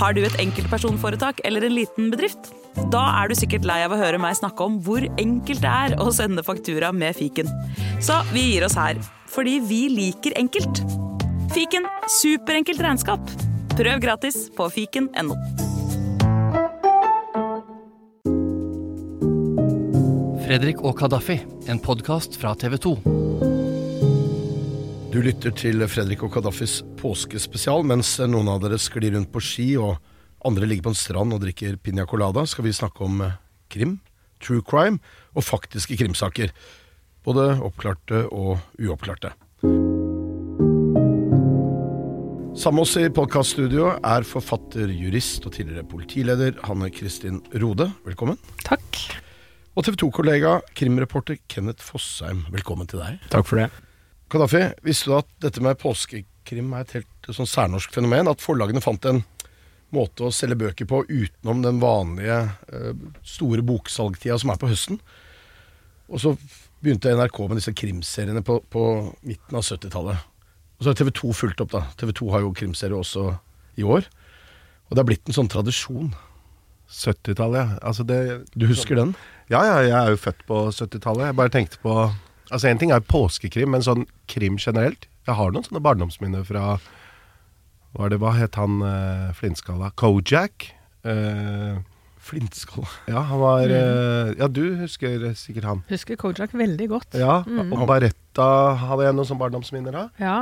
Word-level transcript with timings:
Har 0.00 0.14
du 0.16 0.22
et 0.24 0.36
enkeltpersonforetak 0.40 1.42
eller 1.44 1.66
en 1.66 1.74
liten 1.76 2.08
bedrift? 2.12 2.48
Da 2.92 3.02
er 3.18 3.28
du 3.28 3.36
sikkert 3.36 3.66
lei 3.68 3.82
av 3.84 3.92
å 3.92 3.98
høre 4.00 4.20
meg 4.22 4.38
snakke 4.38 4.64
om 4.64 4.78
hvor 4.86 5.04
enkelt 5.20 5.60
det 5.60 5.68
er 5.68 5.96
å 6.00 6.08
sende 6.16 6.44
faktura 6.46 6.88
med 6.96 7.18
fiken. 7.18 7.50
Så 8.00 8.16
vi 8.32 8.46
gir 8.46 8.64
oss 8.64 8.78
her, 8.80 8.96
fordi 9.28 9.58
vi 9.60 9.82
liker 9.92 10.38
enkelt. 10.40 10.80
Fiken 11.52 11.84
superenkelt 12.16 12.80
regnskap. 12.80 13.36
Prøv 13.76 14.00
gratis 14.00 14.46
på 14.56 14.70
fiken.no. 14.72 15.36
Fredrik 20.46 20.80
og 20.80 20.96
Kadafi, 20.98 21.42
en 21.68 21.78
podkast 21.78 22.40
fra 22.40 22.56
TV 22.58 22.80
2. 22.88 23.49
Du 25.10 25.16
lytter 25.18 25.50
til 25.50 25.82
Fredrik 25.90 26.20
og 26.22 26.30
Kaddafis 26.30 26.84
påskespesial. 27.00 27.82
Mens 27.82 28.12
noen 28.22 28.46
av 28.46 28.60
dere 28.62 28.76
sklir 28.78 29.16
rundt 29.16 29.32
på 29.34 29.40
ski 29.42 29.72
og 29.74 29.96
andre 30.46 30.68
ligger 30.70 30.86
på 30.86 30.92
en 30.92 31.00
strand 31.00 31.34
og 31.34 31.40
drikker 31.42 31.80
piña 31.82 32.04
colada, 32.06 32.44
skal 32.46 32.68
vi 32.68 32.74
snakke 32.76 33.02
om 33.08 33.18
eh, 33.26 33.32
krim, 33.74 33.96
true 34.38 34.62
crime 34.62 35.02
og 35.34 35.42
faktiske 35.48 35.98
krimsaker. 35.98 36.54
Både 37.26 37.48
oppklarte 37.58 38.22
og 38.30 38.62
uoppklarte. 38.78 39.34
Sammen 42.54 42.78
med 42.78 42.86
oss 42.86 42.94
i 43.02 43.10
podkaststudio 43.10 43.90
er 43.98 44.30
forfatter, 44.30 44.94
jurist 44.94 45.42
og 45.42 45.58
tidligere 45.58 45.90
politileder 45.90 46.62
Hanne 46.70 46.94
Kristin 46.94 47.42
Rode. 47.58 47.90
Velkommen. 48.06 48.38
Takk. 48.62 49.04
Og 49.74 49.90
TV 49.90 50.04
2-kollega, 50.06 50.60
krimreporter 50.78 51.42
Kenneth 51.50 51.82
Fossheim. 51.82 52.46
Velkommen 52.54 52.86
til 52.86 53.02
deg. 53.02 53.18
Takk 53.34 53.50
for 53.50 53.64
det. 53.64 53.72
Kadafi, 54.30 54.62
visste 54.86 55.10
du 55.10 55.16
at 55.18 55.28
dette 55.42 55.62
med 55.64 55.78
påskekrim 55.80 56.72
er 56.76 56.84
et 56.84 56.96
helt 57.00 57.30
sånn 57.34 57.48
særnorsk 57.50 57.94
fenomen? 57.96 58.30
At 58.30 58.42
forlagene 58.44 58.82
fant 58.84 59.06
en 59.10 59.24
måte 59.94 60.22
å 60.28 60.30
selge 60.34 60.58
bøker 60.60 60.86
på 60.86 61.02
utenom 61.08 61.64
den 61.64 61.80
vanlige 61.82 62.36
eh, 62.70 62.92
store 63.26 63.64
boksalgtida 63.66 64.38
som 64.38 64.52
er 64.54 64.60
på 64.62 64.70
høsten? 64.70 65.00
Og 66.10 66.22
så 66.22 66.34
begynte 66.82 67.12
NRK 67.18 67.42
med 67.50 67.58
disse 67.58 67.74
krimseriene 67.76 68.42
på, 68.46 68.60
på 68.70 68.84
midten 69.26 69.58
av 69.58 69.66
70-tallet. 69.66 70.22
Og 70.78 70.86
så 70.86 70.92
har 70.92 70.96
TV 71.02 71.10
2 71.18 71.34
fulgt 71.36 71.60
opp, 71.66 71.74
da. 71.74 71.82
TV 72.00 72.14
2 72.22 72.30
har 72.32 72.46
jo 72.46 72.54
krimserie 72.56 72.96
også 72.96 73.26
i 73.82 73.84
år. 73.84 74.06
Og 74.88 74.94
det 74.94 75.02
har 75.02 75.10
blitt 75.10 75.28
en 75.28 75.36
sånn 75.36 75.50
tradisjon. 75.52 76.14
70-tallet, 76.90 77.60
ja. 77.60 77.78
Altså 77.86 78.06
det, 78.06 78.20
Du 78.54 78.66
husker 78.70 78.98
den? 78.98 79.12
ja, 79.52 79.60
ja, 79.66 79.76
jeg 79.84 79.94
er 79.98 80.14
jo 80.14 80.22
født 80.22 80.46
på 80.48 80.64
70-tallet. 80.74 81.28
Jeg 81.30 81.38
bare 81.38 81.52
tenkte 81.54 81.82
på 81.82 81.94
Altså 82.50 82.68
En 82.70 82.78
ting 82.80 82.90
er 82.94 83.00
påskekrim, 83.06 83.70
men 83.74 83.84
sånn 83.86 84.06
krim 84.30 84.58
generelt. 84.58 85.06
Jeg 85.28 85.38
har 85.38 85.52
noen 85.54 85.66
sånne 85.66 85.82
barndomsminner 85.84 86.44
fra 86.48 86.78
Hva, 87.94 88.06
er 88.06 88.12
det, 88.12 88.20
hva 88.22 88.34
het 88.36 88.58
han 88.58 88.80
uh, 88.82 89.30
flintskalla? 89.38 89.92
Kojak. 89.98 90.70
Uh, 91.06 91.80
Flintskall. 92.20 92.84
ja, 93.08 93.22
han 93.26 93.40
var 93.40 93.62
eh, 93.64 94.34
Ja, 94.38 94.46
du 94.46 94.76
husker 94.82 95.22
sikkert 95.38 95.64
han. 95.64 95.78
Husker 95.88 96.18
Kojak 96.20 96.52
veldig 96.54 96.88
godt. 96.92 97.16
Ja, 97.18 97.40
Og 97.48 97.86
Baretta 97.88 98.48
hadde 98.76 99.06
jeg 99.08 99.16
noen 99.16 99.28
sånne 99.30 99.40
barndomsminner 99.40 99.96
av. 100.02 100.10
Ja. 100.20 100.34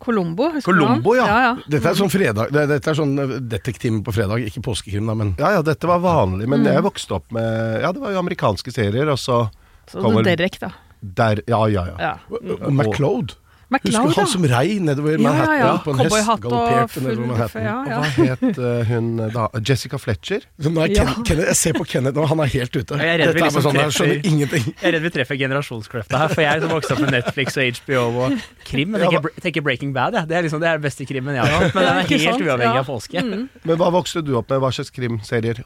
Colombo, 0.00 0.48
husker 0.54 0.72
Columbo, 0.72 1.12
du 1.12 1.18
ja. 1.18 1.26
han? 1.26 1.34
ja, 1.34 1.44
ja. 1.50 1.70
Dette 1.74 1.90
er 1.90 1.96
sånn 1.98 2.10
fredag 2.12 2.52
Dette 2.54 2.92
er 2.92 2.96
sånn 2.96 3.16
eh, 3.18 3.32
detektiv 3.50 3.96
på 4.06 4.14
fredag, 4.14 4.44
ikke 4.46 4.62
påskekrim, 4.64 5.08
da, 5.10 5.16
men 5.18 5.32
Ja, 5.40 5.56
ja, 5.58 5.62
dette 5.66 5.90
var 5.90 6.00
vanlig, 6.04 6.46
men 6.50 6.62
jeg 6.66 6.84
vokste 6.86 7.18
opp 7.18 7.32
med 7.34 7.82
Ja, 7.82 7.90
det 7.92 8.02
var 8.02 8.14
jo 8.14 8.20
amerikanske 8.22 8.72
serier, 8.74 9.10
og 9.10 9.18
så 9.18 9.48
Så 9.90 10.00
Kommer- 10.04 10.22
Derek, 10.26 10.58
da. 10.62 10.70
Der 11.02 11.42
Ja, 11.48 11.66
ja, 11.66 11.84
ja. 11.92 11.98
Ja. 11.98 12.14
Og 12.30 12.72
MacLeod. 12.72 13.34
Husker 13.34 13.44
MacLeod, 13.68 14.06
du 14.08 14.14
han 14.16 14.26
som 14.32 14.44
rei 14.48 14.78
nedover 14.80 15.10
Ja, 15.12 15.18
Manhattan 15.20 15.58
ja, 15.58 15.64
ja. 15.66 15.72
på 15.84 15.92
en 15.92 15.98
hest? 16.00 16.28
Galopperte 16.40 17.00
nedover 17.04 17.26
Manhattan. 17.28 17.62
ja, 17.66 17.74
Og 17.82 17.90
ja. 17.90 17.98
hva 18.00 18.28
het 18.30 18.60
eh, 18.64 18.88
hun 18.88 19.10
da? 19.34 19.42
Jessica 19.60 19.98
Fletcher? 20.00 20.46
Er 20.56 20.70
Ja. 20.88 21.04
Ken, 21.04 21.24
Kenneth, 21.28 21.48
jeg 21.52 21.56
ser 21.60 21.72
på 21.76 21.84
Kenneth 21.84 22.16
nå, 22.16 22.24
han 22.30 22.40
er 22.40 22.48
helt 22.54 22.72
ute. 22.78 22.96
Jeg 22.96 23.10
er 23.12 23.20
redd 23.26 23.34
vi 23.36 23.42
liksom 23.44 23.66
sånn, 23.66 23.76
treffer- 23.76 24.24
ingenting. 24.24 24.64
Jeg 24.72 24.88
er 24.88 24.92
redd 24.96 25.02
vi 25.04 25.10
treffer 25.18 25.36
generasjonskløfta 25.36 26.16
her, 26.22 26.28
for 26.32 26.40
jeg 26.46 26.62
som 26.64 26.70
vokste 26.72 26.96
opp 26.96 27.00
med 27.04 27.12
Netflix 27.18 27.58
og 27.60 27.76
HBO 27.82 28.06
og 28.24 28.38
krim, 28.64 28.96
jeg 28.96 29.04
tenker, 29.04 29.28
jeg 29.36 29.42
tenker 29.50 29.60
Breaking 29.68 29.92
Bad. 29.92 30.16
Ja. 30.16 30.24
Det 30.24 30.36
er 30.40 30.48
liksom 30.48 30.60
det 30.64 30.68
er 30.72 30.80
den 30.80 30.86
beste 30.88 31.04
krimmen 31.04 31.36
jeg 31.36 31.44
har 31.44 31.52
hatt, 31.66 31.74
men 31.76 31.84
den 31.84 31.98
er 31.98 32.24
helt 32.24 32.40
uavhengig 32.48 32.80
av 32.80 32.88
påske. 32.88 33.26
Men 33.68 33.76
hva 33.76 33.92
vokste 33.92 34.24
du 34.24 34.32
opp 34.40 34.48
med? 34.48 34.64
Hva 34.64 34.72
slags 34.72 34.88
krimserier? 34.96 35.60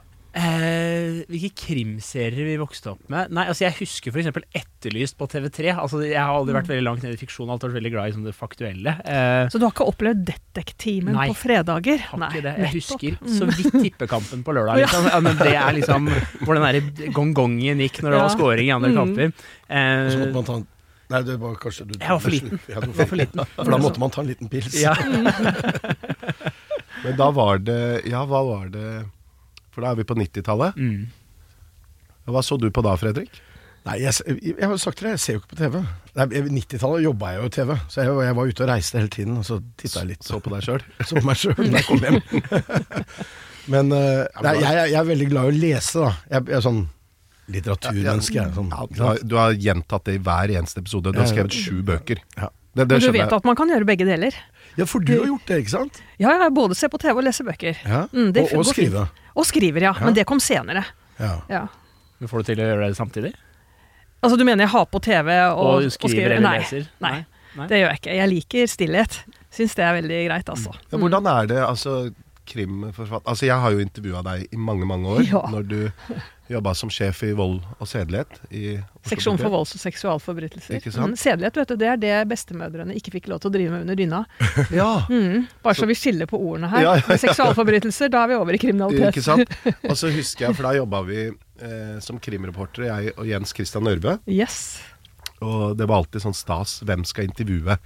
Eh, 1.32 1.38
hvilke 1.38 1.54
krimserier 1.56 2.44
vi 2.44 2.56
vokste 2.60 2.90
opp 2.92 3.08
med? 3.12 3.30
Nei, 3.32 3.46
altså 3.48 3.64
Jeg 3.64 3.72
husker 3.80 4.10
f.eks. 4.12 4.28
Etterlyst 4.54 5.16
på 5.16 5.24
TV3. 5.32 5.72
Altså 5.78 6.02
Jeg 6.04 6.18
har 6.20 6.34
aldri 6.36 6.52
vært 6.56 6.68
veldig 6.68 6.84
langt 6.84 7.02
nede 7.06 7.14
i 7.16 7.20
fiksjon, 7.20 7.48
alltid 7.48 7.68
vært 7.70 7.78
veldig 7.80 7.92
glad 7.94 8.08
i 8.10 8.12
sånn 8.16 8.24
det 8.28 8.34
faktuelle. 8.36 8.92
Eh, 9.06 9.48
Så 9.48 9.56
du 9.58 9.64
har 9.66 9.72
ikke 9.72 9.88
opplevd 9.88 10.24
Detektimen 10.28 11.14
Nei. 11.16 11.28
på 11.32 11.36
fredager? 11.40 11.98
har 12.10 12.18
Nei, 12.20 12.28
ikke 12.34 12.42
det. 12.42 12.54
Jeg 12.58 12.72
husker 12.76 13.16
så 13.38 13.44
vidt 13.48 13.72
Tippekampen 13.82 14.42
på 14.44 14.52
lørdag. 14.54 14.76
Liksom. 14.84 15.04
Ja, 15.08 15.20
men 15.24 15.36
det 15.40 15.54
er 15.56 15.72
liksom 15.78 16.02
hvor 16.44 16.54
den 16.58 16.64
derre 16.68 16.82
gongongen 17.16 17.78
gikk 17.80 18.02
når 18.02 18.10
det 18.10 18.18
Ja. 18.18 18.22
var 18.28 18.36
scoring 18.36 18.66
i 18.68 18.72
andre 18.76 18.90
Mm. 18.92 18.96
kamper. 19.00 19.26
Og 19.32 20.10
så 20.12 20.18
måtte 20.20 20.28
Eh, 20.28 20.34
man 20.34 20.44
ta 20.44 20.54
en 20.60 20.66
Nei, 21.12 21.20
det 21.28 21.36
var 21.40 21.54
kanskje 21.60 21.84
du 21.86 21.92
Jeg 22.00 22.08
var 22.08 22.20
for 22.20 22.30
liten. 22.30 22.58
Ja, 22.68 22.80
var 22.80 23.06
for 23.06 23.16
liten. 23.16 23.44
For 23.56 23.64
da 23.70 23.76
måtte 23.78 23.98
man 24.00 24.10
ta 24.10 24.20
en 24.22 24.28
liten 24.28 24.48
pils. 24.48 24.74
ja. 24.80 24.94
Men 27.04 27.16
da 27.18 27.30
var 27.34 27.58
det 27.58 28.02
Ja, 28.08 28.24
hva 28.26 28.42
var 28.46 28.68
det 28.72 29.04
For 29.72 29.80
da 29.84 29.90
er 29.92 29.96
vi 29.96 30.04
på 30.04 30.14
90-tallet. 30.16 30.76
Mm. 30.76 31.06
Hva 32.26 32.42
så 32.46 32.58
du 32.60 32.68
på 32.70 32.82
da, 32.86 32.92
Fredrik? 33.00 33.30
Nei, 33.82 33.96
jeg, 33.98 34.14
jeg, 34.28 34.36
jeg 34.54 34.62
har 34.62 34.70
jo 34.76 34.78
sagt 34.78 35.00
til 35.00 35.08
deg, 35.08 35.16
jeg 35.16 35.22
ser 35.24 35.34
jo 35.34 35.40
ikke 35.42 35.50
på 35.56 35.58
TV. 35.58 35.78
Nei, 36.14 36.26
I 36.38 36.42
90-tallet 36.54 37.02
jobba 37.02 37.32
jeg 37.32 37.40
jo 37.40 37.46
i 37.48 37.54
TV, 37.56 37.72
så 37.90 38.04
jeg, 38.04 38.12
jeg 38.28 38.36
var 38.38 38.50
ute 38.52 38.62
og 38.62 38.68
reiste 38.70 38.98
hele 39.00 39.10
tiden. 39.10 39.38
Og 39.40 39.46
så 39.48 39.56
titta 39.80 40.04
jeg 40.04 40.10
litt 40.12 40.28
Så 40.28 40.38
på 40.44 40.52
deg 40.54 40.62
sjøl? 40.68 40.84
så 41.08 41.18
på 41.18 41.24
meg 41.26 41.40
sjøl 41.40 41.58
da 41.58 41.80
jeg 41.80 41.88
kom 41.88 42.04
hjem. 42.06 42.20
Men 43.72 43.90
uh, 43.94 44.22
nei, 44.46 44.54
jeg, 44.62 44.92
jeg 44.92 44.98
er 45.00 45.08
veldig 45.10 45.26
glad 45.32 45.48
i 45.48 45.50
å 45.50 45.58
lese, 45.64 45.98
da. 46.04 46.12
Jeg, 46.36 46.46
jeg 46.52 46.58
er 46.60 46.64
sånn 46.68 46.80
litteraturmenneske. 47.52 48.38
jeg 48.38 48.46
er 48.46 48.54
Sånn, 48.56 48.70
Ja, 48.72 48.86
du, 48.90 49.02
har, 49.02 49.20
du 49.32 49.36
har 49.40 49.58
gjentatt 49.58 50.06
det 50.08 50.16
i 50.18 50.22
hver 50.30 50.52
eneste 50.54 50.82
episode. 50.82 51.10
Du 51.12 51.18
har 51.18 51.26
Ja, 51.26 51.28
ja. 51.28 51.34
skrevet 51.34 51.58
sju 51.58 51.82
bøker. 51.86 52.22
Ja. 52.38 52.48
Det, 52.72 52.86
det 52.88 52.96
Men 52.96 53.02
du 53.04 53.10
vet 53.12 53.20
jeg. 53.26 53.34
at 53.36 53.44
man 53.50 53.58
kan 53.58 53.68
gjøre 53.74 53.84
begge 53.90 54.06
deler. 54.08 54.36
ja, 54.78 54.86
for 54.88 55.02
du 55.04 55.12
har 55.18 55.26
gjort 55.28 55.50
det, 55.50 55.58
ikke 55.66 55.74
sant? 55.74 55.98
Ja, 56.22 56.32
ja, 56.38 56.48
både 56.54 56.78
se 56.78 56.88
på 56.88 57.02
TV 57.02 57.18
og 57.18 57.26
lese 57.26 57.44
bøker. 57.44 57.82
Ja. 57.84 58.06
Mm, 58.14 58.30
og, 58.30 58.40
og 58.46 58.62
går 58.62 58.70
skrive. 58.70 59.02
Og 59.36 59.48
skriver, 59.50 59.84
ja. 59.90 59.92
Ja. 59.98 60.06
Men 60.06 60.16
det 60.16 60.24
kom 60.30 60.40
senere. 60.40 60.86
Ja. 61.18 61.66
Men 62.22 62.30
Får 62.30 62.44
du 62.44 62.50
til 62.52 62.62
å 62.62 62.68
gjøre 62.70 62.88
det 62.92 62.96
samtidig? 62.98 63.32
Altså, 64.22 64.36
du 64.38 64.44
mener 64.46 64.62
jeg 64.68 64.70
har 64.76 64.84
på 64.86 65.00
TV 65.02 65.32
og, 65.50 65.82
Og 65.82 65.90
skriver 65.90 66.36
eller 66.36 66.44
Nei. 66.46 66.58
leser? 66.62 66.84
Nei. 67.02 67.16
Nei. 67.58 67.66
Det 67.68 67.80
gjør 67.82 67.88
jeg 67.90 67.98
ikke. 68.00 68.12
Jeg 68.16 68.30
liker 68.30 68.68
stillhet. 68.70 69.16
Syns 69.52 69.74
det 69.76 69.84
er 69.84 69.96
veldig 69.98 70.20
greit, 70.30 70.52
altså. 70.54 70.70
Ja, 70.92 71.00
hvordan 71.02 71.26
er 71.28 71.48
det, 71.50 71.58
altså 71.66 71.96
krimforfatter 72.48 73.28
Altså, 73.30 73.46
jeg 73.46 73.54
har 73.62 73.70
jo 73.74 73.82
intervjua 73.82 74.22
deg 74.26 74.46
i 74.54 74.58
mange, 74.58 74.86
mange 74.88 75.10
år. 75.18 75.20
Ja. 75.28 75.42
Når 75.52 75.66
du 75.68 75.76
jobba 76.52 76.72
som 76.76 76.90
sjef 76.92 77.20
i 77.24 77.30
vold 77.38 77.60
og 77.80 77.86
sedelighet 77.88 78.40
i 78.52 78.74
Seksjon 79.08 79.38
for 79.40 79.48
volds- 79.54 79.72
og 79.76 79.80
seksualforbrytelser. 79.80 80.74
Ikke 80.80 80.90
sant? 80.92 81.14
Mm, 81.14 81.20
sedelighet, 81.20 81.56
vet 81.62 81.70
du, 81.70 81.76
det 81.80 81.88
er 81.92 82.00
det 82.02 82.16
bestemødrene 82.32 82.96
ikke 82.98 83.14
fikk 83.14 83.30
lov 83.30 83.40
til 83.44 83.48
å 83.52 83.54
drive 83.54 83.72
med 83.76 83.86
under 83.86 83.98
dyna. 83.98 84.24
Ja, 84.80 84.90
Mm, 85.08 85.46
bare 85.64 85.78
så 85.78 85.88
vi 85.88 85.96
skiller 85.96 86.28
på 86.28 86.38
ordene 86.40 86.68
her. 86.72 86.84
Ja, 86.84 86.96
ja, 86.98 87.06
ja. 87.14 87.20
Seksualforbrytelser, 87.24 88.10
da 88.12 88.24
er 88.26 88.32
vi 88.34 88.40
over 88.42 88.58
i 88.58 88.60
kriminalitet. 88.60 89.14
ikke 89.14 89.24
sant? 89.24 89.56
Og 89.90 89.96
så 89.98 90.10
husker 90.12 90.48
jeg, 90.48 90.58
for 90.58 90.68
da 90.68 90.74
jobba 90.80 91.00
vi 91.08 91.24
eh, 91.62 91.98
som 92.04 92.18
krimreportere, 92.22 92.90
jeg 92.90 93.14
og 93.16 93.28
Jens 93.30 93.54
Christian 93.56 93.88
Ørbø. 93.90 94.18
Yes. 94.30 94.80
Og 95.42 95.76
det 95.76 95.88
var 95.90 96.02
alltid 96.02 96.22
sånn 96.24 96.36
stas. 96.36 96.80
Hvem 96.86 97.04
skal 97.08 97.26
intervjue 97.26 97.76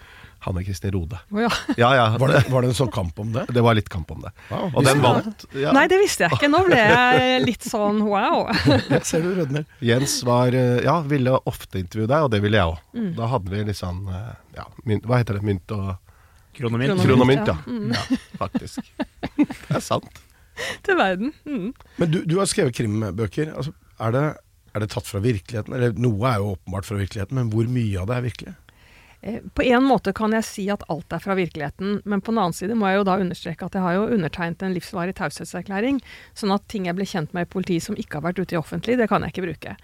Hanne 0.45 0.63
Kristin 0.67 0.93
Rode? 0.95 1.19
Oh, 1.33 1.41
ja. 1.43 1.51
Ja, 1.81 1.91
ja. 1.97 2.05
Var, 2.21 2.33
det, 2.33 2.43
var 2.53 2.63
det 2.63 2.71
en 2.71 2.79
sånn 2.79 2.93
kamp 2.95 3.19
om 3.23 3.33
det? 3.35 3.47
Det 3.55 3.65
var 3.65 3.77
litt 3.79 3.89
kamp 3.93 4.11
om 4.13 4.23
det. 4.27 4.33
Wow, 4.51 4.69
Og 4.75 4.87
den 4.87 5.03
vant. 5.05 5.47
Ja. 5.57 5.73
Nei, 5.77 5.87
det 5.91 6.01
visste 6.03 6.27
jeg 6.27 6.37
ikke. 6.37 6.51
Nå 6.53 6.63
ble 6.69 6.81
jeg 6.81 7.45
litt 7.45 7.67
sånn 7.67 8.03
wow. 8.07 8.51
jeg 8.93 9.03
ser 9.09 9.25
du 9.25 9.33
rødmer. 9.39 9.67
Jens 9.85 10.19
var, 10.27 10.57
eh, 10.57 10.83
ja, 10.87 10.99
ville 11.09 11.39
ofte 11.49 11.81
intervjue 11.83 12.11
deg, 12.13 12.29
og 12.29 12.35
det 12.35 12.43
ville 12.45 12.61
jeg 12.61 12.75
òg. 12.75 12.83
Mm. 12.97 13.13
Da 13.19 13.31
hadde 13.33 13.55
vi 13.55 13.65
litt 13.71 13.81
sånn 13.81 14.05
eh, 14.13 14.35
ja, 14.61 14.69
mynt, 14.85 15.09
Hva 15.09 15.23
heter 15.23 15.41
det? 15.41 15.47
Mynt 15.49 15.77
og 15.77 15.95
kronomynt, 16.57 17.49
ja. 17.49 17.57
ja. 17.57 17.59
Mm. 17.67 17.91
ja. 17.97 18.21
Faktisk. 18.41 18.85
Det 19.37 19.75
er 19.77 19.83
sant. 19.85 20.23
Til 20.87 20.99
verden. 20.99 21.33
Mm. 21.45 21.73
Men 22.01 22.13
du, 22.13 22.23
du 22.25 22.39
har 22.41 22.51
skrevet 22.51 22.77
krimbøker. 22.77 23.55
Altså, 23.55 23.75
er, 23.99 24.15
det, 24.17 24.27
er 24.75 24.85
det 24.85 24.93
tatt 24.95 25.09
fra 25.09 25.23
virkeligheten? 25.25 25.75
Eller 25.77 25.97
noe 26.01 26.31
er 26.31 26.43
jo 26.43 26.55
åpenbart 26.55 26.89
fra 26.89 27.01
virkeligheten, 27.01 27.41
men 27.41 27.53
hvor 27.53 27.69
mye 27.71 28.01
av 28.03 28.11
det 28.11 28.17
er 28.19 28.27
virkelig? 28.31 28.57
Eh, 29.27 29.41
På 29.55 29.63
en 29.63 29.83
måte 29.85 30.13
kan 30.13 30.35
jeg 30.37 30.45
si 30.47 30.65
at 30.71 30.85
alt 30.93 31.13
er 31.13 31.23
fra 31.23 31.35
virkeligheten, 31.35 32.01
men 32.05 32.21
på 32.21 32.33
den 32.33 32.41
annen 32.43 32.57
side 32.57 32.77
må 32.79 32.87
jeg 32.91 33.01
jo 33.01 33.07
da 33.09 33.17
understreke 33.23 33.67
at 33.67 33.75
jeg 33.75 33.83
har 33.83 33.97
jo 33.97 34.09
undertegnet 34.15 34.63
en 34.63 34.75
livsvarig 34.77 35.17
taushetserklæring, 35.19 36.01
sånn 36.37 36.53
at 36.55 36.67
ting 36.71 36.87
jeg 36.87 36.99
ble 36.99 37.09
kjent 37.09 37.33
med 37.35 37.49
i 37.49 37.51
politiet 37.57 37.87
som 37.87 37.99
ikke 37.99 38.21
har 38.21 38.27
vært 38.29 38.43
ute 38.43 38.55
i 38.57 38.61
offentlig, 38.61 38.99
det 39.01 39.09
kan 39.11 39.25
jeg 39.25 39.35
ikke 39.35 39.47
bruke. 39.49 39.77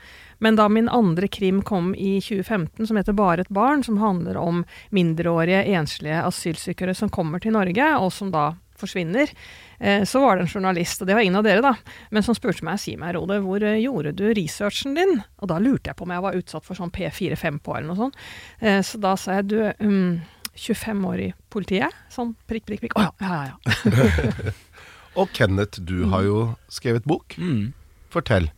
Men 0.42 0.58
da 0.60 0.68
min 0.68 0.90
andre 0.92 1.30
krim 1.32 1.62
kom 1.66 1.90
i 1.94 2.18
2015, 2.22 2.86
som 2.86 3.00
heter 3.00 3.16
Bare 3.16 3.46
et 3.46 3.52
barn, 3.52 3.82
som 3.82 4.00
handler 4.02 4.38
om 4.38 4.64
mindreårige 4.90 5.64
enslige 5.74 6.22
asylsøkere 6.22 6.94
som 6.94 7.10
kommer 7.10 7.42
til 7.42 7.56
Norge, 7.56 7.88
og 7.98 8.12
som 8.12 8.30
da 8.34 8.52
forsvinner, 8.82 9.32
eh, 9.80 10.04
så 10.08 10.20
var 10.22 10.36
det 10.36 10.46
en 10.46 10.52
journalist, 10.52 11.00
og 11.02 11.08
det 11.08 11.16
var 11.16 11.24
ingen 11.24 11.40
av 11.40 11.46
dere, 11.46 11.64
da, 11.64 11.72
men 12.12 12.26
som 12.26 12.36
spurte 12.36 12.66
meg, 12.66 12.80
si 12.82 12.96
meg, 13.00 13.14
Rode, 13.16 13.40
hvor 13.46 13.64
eh, 13.66 13.80
gjorde 13.82 14.14
du 14.18 14.26
researchen 14.34 14.98
din? 14.98 15.16
Og 15.40 15.50
da 15.50 15.58
lurte 15.62 15.90
jeg 15.90 15.98
på 15.98 16.06
om 16.06 16.14
jeg 16.14 16.26
var 16.26 16.38
utsatt 16.42 16.66
for 16.68 16.78
sånn 16.78 16.92
P4-5 16.94 17.62
på 17.64 17.76
eller 17.78 17.90
noe 17.92 18.00
sånt. 18.04 18.22
Eh, 18.60 18.80
Så 18.86 19.00
da 19.02 19.16
sa 19.16 19.40
jeg, 19.40 19.50
du, 19.52 19.58
um, 19.80 20.20
25 20.52 21.04
år 21.08 21.20
i 21.24 21.28
politiet? 21.52 21.94
Sånn 22.12 22.34
prikk, 22.48 22.66
prikk, 22.68 22.84
prikk. 22.84 22.96
Å 23.00 23.06
ja, 23.08 23.12
ja, 23.22 23.44
ja. 23.52 23.76
ja. 23.88 24.56
Og 25.20 25.28
Kenneth, 25.36 25.80
du 25.84 26.06
har 26.08 26.24
jo 26.24 26.42
skrevet 26.72 27.04
bok. 27.08 27.36
Mm. 27.36 27.72
Fortell. 28.12 28.48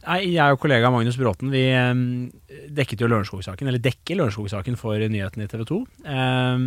Nei, 0.00 0.20
jeg 0.32 0.54
og 0.54 0.60
kollega 0.62 0.88
Magnus 0.92 1.18
Bråten 1.20 1.50
vi 1.52 1.66
eh, 1.76 1.90
dekket 2.72 3.02
jo 3.04 3.08
Lørenskog-saken, 3.10 3.68
eller 3.68 3.82
dekker 3.84 4.16
Lørenskog-saken 4.16 4.78
for 4.80 4.96
nyhetene 5.12 5.44
i 5.44 5.50
TV 5.50 5.66
2. 5.68 5.80
Eh, 6.08 6.62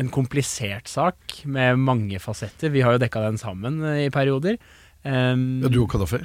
en 0.00 0.10
komplisert 0.12 0.90
sak 0.92 1.40
med 1.48 1.78
mange 1.80 2.18
fasetter. 2.22 2.72
Vi 2.74 2.82
har 2.84 2.96
jo 2.96 3.02
dekka 3.02 3.22
den 3.24 3.38
sammen 3.40 3.80
eh, 3.84 4.06
i 4.06 4.10
perioder. 4.14 4.58
Um, 5.06 5.62
Ja, 5.62 5.70
du 5.70 5.82
og 5.84 5.90
Kadafi? 5.92 6.22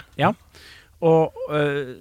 og 1.02 1.34
øh, 1.54 1.96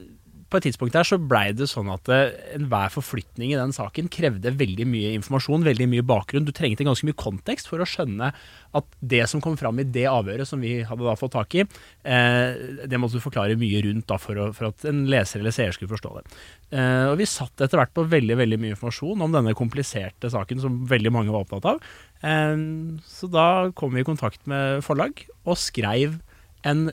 på 0.51 0.59
et 0.59 0.67
tidspunkt 0.67 0.97
der 0.97 1.07
så 1.07 1.19
blei 1.19 1.51
det 1.57 1.69
sånn 1.71 1.91
at 1.93 2.09
øh, 2.11 2.33
enhver 2.57 2.91
forflytning 2.93 3.53
i 3.53 3.59
den 3.59 3.75
saken 3.75 4.11
krevde 4.13 4.53
veldig 4.59 4.87
mye 4.91 5.13
informasjon, 5.19 5.67
veldig 5.67 5.87
mye 5.93 6.07
bakgrunn. 6.07 6.47
Du 6.47 6.53
trengte 6.57 6.87
ganske 6.87 7.07
mye 7.07 7.19
kontekst 7.19 7.71
for 7.71 7.83
å 7.83 7.89
skjønne 7.89 8.33
at 8.77 8.97
det 9.13 9.23
som 9.31 9.43
kom 9.43 9.57
fram 9.61 9.81
i 9.83 9.87
det 9.87 10.07
avhøret 10.11 10.49
som 10.49 10.63
vi 10.63 10.81
hadde 10.87 11.07
da 11.07 11.17
fått 11.19 11.35
tak 11.37 11.55
i, 11.59 11.65
eh, 11.65 12.63
det 12.91 13.01
måtte 13.01 13.19
du 13.19 13.25
forklare 13.25 13.59
mye 13.61 13.83
rundt 13.87 14.09
da 14.11 14.19
for, 14.23 14.39
å, 14.39 14.51
for 14.57 14.71
at 14.71 14.87
en 14.91 15.05
leser 15.11 15.43
eller 15.43 15.55
seer 15.55 15.75
skulle 15.77 15.93
forstå 15.95 16.15
det. 16.19 16.25
Eh, 16.79 17.07
og 17.11 17.19
vi 17.21 17.29
satt 17.31 17.63
etter 17.63 17.81
hvert 17.81 17.95
på 17.97 18.07
veldig 18.11 18.39
veldig 18.43 18.61
mye 18.63 18.75
informasjon 18.77 19.27
om 19.27 19.35
denne 19.35 19.55
kompliserte 19.59 20.31
saken 20.33 20.63
som 20.63 20.83
veldig 20.91 21.15
mange 21.15 21.35
var 21.35 21.47
opptatt 21.47 21.71
av. 21.75 21.85
Eh, 22.27 22.67
så 23.07 23.31
da 23.31 23.47
kom 23.79 23.95
vi 23.95 24.03
i 24.03 24.09
kontakt 24.09 24.51
med 24.51 24.83
forlag 24.87 25.25
og 25.45 25.59
skrev 25.59 26.19
en 26.67 26.91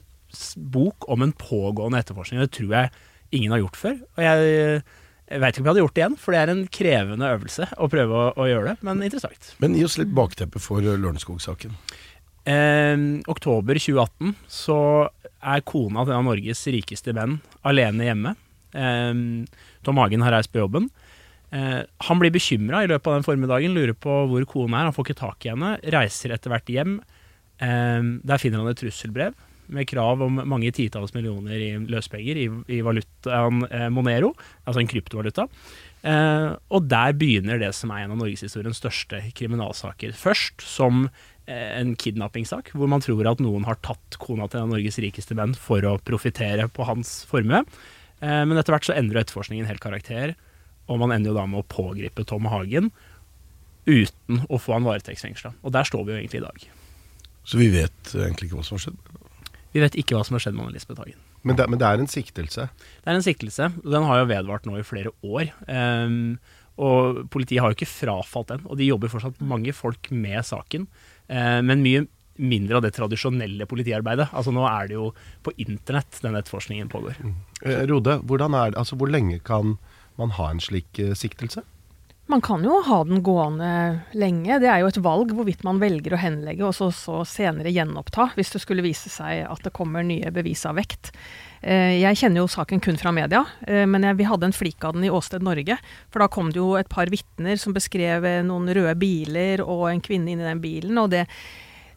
bok 0.55 1.07
om 1.11 1.23
en 1.23 1.33
pågående 1.33 2.01
etterforskning. 2.01 2.41
Det 2.43 2.55
tror 2.57 2.73
jeg 2.75 2.91
ingen 3.35 3.53
har 3.53 3.61
gjort 3.63 3.79
før. 3.79 3.99
Og 4.17 4.23
jeg, 4.23 4.81
jeg 5.27 5.43
veit 5.43 5.55
ikke 5.55 5.63
om 5.63 5.67
jeg 5.67 5.73
hadde 5.73 5.83
gjort 5.83 5.95
det 5.97 6.03
igjen, 6.03 6.17
for 6.21 6.33
det 6.33 6.41
er 6.41 6.51
en 6.53 6.65
krevende 6.79 7.31
øvelse 7.35 7.69
å 7.75 7.89
prøve 7.91 8.19
å, 8.19 8.27
å 8.39 8.47
gjøre 8.47 8.71
det, 8.73 8.87
men 8.87 9.03
interessant. 9.05 9.49
Men 9.63 9.75
gi 9.77 9.85
oss 9.87 9.97
litt 9.99 10.13
bakteppe 10.15 10.61
for 10.63 10.83
eh, 10.85 10.99
Lørenskog-saken. 10.99 11.75
Eh, 12.47 12.95
oktober 13.27 13.79
2018 13.81 14.35
så 14.51 14.79
er 15.37 15.65
kona 15.67 16.05
til 16.05 16.15
en 16.15 16.21
av 16.21 16.29
Norges 16.29 16.63
rikeste 16.71 17.15
menn 17.17 17.39
alene 17.67 18.07
hjemme. 18.07 18.33
Eh, 18.71 19.11
Tom 19.83 20.01
Hagen 20.03 20.23
har 20.25 20.37
reist 20.37 20.53
på 20.53 20.63
jobben. 20.63 20.87
Eh, 21.51 21.81
han 21.83 22.19
blir 22.19 22.33
bekymra 22.35 22.83
i 22.83 22.89
løpet 22.91 23.07
av 23.07 23.19
den 23.19 23.27
formiddagen, 23.27 23.75
lurer 23.75 23.95
på 23.95 24.23
hvor 24.31 24.47
kona 24.47 24.81
er. 24.81 24.89
Han 24.89 24.95
får 24.95 25.09
ikke 25.09 25.21
tak 25.25 25.45
i 25.47 25.51
henne, 25.53 25.75
reiser 25.95 26.35
etter 26.35 26.51
hvert 26.51 26.71
hjem. 26.71 26.97
Eh, 27.63 27.99
der 28.27 28.41
finner 28.41 28.63
han 28.63 28.71
et 28.71 28.79
trusselbrev 28.79 29.35
med 29.73 29.87
krav 29.89 30.21
om 30.25 30.39
mange 30.49 30.71
titalls 30.75 31.13
millioner 31.15 31.59
i 31.59 31.71
løspenger 31.89 32.39
i, 32.39 32.47
i 32.77 32.79
valutaen 32.85 33.65
eh, 33.67 33.87
Monero, 33.93 34.33
altså 34.65 34.81
en 34.81 34.89
kryptovaluta. 34.91 35.47
Eh, 36.07 36.51
og 36.71 36.87
der 36.87 37.15
begynner 37.17 37.59
det 37.61 37.73
som 37.75 37.91
er 37.91 38.05
en 38.05 38.13
av 38.15 38.21
norgeshistoriens 38.21 38.79
største 38.79 39.21
kriminalsaker. 39.37 40.13
Først 40.15 40.63
som 40.63 41.07
eh, 41.07 41.73
en 41.79 41.95
kidnappingssak, 41.99 42.71
hvor 42.77 42.91
man 42.91 43.03
tror 43.03 43.27
at 43.31 43.43
noen 43.43 43.67
har 43.67 43.79
tatt 43.85 44.19
kona 44.21 44.47
til 44.47 44.61
en 44.61 44.69
av 44.69 44.75
Norges 44.75 44.99
rikeste 45.03 45.37
menn 45.37 45.57
for 45.57 45.83
å 45.87 45.97
profitere 45.99 46.69
på 46.71 46.87
hans 46.87 47.19
formue. 47.29 47.63
Eh, 48.21 48.41
men 48.47 48.55
etter 48.57 48.75
hvert 48.75 48.87
så 48.87 48.95
endrer 48.97 49.23
etterforskningen 49.23 49.69
helt 49.69 49.83
karakter, 49.83 50.37
og 50.87 51.01
man 51.01 51.11
ender 51.15 51.33
jo 51.33 51.39
da 51.39 51.47
med 51.49 51.63
å 51.63 51.69
pågripe 51.69 52.23
Tom 52.27 52.47
Hagen 52.47 52.91
uten 53.87 54.43
å 54.51 54.59
få 54.59 54.77
han 54.77 54.87
varetektsfengsla. 54.87 55.57
Og 55.63 55.73
der 55.75 55.87
står 55.87 56.05
vi 56.05 56.13
jo 56.13 56.19
egentlig 56.21 56.41
i 56.41 56.47
dag. 56.47 56.67
Så 57.47 57.59
vi 57.59 57.69
vet 57.71 58.13
egentlig 58.13 58.49
ikke 58.49 58.59
hva 58.59 58.67
som 58.67 58.75
har 58.77 58.87
skjedd. 58.87 59.26
Vi 59.73 59.83
vet 59.83 59.97
ikke 59.99 60.17
hva 60.17 60.23
som 60.25 60.37
har 60.37 60.43
skjedd 60.45 60.55
med 60.57 60.67
Anne 60.67 60.77
Lisbeth 60.77 61.01
Hagen. 61.03 61.19
Men 61.47 61.57
det, 61.59 61.67
men 61.71 61.81
det 61.81 61.87
er 61.87 62.03
en 62.03 62.11
siktelse. 62.11 62.67
Det 62.73 63.11
er 63.11 63.17
en 63.19 63.25
siktelse, 63.25 63.71
den 63.83 64.07
har 64.07 64.21
jo 64.21 64.29
vedvart 64.31 64.67
nå 64.67 64.79
i 64.79 64.85
flere 64.87 65.13
år. 65.23 65.51
Um, 65.67 66.37
og 66.77 67.23
politiet 67.33 67.63
har 67.63 67.73
jo 67.73 67.77
ikke 67.79 67.89
frafalt 67.89 68.53
den, 68.53 68.65
og 68.69 68.77
de 68.79 68.89
jobber 68.89 69.11
fortsatt 69.11 69.41
mange 69.41 69.73
folk 69.75 70.11
med 70.13 70.45
saken. 70.45 70.87
Uh, 71.29 71.59
men 71.65 71.83
mye 71.85 72.05
mindre 72.37 72.77
av 72.77 72.85
det 72.85 72.93
tradisjonelle 72.95 73.65
politiarbeidet. 73.69 74.29
Altså 74.31 74.53
Nå 74.53 74.65
er 74.69 74.89
det 74.89 74.97
jo 74.97 75.11
på 75.45 75.53
internett 75.63 76.19
den 76.21 76.37
etterforskningen 76.37 76.91
pågår. 76.91 77.17
Mm. 77.23 77.33
Rode, 77.89 78.19
hvordan 78.29 78.57
er 78.57 78.73
det, 78.73 78.81
altså 78.83 78.97
hvor 78.99 79.09
lenge 79.11 79.39
kan 79.45 79.75
man 80.21 80.33
ha 80.37 80.51
en 80.51 80.61
slik 80.63 80.99
eh, 81.01 81.15
siktelse? 81.17 81.63
Man 82.27 82.41
kan 82.43 82.63
jo 82.65 82.81
ha 82.83 82.97
den 83.07 83.21
gående 83.23 83.69
lenge. 84.11 84.57
Det 84.59 84.67
er 84.67 84.81
jo 84.81 84.89
et 84.91 84.99
valg 84.99 85.31
hvorvidt 85.31 85.61
man 85.63 85.79
velger 85.79 86.11
å 86.11 86.19
henlegge 86.19 86.65
og 86.67 86.73
så, 86.75 86.89
så 86.91 87.21
senere 87.27 87.71
gjenoppta, 87.71 88.33
hvis 88.35 88.51
det 88.51 88.59
skulle 88.63 88.83
vise 88.83 89.07
seg 89.11 89.45
at 89.47 89.63
det 89.63 89.71
kommer 89.75 90.03
nye 90.03 90.31
bevis 90.35 90.65
av 90.67 90.75
vekt. 90.75 91.13
Eh, 91.61 92.01
Jeg 92.01 92.19
kjenner 92.19 92.43
jo 92.43 92.49
saken 92.51 92.83
kun 92.83 92.99
fra 92.99 93.13
media, 93.15 93.45
eh, 93.63 93.85
men 93.87 94.03
vi 94.19 94.27
hadde 94.27 94.49
en 94.49 94.55
flik 94.55 94.83
av 94.83 94.97
den 94.97 95.07
i 95.07 95.13
Åsted 95.13 95.45
Norge. 95.45 95.79
For 96.11 96.19
da 96.19 96.27
kom 96.27 96.51
det 96.51 96.59
jo 96.59 96.73
et 96.75 96.91
par 96.91 97.07
vitner 97.07 97.55
som 97.55 97.75
beskrev 97.77 98.27
eh, 98.27 98.43
noen 98.43 98.67
røde 98.75 98.97
biler 98.99 99.63
og 99.63 99.87
en 99.93 100.03
kvinne 100.03 100.35
inni 100.35 100.43
den 100.43 100.59
bilen. 100.63 100.99
og 100.99 101.15
det 101.15 101.29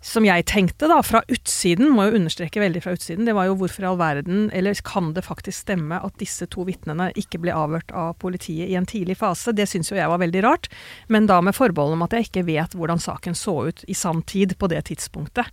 som 0.00 0.24
jeg 0.24 0.46
tenkte 0.48 0.88
da, 0.88 0.98
fra 1.04 1.20
utsiden, 1.28 1.90
må 1.92 2.06
jo 2.08 2.16
understreke 2.16 2.62
veldig 2.62 2.80
fra 2.84 2.94
utsiden, 2.96 3.26
det 3.28 3.34
var 3.36 3.50
jo 3.50 3.58
hvorfor 3.60 3.84
i 3.84 3.88
all 3.90 4.00
verden, 4.00 4.46
eller 4.56 4.80
kan 4.86 5.12
det 5.16 5.26
faktisk 5.26 5.66
stemme 5.66 5.98
at 6.00 6.16
disse 6.22 6.48
to 6.48 6.64
vitnene 6.68 7.10
ikke 7.20 7.42
ble 7.42 7.52
avhørt 7.52 7.92
av 7.92 8.14
politiet 8.22 8.70
i 8.72 8.78
en 8.80 8.88
tidlig 8.88 9.18
fase? 9.20 9.52
Det 9.52 9.68
syns 9.68 9.92
jo 9.92 10.00
jeg 10.00 10.08
var 10.08 10.22
veldig 10.22 10.44
rart, 10.46 10.70
men 11.12 11.28
da 11.28 11.42
med 11.44 11.56
forbehold 11.56 11.98
om 11.98 12.06
at 12.06 12.16
jeg 12.16 12.30
ikke 12.30 12.46
vet 12.48 12.76
hvordan 12.78 13.02
saken 13.02 13.36
så 13.36 13.58
ut 13.68 13.84
i 13.88 13.96
sann 13.98 14.24
tid 14.24 14.56
på 14.56 14.72
det 14.72 14.86
tidspunktet. 14.88 15.52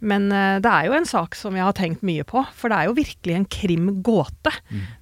Men 0.00 0.30
eh, 0.32 0.58
det 0.64 0.70
er 0.72 0.86
jo 0.88 0.94
en 0.96 1.04
sak 1.08 1.34
som 1.36 1.54
jeg 1.58 1.64
har 1.66 1.74
tenkt 1.76 2.02
mye 2.06 2.24
på, 2.24 2.40
for 2.56 2.72
det 2.72 2.78
er 2.78 2.88
jo 2.88 2.94
virkelig 2.96 3.34
en 3.36 3.44
krimgåte. 3.52 4.52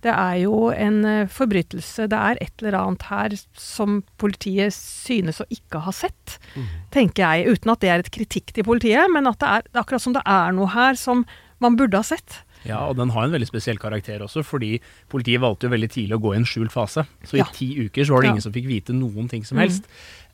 Det 0.03 0.11
er 0.15 0.41
jo 0.43 0.71
en 0.75 1.05
eh, 1.05 1.27
forbrytelse, 1.31 2.09
det 2.11 2.19
er 2.19 2.41
et 2.43 2.63
eller 2.65 2.79
annet 2.81 3.03
her 3.11 3.37
som 3.55 4.01
politiet 4.19 4.75
synes 4.75 5.41
å 5.41 5.47
ikke 5.55 5.85
ha 5.87 5.95
sett, 5.95 6.39
tenker 6.95 7.23
jeg. 7.25 7.55
Uten 7.59 7.71
at 7.75 7.81
det 7.85 7.93
er 7.95 8.03
et 8.05 8.11
kritikk 8.15 8.53
til 8.57 8.67
politiet, 8.67 9.07
men 9.15 9.27
at 9.31 9.39
det 9.39 9.49
er, 9.49 9.63
det 9.71 9.77
er 9.79 9.85
akkurat 9.87 10.03
som 10.03 10.17
det 10.19 10.25
er 10.27 10.53
noe 10.59 10.71
her 10.75 10.99
som 10.99 11.25
man 11.63 11.77
burde 11.79 11.99
ha 11.99 12.07
sett. 12.07 12.43
Ja, 12.67 12.81
og 12.91 12.97
den 12.99 13.11
har 13.15 13.23
en 13.25 13.31
veldig 13.33 13.47
spesiell 13.47 13.79
karakter 13.79 14.19
også, 14.25 14.43
fordi 14.45 14.81
politiet 15.11 15.41
valgte 15.41 15.69
jo 15.69 15.73
veldig 15.77 15.89
tidlig 15.95 16.17
å 16.19 16.23
gå 16.25 16.33
i 16.35 16.39
en 16.41 16.47
skjult 16.47 16.75
fase. 16.75 17.05
Så 17.25 17.39
i 17.39 17.39
Ja. 17.39 17.47
ti 17.55 17.69
uker 17.87 18.03
så 18.05 18.15
var 18.17 18.23
det 18.23 18.27
Ja. 18.27 18.33
ingen 18.35 18.43
som 18.43 18.53
fikk 18.53 18.67
vite 18.67 18.93
noen 18.93 19.29
ting 19.31 19.45
som 19.47 19.59
Mm. 19.59 19.83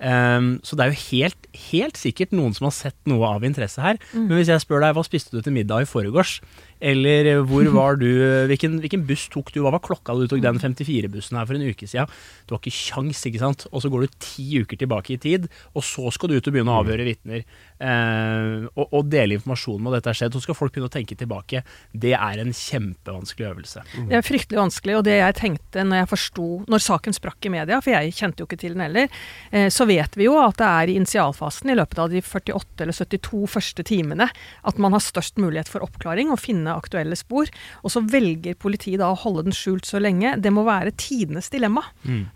Ehm, 0.02 0.58
så 0.67 0.76
det 0.76 0.85
er 0.85 0.93
jo 0.93 1.02
helt, 1.12 1.49
helt 1.70 1.99
sikkert 1.99 2.35
noen 2.35 2.55
som 2.56 2.67
har 2.69 2.75
sett 2.75 2.99
noe 3.11 3.29
av 3.37 3.44
interesse 3.46 3.82
her. 3.82 4.00
Mm. 4.12 4.26
Men 4.26 4.38
hvis 4.41 4.50
jeg 4.50 4.64
spør 4.64 4.82
deg 4.82 4.96
hva 4.96 5.05
spiste 5.06 5.35
du 5.35 5.43
til 5.44 5.55
middag 5.55 5.85
i 5.85 5.88
forgårs, 5.88 6.41
eller 6.85 7.31
eh, 7.31 7.43
hvor 7.46 7.69
var 7.79 7.99
du, 8.00 8.08
hvilken, 8.50 8.79
hvilken 8.82 9.05
buss 9.08 9.29
tok 9.32 9.52
du, 9.55 9.62
hva 9.64 9.73
var 9.75 9.85
klokka 9.85 10.14
da 10.14 10.25
du 10.25 10.32
tok 10.32 10.43
den 10.44 10.61
54-bussen 10.61 11.38
her 11.38 11.49
for 11.49 11.58
en 11.58 11.69
uke 11.69 11.88
siden? 11.88 12.11
Du 12.44 12.56
har 12.56 12.62
ikke 12.62 12.75
kjangs, 12.75 13.23
ikke 13.31 13.43
sant? 13.43 13.67
Og 13.70 13.85
så 13.85 13.91
går 13.93 14.05
du 14.05 14.19
ti 14.19 14.46
uker 14.64 14.81
tilbake 14.81 15.14
i 15.17 15.20
tid, 15.20 15.49
og 15.75 15.87
så 15.87 16.11
skal 16.14 16.32
du 16.32 16.37
ut 16.38 16.50
og 16.50 16.56
begynne 16.56 16.75
å 16.75 16.82
avhøre 16.82 17.06
vitner. 17.08 17.44
eh, 17.79 18.67
og, 18.75 18.85
og 18.91 19.08
dele 19.12 19.38
informasjon 19.38 19.81
om 19.81 19.91
at 19.91 19.99
dette 19.99 20.12
har 20.12 20.20
skjedd. 20.20 20.36
Så 20.36 20.44
skal 20.44 20.58
folk 20.58 20.74
begynne 20.74 20.91
å 20.91 20.94
tenke 20.94 21.17
tilbake. 21.19 21.63
Det 21.93 22.15
er 22.17 22.43
en 22.43 22.53
kjempevanskelig 22.55 23.48
øvelse. 23.53 23.84
Det 24.10 24.19
er 24.19 24.27
fryktelig 24.27 24.60
vanskelig, 24.60 24.98
og 24.98 25.06
det 25.06 25.19
jeg 25.20 25.39
tenkte 25.41 25.84
når 25.84 26.03
jeg 26.03 26.10
forsto 26.10 26.44
Når 26.70 26.82
saken 26.82 27.15
sprakk 27.17 27.46
i 27.46 27.53
media, 27.53 27.79
for 27.82 27.94
jeg 27.94 28.15
kjente 28.17 28.43
jo 28.43 28.48
ikke 28.48 28.58
til 28.60 28.74
den 28.74 28.84
heller, 28.84 29.08
eh, 29.51 29.69
så 29.72 29.86
vet 29.89 29.94
vi 30.17 30.27
jo 30.27 30.36
at 30.41 30.58
det 30.60 30.69
er 30.69 30.91
i 30.91 30.96
initialfasen, 31.01 31.70
i 31.72 31.77
løpet 31.79 32.01
av 32.03 32.13
de 32.13 32.22
48 32.24 32.84
eller 32.84 32.96
72 32.96 33.43
første 33.55 33.84
timene, 33.86 34.29
at 34.63 34.81
man 34.82 34.96
har 34.96 35.03
størst 35.05 35.41
mulighet 35.43 35.70
for 35.70 35.84
oppklaring 35.86 36.32
og 36.34 36.43
finne 36.43 36.74
aktuelle 36.74 37.17
spor. 37.19 37.51
Og 37.82 37.94
så 37.94 38.03
velger 38.05 38.58
politiet 38.60 39.01
da 39.03 39.10
å 39.13 39.20
holde 39.24 39.46
den 39.48 39.56
skjult 39.56 39.89
så 39.89 40.01
lenge. 40.03 40.36
Det 40.43 40.53
må 40.55 40.67
være 40.67 40.94
tidenes 41.01 41.51
dilemma, 41.55 41.84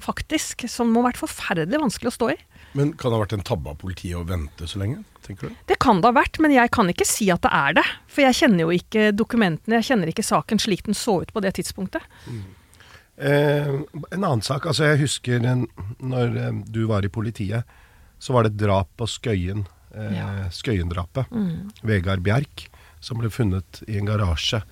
faktisk. 0.03 0.67
Som 0.71 0.93
må 0.95 1.03
ha 1.03 1.11
vært 1.11 1.23
forferdelig 1.23 1.83
vanskelig 1.83 2.12
å 2.12 2.17
stå 2.19 2.31
i. 2.35 2.38
Men 2.77 2.93
kan 3.00 3.11
det 3.11 3.17
ha 3.17 3.23
vært 3.23 3.37
en 3.38 3.47
tabbe 3.49 3.73
av 3.73 3.79
politiet 3.81 4.19
å 4.19 4.27
vente 4.29 4.69
så 4.69 4.81
lenge, 4.83 5.00
tenker 5.25 5.49
du? 5.49 5.57
Det 5.71 5.79
kan 5.81 6.03
det 6.03 6.11
ha 6.11 6.19
vært, 6.19 6.38
men 6.43 6.53
jeg 6.53 6.71
kan 6.75 6.91
ikke 6.93 7.07
si 7.09 7.31
at 7.33 7.43
det 7.47 7.53
er 7.55 7.79
det. 7.81 7.87
For 8.12 8.27
jeg 8.27 8.38
kjenner 8.43 8.67
jo 8.67 8.77
ikke 8.77 9.09
dokumentene, 9.17 9.81
jeg 9.81 9.91
kjenner 9.93 10.12
ikke 10.12 10.27
saken 10.27 10.61
slik 10.62 10.85
den 10.87 10.99
så 10.99 11.21
ut 11.25 11.33
på 11.33 11.43
det 11.45 11.57
tidspunktet. 11.59 12.05
Eh, 13.19 13.69
en 14.15 14.25
annen 14.25 14.43
sak. 14.43 14.67
altså 14.67 14.85
Jeg 14.93 15.01
husker 15.03 15.45
en, 15.45 15.67
når 15.99 16.37
eh, 16.39 16.53
du 16.71 16.85
var 16.87 17.05
i 17.05 17.11
politiet, 17.11 17.65
så 18.19 18.33
var 18.35 18.45
det 18.47 18.53
et 18.55 18.61
drap 18.67 18.89
på 18.99 19.07
Skøyen. 19.11 19.65
Eh, 19.95 20.13
Ja. 20.15 20.27
Skøyen-drapet. 20.51 21.27
Vegard 21.83 22.23
Bjerk, 22.23 22.69
som 23.01 23.19
ble 23.19 23.31
funnet 23.31 23.83
i 23.89 23.99
en 23.99 24.07
garasje. 24.07 24.63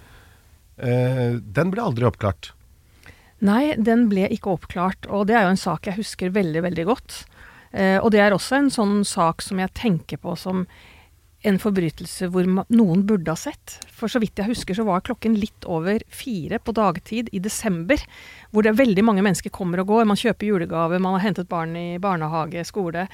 Eh, 0.78 1.38
den 1.40 1.70
ble 1.72 1.82
aldri 1.82 2.04
oppklart. 2.06 2.52
Nei, 3.40 3.74
den 3.76 4.06
ble 4.08 4.28
ikke 4.32 4.54
oppklart, 4.54 5.06
og 5.12 5.26
det 5.28 5.36
er 5.36 5.42
jo 5.44 5.54
en 5.54 5.60
sak 5.60 5.86
jeg 5.90 5.98
husker 5.98 6.30
veldig, 6.32 6.62
veldig 6.64 6.84
godt. 6.88 7.24
Eh, 7.72 7.98
og 8.00 8.10
det 8.14 8.20
er 8.24 8.32
også 8.32 8.56
en 8.56 8.70
sånn 8.72 9.00
sak 9.04 9.42
som 9.44 9.58
jeg 9.60 9.74
tenker 9.76 10.16
på 10.22 10.36
som 10.38 10.66
en 11.46 11.58
forbrytelse 11.60 12.28
hvor 12.32 12.46
noen 12.48 13.02
burde 13.06 13.30
ha 13.30 13.38
sett. 13.38 13.76
For 13.92 14.10
så 14.10 14.20
vidt 14.22 14.40
jeg 14.40 14.50
husker 14.50 14.76
så 14.76 14.86
var 14.86 15.04
klokken 15.06 15.36
litt 15.38 15.66
over 15.68 16.02
fire 16.08 16.58
på 16.62 16.74
dagtid 16.76 17.30
i 17.36 17.42
desember, 17.42 18.00
hvor 18.50 18.64
det 18.64 18.72
er 18.72 18.80
veldig 18.80 19.04
mange 19.06 19.24
mennesker 19.26 19.52
kommer 19.54 19.82
og 19.82 19.92
går. 19.92 20.08
Man 20.08 20.20
kjøper 20.20 20.48
julegaver, 20.48 21.02
man 21.02 21.18
har 21.18 21.26
hentet 21.28 21.50
barn 21.50 21.76
i 21.78 21.88
barnehage, 22.02 22.64
skole. 22.66 23.06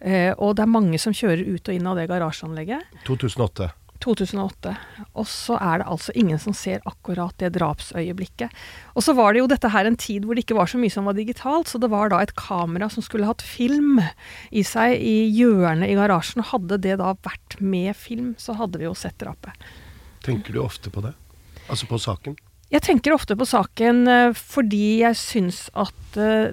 Eh, 0.00 0.32
og 0.36 0.56
det 0.56 0.64
er 0.64 0.74
mange 0.76 1.00
som 1.02 1.16
kjører 1.16 1.44
ut 1.48 1.68
og 1.68 1.76
inn 1.76 1.88
av 1.90 1.98
det 1.98 2.08
garasjeanlegget. 2.12 3.00
2008. 3.08 3.72
2008. 4.04 4.72
Og 5.18 5.28
så 5.28 5.56
er 5.60 5.80
det 5.80 5.88
altså 5.92 6.14
ingen 6.18 6.40
som 6.42 6.56
ser 6.56 6.82
akkurat 6.88 7.36
det 7.42 7.52
drapsøyeblikket. 7.56 8.52
Og 8.94 9.04
så 9.06 9.14
var 9.16 9.32
det 9.32 9.42
jo 9.42 9.50
dette 9.50 9.70
her 9.72 9.88
en 9.88 9.98
tid 10.00 10.26
hvor 10.26 10.36
det 10.36 10.46
ikke 10.46 10.58
var 10.58 10.70
så 10.70 10.80
mye 10.80 10.94
som 10.94 11.08
var 11.08 11.18
digitalt, 11.18 11.70
så 11.70 11.80
det 11.82 11.92
var 11.92 12.12
da 12.12 12.22
et 12.24 12.34
kamera 12.38 12.90
som 12.92 13.04
skulle 13.04 13.28
hatt 13.28 13.44
film 13.44 14.02
i 14.50 14.64
seg 14.66 14.96
i 14.96 15.16
hjørnet 15.36 15.92
i 15.92 15.96
garasjen. 15.98 16.44
Og 16.44 16.52
hadde 16.54 16.80
det 16.86 16.98
da 17.00 17.14
vært 17.24 17.58
med 17.60 17.94
film, 17.98 18.34
så 18.40 18.56
hadde 18.58 18.80
vi 18.80 18.88
jo 18.88 18.96
sett 18.98 19.18
drapet. 19.22 19.68
Tenker 20.24 20.56
du 20.56 20.62
ofte 20.64 20.92
på 20.92 21.04
det? 21.04 21.14
Altså 21.70 21.88
på 21.88 22.00
saken? 22.00 22.36
Jeg 22.70 22.84
tenker 22.86 23.14
ofte 23.14 23.34
på 23.34 23.46
saken 23.48 24.04
eh, 24.06 24.36
fordi 24.36 25.00
jeg 25.00 25.18
syns 25.18 25.64
at 25.78 26.18
eh, 26.20 26.52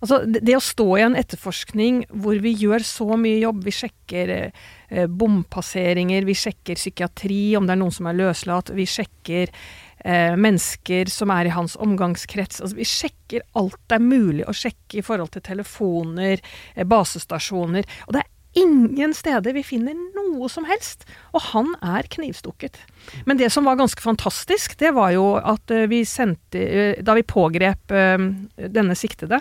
Altså, 0.00 0.22
det, 0.24 0.56
å 0.56 0.64
stå 0.64 0.86
i 0.96 1.04
en 1.04 1.16
etterforskning 1.18 2.04
hvor 2.22 2.38
vi 2.40 2.54
gjør 2.56 2.84
så 2.86 3.18
mye 3.20 3.42
jobb, 3.42 3.60
vi 3.66 3.74
sjekker 3.76 4.32
eh, 4.40 5.06
bompasseringer, 5.06 6.24
vi 6.24 6.36
sjekker 6.40 6.80
psykiatri, 6.80 7.42
om 7.58 7.68
det 7.68 7.76
er 7.76 7.82
noen 7.82 7.94
som 7.94 8.08
er 8.08 8.16
løslatt, 8.16 8.72
vi 8.76 8.88
sjekker 8.88 9.52
eh, 9.52 10.36
mennesker 10.40 11.12
som 11.12 11.32
er 11.34 11.50
i 11.50 11.54
hans 11.54 11.76
omgangskrets. 11.76 12.62
Altså, 12.64 12.80
vi 12.80 12.88
sjekker 12.88 13.44
alt 13.60 13.80
det 13.92 14.00
er 14.00 14.08
mulig 14.08 14.48
å 14.48 14.56
sjekke 14.56 15.02
i 15.02 15.04
forhold 15.04 15.34
til 15.36 15.44
telefoner, 15.50 16.40
eh, 16.74 16.88
basestasjoner. 16.88 17.88
Og 18.08 18.16
det 18.16 18.24
er 18.24 18.30
ingen 18.64 19.14
steder 19.14 19.54
vi 19.54 19.62
finner 19.62 19.94
noe 20.16 20.48
som 20.50 20.66
helst. 20.68 21.04
Og 21.36 21.44
han 21.52 21.74
er 21.84 22.08
knivstukket. 22.10 22.80
Men 23.28 23.38
det 23.40 23.52
som 23.52 23.68
var 23.68 23.78
ganske 23.80 24.02
fantastisk, 24.02 24.78
det 24.80 24.94
var 24.96 25.12
jo 25.14 25.34
at 25.38 25.70
eh, 25.74 25.88
vi 25.90 26.02
sendte 26.08 26.60
eh, 26.60 27.02
Da 27.04 27.14
vi 27.18 27.26
pågrep 27.26 27.92
eh, 27.92 28.28
denne 28.68 28.96
siktede, 28.98 29.40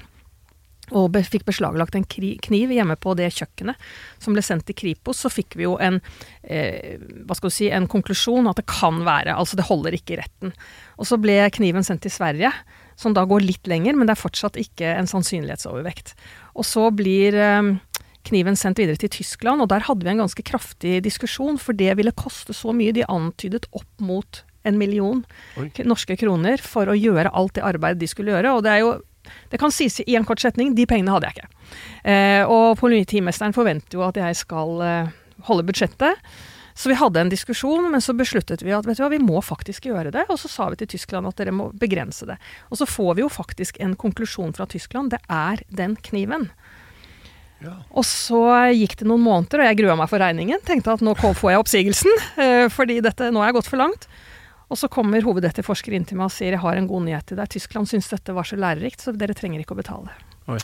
og 0.96 1.18
fikk 1.30 1.46
beslaglagt 1.48 1.98
en 1.98 2.08
kniv 2.08 2.74
hjemme 2.74 2.96
på 3.00 3.16
det 3.18 3.30
kjøkkenet 3.36 3.90
som 4.22 4.36
ble 4.36 4.44
sendt 4.46 4.68
til 4.70 4.78
Kripos, 4.78 5.22
så 5.24 5.32
fikk 5.32 5.58
vi 5.60 5.68
jo 5.68 5.78
en, 5.84 6.00
eh, 6.44 6.98
hva 7.26 7.38
skal 7.38 7.52
du 7.52 7.56
si, 7.56 7.70
en 7.70 7.90
konklusjon 7.90 8.50
at 8.50 8.62
det 8.62 8.68
kan 8.70 9.04
være, 9.06 9.36
altså 9.36 9.60
det 9.60 9.68
holder 9.70 9.98
ikke 9.98 10.16
i 10.16 10.22
retten. 10.22 10.54
Og 10.98 11.10
så 11.10 11.20
ble 11.22 11.42
kniven 11.56 11.86
sendt 11.86 12.06
til 12.06 12.14
Sverige, 12.14 12.52
som 13.00 13.16
da 13.16 13.24
går 13.26 13.46
litt 13.46 13.70
lenger, 13.70 13.96
men 13.96 14.10
det 14.10 14.18
er 14.18 14.24
fortsatt 14.24 14.60
ikke 14.60 14.98
en 14.98 15.08
sannsynlighetsovervekt. 15.08 16.16
Og 16.60 16.68
så 16.68 16.90
blir 16.92 17.38
eh, 17.38 17.72
kniven 18.28 18.58
sendt 18.60 18.82
videre 18.82 19.00
til 19.00 19.14
Tyskland, 19.14 19.64
og 19.64 19.72
der 19.72 19.86
hadde 19.88 20.06
vi 20.06 20.14
en 20.14 20.24
ganske 20.26 20.44
kraftig 20.46 21.00
diskusjon, 21.06 21.60
for 21.62 21.78
det 21.78 21.96
ville 22.00 22.16
koste 22.18 22.56
så 22.56 22.76
mye. 22.76 22.96
De 22.96 23.08
antydet 23.08 23.70
opp 23.72 23.90
mot 24.04 24.44
en 24.68 24.78
million 24.78 25.22
Oi. 25.60 25.70
norske 25.88 26.18
kroner 26.20 26.60
for 26.64 26.90
å 26.92 26.98
gjøre 26.98 27.32
alt 27.32 27.56
det 27.56 27.64
arbeidet 27.66 28.02
de 28.02 28.10
skulle 28.12 28.34
gjøre. 28.34 28.58
Og 28.58 28.66
det 28.66 28.74
er 28.74 28.84
jo 28.84 28.98
det 29.50 29.60
kan 29.62 29.74
sies 29.74 30.00
i 30.06 30.16
en 30.18 30.28
kort 30.28 30.42
setning, 30.42 30.76
de 30.78 30.86
pengene 30.90 31.14
hadde 31.16 31.30
jeg 31.30 31.40
ikke. 31.40 31.50
Eh, 32.12 32.44
og 32.46 32.78
politimesteren 32.80 33.56
forventer 33.56 34.00
jo 34.00 34.06
at 34.08 34.18
jeg 34.20 34.38
skal 34.40 34.82
eh, 34.86 35.12
holde 35.50 35.68
budsjettet. 35.68 36.24
Så 36.80 36.88
vi 36.88 36.96
hadde 36.96 37.20
en 37.20 37.32
diskusjon, 37.32 37.90
men 37.92 38.00
så 38.00 38.14
besluttet 38.16 38.62
vi 38.64 38.72
at 38.72 38.86
vet 38.88 38.96
du 38.96 39.04
hva, 39.04 39.10
vi 39.12 39.20
må 39.20 39.42
faktisk 39.44 39.90
gjøre 39.90 40.14
det. 40.16 40.24
Og 40.32 40.40
så 40.40 40.48
sa 40.48 40.70
vi 40.72 40.80
til 40.80 40.94
Tyskland 40.94 41.28
at 41.28 41.36
dere 41.42 41.52
må 41.52 41.68
begrense 41.76 42.24
det. 42.30 42.38
Og 42.72 42.80
så 42.80 42.88
får 42.88 43.18
vi 43.18 43.26
jo 43.26 43.32
faktisk 43.32 43.82
en 43.84 43.98
konklusjon 44.00 44.56
fra 44.56 44.64
Tyskland. 44.70 45.12
Det 45.12 45.20
er 45.28 45.60
den 45.76 45.98
kniven. 46.08 46.48
Ja. 47.60 47.74
Og 47.92 48.08
så 48.08 48.40
gikk 48.72 48.96
det 49.02 49.10
noen 49.10 49.26
måneder, 49.26 49.60
og 49.60 49.68
jeg 49.68 49.80
grua 49.82 49.98
meg 50.00 50.08
for 50.08 50.24
regningen. 50.24 50.64
Tenkte 50.64 50.96
at 50.96 51.04
nå 51.04 51.18
får 51.20 51.52
jeg 51.52 51.64
oppsigelsen, 51.66 52.24
eh, 52.40 52.66
fordi 52.72 53.02
dette, 53.04 53.28
nå 53.28 53.44
har 53.44 53.52
jeg 53.52 53.60
gått 53.60 53.72
for 53.74 53.84
langt. 53.84 54.08
Og 54.70 54.78
så 54.78 54.90
kommer 54.92 55.26
hovedetterforsker 55.26 55.96
inn 55.98 56.06
til 56.06 56.20
meg 56.20 56.30
og 56.30 56.36
sier 56.36 56.54
jeg 56.54 56.62
har 56.62 56.78
en 56.78 56.90
god 56.90 57.08
nyhet 57.08 57.26
til 57.30 57.40
deg. 57.40 57.50
Tyskland 57.50 57.90
syns 57.90 58.10
dette 58.12 58.36
var 58.38 58.46
så 58.46 58.60
lærerikt, 58.60 59.02
så 59.02 59.14
dere 59.18 59.36
trenger 59.38 59.64
ikke 59.64 59.78
å 59.78 59.82
betale. 59.82 60.14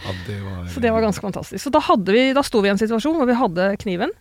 Ja, 0.00 0.14
det 0.24 0.38
var, 0.40 0.66
Så 0.72 0.80
det 0.80 0.90
var 0.94 1.02
ganske 1.04 1.20
fantastisk. 1.20 1.60
Så 1.60 1.70
da, 1.70 1.80
vi, 2.08 2.30
da 2.32 2.40
sto 2.40 2.62
vi 2.64 2.70
i 2.70 2.72
en 2.72 2.78
situasjon 2.80 3.18
hvor 3.20 3.26
vi 3.28 3.34
hadde 3.36 3.66
kniven, 3.82 4.14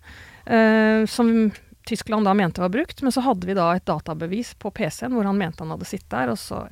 eh, 0.44 1.06
som 1.08 1.30
Tyskland 1.88 2.28
da 2.28 2.34
mente 2.36 2.60
var 2.60 2.74
brukt, 2.74 3.00
men 3.02 3.14
så 3.16 3.24
hadde 3.24 3.48
vi 3.48 3.56
da 3.56 3.70
et 3.78 3.86
databevis 3.88 4.54
på 4.60 4.74
PC-en 4.76 5.16
hvor 5.16 5.24
han 5.24 5.40
mente 5.40 5.64
han 5.64 5.72
hadde 5.72 5.88
sittet 5.88 6.12
der, 6.12 6.34
og 6.34 6.40
så 6.42 6.66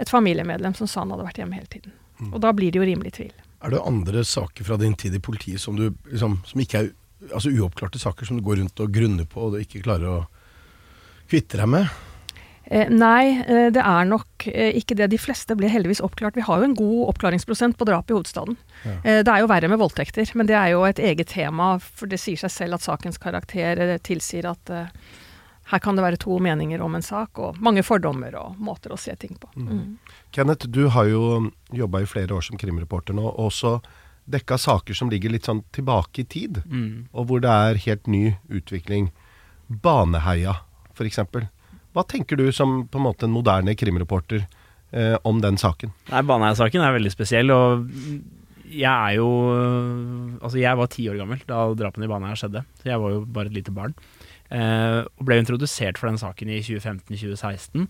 et 0.00 0.08
familiemedlem 0.08 0.72
som 0.78 0.88
sa 0.88 1.04
han 1.04 1.12
hadde 1.12 1.26
vært 1.28 1.42
hjemme 1.42 1.58
hele 1.58 1.68
tiden. 1.68 1.92
Og 2.32 2.40
da 2.40 2.54
blir 2.56 2.72
det 2.72 2.80
jo 2.80 2.88
rimelig 2.88 3.12
tvil. 3.18 3.34
Er 3.60 3.72
det 3.72 3.84
andre 3.84 4.24
saker 4.24 4.64
fra 4.64 4.80
din 4.80 4.96
tid 4.96 5.14
i 5.16 5.20
politiet 5.20 5.60
som, 5.60 5.76
du, 5.76 5.90
liksom, 6.08 6.40
som 6.48 6.64
ikke 6.64 6.80
er 6.80 6.90
altså 7.32 7.52
uoppklarte 7.52 8.00
saker, 8.00 8.28
som 8.28 8.40
du 8.40 8.44
går 8.44 8.62
rundt 8.62 8.80
og 8.80 8.92
grunner 8.92 9.28
på 9.28 9.46
og 9.46 9.54
du 9.54 9.60
ikke 9.60 9.84
klarer 9.84 10.08
å 10.08 10.18
kvitte 11.30 11.58
deg 11.60 11.68
med? 11.68 11.88
Eh, 12.66 12.88
nei, 12.90 13.38
eh, 13.46 13.68
det 13.70 13.82
er 13.82 14.08
nok 14.10 14.46
eh, 14.50 14.72
ikke 14.74 14.96
det. 14.98 15.06
De 15.12 15.18
fleste 15.22 15.54
ble 15.54 15.68
heldigvis 15.70 16.00
oppklart. 16.02 16.34
Vi 16.34 16.42
har 16.48 16.58
jo 16.58 16.66
en 16.66 16.74
god 16.74 17.12
oppklaringsprosent 17.12 17.76
på 17.78 17.86
drap 17.86 18.10
i 18.10 18.16
hovedstaden. 18.16 18.56
Ja. 18.82 18.94
Eh, 19.04 19.20
det 19.22 19.30
er 19.30 19.44
jo 19.44 19.50
verre 19.52 19.68
med 19.70 19.78
voldtekter, 19.78 20.26
men 20.34 20.48
det 20.50 20.56
er 20.58 20.72
jo 20.74 20.82
et 20.88 20.98
eget 20.98 21.30
tema. 21.30 21.76
For 21.78 22.10
det 22.10 22.18
sier 22.18 22.40
seg 22.42 22.50
selv 22.50 22.74
at 22.80 22.82
sakens 22.88 23.18
karakter 23.22 23.84
tilsier 24.02 24.48
at 24.50 24.70
eh, 24.74 24.88
her 25.70 25.82
kan 25.82 25.94
det 25.98 26.02
være 26.06 26.18
to 26.22 26.38
meninger 26.42 26.82
om 26.82 26.94
en 26.98 27.02
sak, 27.06 27.38
og 27.42 27.56
mange 27.62 27.82
fordommer 27.86 28.34
og 28.38 28.58
måter 28.62 28.92
å 28.94 28.98
se 28.98 29.14
ting 29.18 29.34
på. 29.38 29.48
Mm. 29.58 29.96
Kenneth, 30.34 30.66
du 30.70 30.88
har 30.94 31.06
jo 31.10 31.22
jobba 31.74 32.02
i 32.02 32.06
flere 32.10 32.34
år 32.34 32.44
som 32.46 32.58
krimreporter 32.58 33.14
nå, 33.18 33.24
og 33.30 33.48
også 33.48 33.72
dekka 34.30 34.58
saker 34.58 34.94
som 34.94 35.10
ligger 35.10 35.30
litt 35.30 35.46
sånn 35.46 35.62
tilbake 35.74 36.22
i 36.22 36.24
tid, 36.30 36.62
Mm. 36.66 37.06
og 37.14 37.26
hvor 37.26 37.40
det 37.42 37.50
er 37.50 37.78
helt 37.86 38.06
ny 38.10 38.36
utvikling. 38.50 39.10
Baneheia, 39.70 40.54
f.eks. 40.96 41.20
Hva 41.96 42.04
tenker 42.08 42.40
du 42.40 42.48
som 42.52 42.82
på 42.88 43.00
en 43.00 43.06
måte 43.06 43.28
en 43.28 43.34
moderne 43.34 43.76
krimreporter 43.78 44.42
eh, 44.42 45.16
om 45.24 45.40
den 45.44 45.60
saken? 45.60 45.94
Nei, 46.10 46.24
Baneheia-saken 46.28 46.84
er 46.84 46.96
veldig 46.96 47.12
spesiell, 47.14 47.52
og 47.54 47.86
jeg 48.66 48.90
er 48.90 49.16
jo 49.20 49.28
Altså, 50.42 50.58
jeg 50.58 50.76
var 50.78 50.88
ti 50.90 51.06
år 51.08 51.20
gammel 51.20 51.42
da 51.48 51.60
drapene 51.78 52.08
i 52.08 52.10
Baneheia 52.10 52.38
skjedde, 52.38 52.64
så 52.80 52.90
jeg 52.90 53.02
var 53.02 53.14
jo 53.14 53.24
bare 53.38 53.52
et 53.52 53.58
lite 53.60 53.74
barn. 53.74 53.94
Eh, 54.52 55.02
og 55.02 55.26
ble 55.26 55.40
introdusert 55.40 55.98
for 55.98 56.10
den 56.10 56.20
saken 56.20 56.52
i 56.52 56.60
2015-2016. 56.62 57.86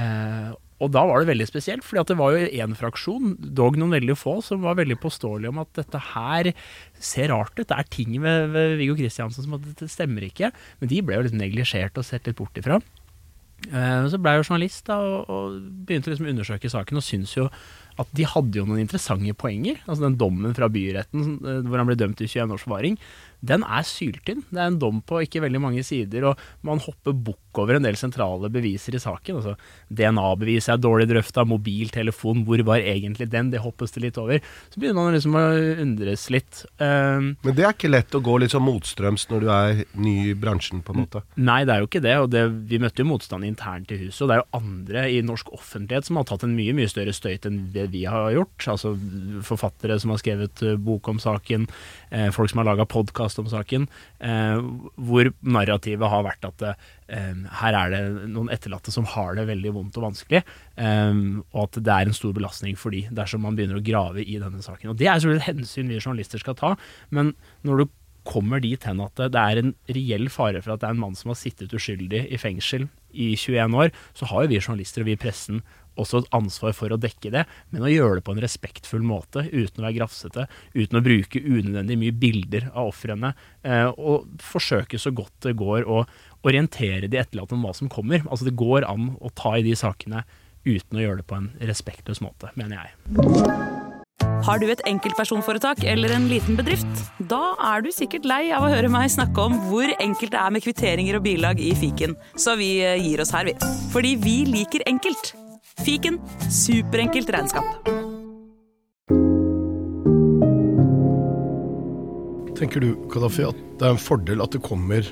Eh, 0.00 0.50
og 0.80 0.90
da 0.94 1.02
var 1.04 1.20
det 1.22 1.28
veldig 1.30 1.46
spesielt, 1.50 1.84
fordi 1.84 2.06
det 2.08 2.16
var 2.18 2.32
jo 2.34 2.46
én 2.64 2.76
fraksjon, 2.78 3.34
dog 3.56 3.76
noen 3.80 3.92
veldig 3.98 4.16
få, 4.16 4.38
som 4.44 4.62
var 4.64 4.78
veldig 4.78 4.96
påståelige 5.02 5.52
om 5.52 5.60
at 5.60 5.74
dette 5.76 6.00
her 6.14 6.52
ser 6.98 7.28
rart 7.34 7.52
ut. 7.58 7.66
Det 7.68 7.76
er 7.76 7.90
ting 7.92 8.14
ved, 8.22 8.48
ved 8.54 8.78
Viggo 8.80 8.96
Kristiansen 8.96 9.44
som 9.44 9.58
at 9.58 9.66
dette 9.66 9.90
stemmer 9.92 10.24
ikke. 10.30 10.48
Men 10.80 10.92
de 10.92 11.02
ble 11.04 11.18
jo 11.20 11.26
litt 11.28 11.36
neglisjert 11.36 12.00
og 12.00 12.08
sett 12.08 12.26
litt 12.30 12.38
bort 12.40 12.56
ifra. 12.60 12.80
Eh, 13.68 14.06
Så 14.08 14.16
ble 14.16 14.32
jeg 14.32 14.40
jo 14.40 14.48
journalist 14.48 14.86
da, 14.88 14.96
og, 15.04 15.28
og 15.28 15.60
begynte 15.84 16.08
å 16.08 16.14
liksom 16.14 16.30
undersøke 16.32 16.72
saken, 16.72 16.96
og 17.00 17.04
syns 17.04 17.36
jo 17.36 17.50
at 18.00 18.08
de 18.16 18.24
hadde 18.24 18.56
jo 18.56 18.64
noen 18.64 18.80
interessante 18.80 19.34
poenger. 19.36 19.82
Altså 19.84 20.06
Den 20.06 20.16
dommen 20.20 20.56
fra 20.56 20.70
byretten 20.72 21.34
eh, 21.44 21.58
hvor 21.68 21.82
han 21.82 21.90
ble 21.90 21.98
dømt 22.00 22.16
til 22.22 22.30
21 22.30 22.56
års 22.56 22.64
forvaring, 22.64 22.96
den 23.40 23.64
er 23.64 23.84
syltynn. 23.86 24.42
Det 24.50 24.60
er 24.60 24.68
en 24.68 24.80
dom 24.80 25.00
på 25.06 25.22
ikke 25.24 25.42
veldig 25.44 25.60
mange 25.62 25.84
sider, 25.86 26.26
og 26.30 26.40
man 26.66 26.80
hopper 26.84 27.16
bukk 27.16 27.60
over 27.60 27.76
en 27.76 27.86
del 27.86 27.96
sentrale 27.98 28.50
beviser 28.52 28.94
i 28.94 29.02
saken. 29.02 29.40
Altså 29.40 29.56
DNA-bevis 29.88 30.68
er 30.70 30.80
dårlig 30.80 31.08
drøfta, 31.10 31.44
mobiltelefon, 31.48 32.44
hvor 32.46 32.62
var 32.68 32.84
egentlig 32.84 33.30
den? 33.32 33.50
Det 33.50 33.62
hoppes 33.64 33.96
det 33.96 34.04
litt 34.04 34.20
over. 34.20 34.42
Så 34.70 34.80
begynner 34.82 35.00
man 35.08 35.16
liksom 35.16 35.38
å 35.38 35.44
undres 35.82 36.28
litt. 36.30 36.62
Um, 36.78 37.34
Men 37.42 37.56
det 37.56 37.64
er 37.64 37.74
ikke 37.74 37.90
lett 37.90 38.14
å 38.14 38.22
gå 38.22 38.36
litt 38.42 38.54
sånn 38.54 38.66
motstrøms 38.66 39.26
når 39.32 39.42
du 39.42 39.50
er 39.56 39.82
ny 39.98 40.14
i 40.30 40.36
bransjen, 40.38 40.84
på 40.84 40.94
en 40.94 41.02
måte. 41.02 41.24
Nei, 41.40 41.62
det 41.66 41.74
er 41.74 41.82
jo 41.82 41.90
ikke 41.90 42.04
det. 42.04 42.16
og 42.22 42.30
det, 42.34 42.44
Vi 42.70 42.80
møtte 42.82 43.02
jo 43.02 43.10
motstand 43.10 43.48
internt 43.48 43.90
i 43.90 43.98
huset. 44.04 44.22
Og 44.22 44.30
det 44.30 44.36
er 44.36 44.42
jo 44.44 44.60
andre 44.60 45.06
i 45.10 45.20
norsk 45.26 45.50
offentlighet 45.56 46.06
som 46.06 46.20
har 46.20 46.28
tatt 46.28 46.44
en 46.46 46.54
mye 46.56 46.76
mye 46.76 46.90
større 46.92 47.14
støyt 47.16 47.48
enn 47.48 47.62
det 47.74 47.88
vi 47.94 48.04
har 48.10 48.30
gjort. 48.36 48.68
Altså 48.76 48.94
forfattere 49.46 49.98
som 50.00 50.14
har 50.14 50.22
skrevet 50.22 50.62
eh, 50.66 50.78
bok 50.80 51.08
om 51.10 51.18
saken, 51.22 51.66
eh, 52.14 52.28
folk 52.34 52.52
som 52.52 52.62
har 52.62 52.70
laga 52.70 52.86
podkast 52.90 53.29
om 53.38 53.48
saken. 53.50 53.86
Eh, 54.18 54.58
hvor 54.96 55.30
narrativet 55.40 56.12
har 56.12 56.26
vært 56.26 56.48
at 56.48 56.66
eh, 56.66 57.44
her 57.60 57.78
er 57.78 57.94
det 57.94 58.02
noen 58.32 58.50
etterlatte 58.52 58.94
som 58.94 59.06
har 59.14 59.38
det 59.38 59.46
veldig 59.50 59.74
vondt 59.76 60.00
og 60.00 60.08
vanskelig. 60.08 60.42
eh, 60.80 61.22
og 61.52 61.62
at 61.66 61.80
det 61.84 61.94
er 61.94 62.10
en 62.10 62.16
stor 62.16 62.34
belastning 62.36 62.78
for 62.80 62.94
de 62.94 63.04
dersom 63.14 63.44
man 63.46 63.58
begynner 63.58 63.80
å 63.80 63.86
grave 63.86 64.24
i 64.24 64.38
denne 64.42 64.62
saken. 64.64 64.92
Og 64.92 65.00
Det 65.00 65.06
er 65.06 65.20
selvfølgelig 65.20 65.46
et 65.46 65.52
hensyn 65.54 65.88
vi 65.94 66.00
journalister 66.00 66.42
skal 66.42 66.58
ta. 66.58 66.74
Men 67.10 67.34
når 67.66 67.84
du 67.84 67.96
kommer 68.28 68.62
dit 68.62 68.84
hen 68.86 69.02
at 69.04 69.20
det 69.32 69.40
er 69.40 69.60
en 69.60 69.74
reell 69.90 70.28
fare 70.32 70.62
for 70.62 70.74
at 70.74 70.82
det 70.82 70.88
er 70.88 70.96
en 70.96 71.04
mann 71.04 71.18
som 71.18 71.32
har 71.32 71.38
sittet 71.40 71.74
uskyldig 71.76 72.26
i 72.30 72.40
fengsel 72.40 72.88
i 73.10 73.32
21 73.34 73.76
år, 73.76 73.92
så 74.14 74.28
har 74.30 74.44
jo 74.44 74.52
vi 74.52 74.60
journalister 74.60 75.02
og 75.02 75.10
vi 75.10 75.16
i 75.16 75.20
pressen 75.20 75.62
også 76.00 76.22
et 76.22 76.28
ansvar 76.36 76.74
for 76.76 76.92
å 76.92 76.98
dekke 77.00 77.32
det, 77.34 77.44
men 77.72 77.84
å 77.84 77.90
gjøre 77.90 78.18
det 78.18 78.24
på 78.26 78.34
en 78.34 78.42
respektfull 78.42 79.02
måte, 79.06 79.44
uten 79.50 79.82
å 79.82 79.86
være 79.86 79.98
grafsete, 79.98 80.46
uten 80.76 81.00
å 81.00 81.04
bruke 81.04 81.42
unødvendig 81.42 81.98
mye 82.00 82.16
bilder 82.22 82.68
av 82.70 82.92
ofrene, 82.92 83.32
eh, 83.66 83.88
og 83.90 84.30
forsøke 84.44 85.00
så 85.00 85.12
godt 85.12 85.48
det 85.48 85.58
går 85.60 85.88
å 85.90 86.04
orientere 86.46 87.10
de 87.10 87.20
etterlatte 87.20 87.56
om 87.56 87.66
hva 87.66 87.74
som 87.76 87.90
kommer. 87.92 88.22
Altså 88.28 88.48
Det 88.48 88.56
går 88.56 88.86
an 88.88 89.16
å 89.20 89.32
ta 89.34 89.56
i 89.58 89.66
de 89.66 89.76
sakene 89.76 90.24
uten 90.64 90.96
å 90.96 91.04
gjøre 91.04 91.20
det 91.20 91.28
på 91.28 91.36
en 91.40 91.52
respektløs 91.60 92.22
måte, 92.24 92.54
mener 92.56 92.80
jeg. 92.80 93.69
Har 94.50 94.58
du 94.58 94.66
et 94.66 94.80
enkeltpersonforetak 94.82 95.84
eller 95.86 96.10
en 96.10 96.24
liten 96.26 96.56
bedrift? 96.58 97.04
Da 97.30 97.52
er 97.68 97.84
du 97.84 97.92
sikkert 97.94 98.24
lei 98.26 98.48
av 98.50 98.64
å 98.66 98.70
høre 98.72 98.88
meg 98.90 99.06
snakke 99.14 99.44
om 99.46 99.54
hvor 99.68 99.86
enkelt 100.02 100.32
det 100.34 100.40
er 100.40 100.50
med 100.50 100.64
kvitteringer 100.64 101.20
og 101.20 101.22
bilag 101.22 101.62
i 101.62 101.68
fiken, 101.78 102.16
så 102.34 102.56
vi 102.58 102.72
eh, 102.82 102.98
gir 102.98 103.22
oss 103.22 103.30
her, 103.30 103.46
vi. 103.46 103.54
Fordi 103.92 104.16
vi 104.18 104.34
liker 104.50 104.82
enkelt. 104.90 105.30
Fiken 105.86 106.18
superenkelt 106.50 107.30
regnskap. 107.30 107.70
Tenker 112.58 112.82
du, 112.82 112.90
Kadafi, 113.14 113.46
at 113.46 113.64
det 113.78 113.86
er 113.86 113.94
en 113.94 114.02
fordel 114.02 114.42
at 114.42 114.58
det 114.58 114.66
kommer 114.66 115.06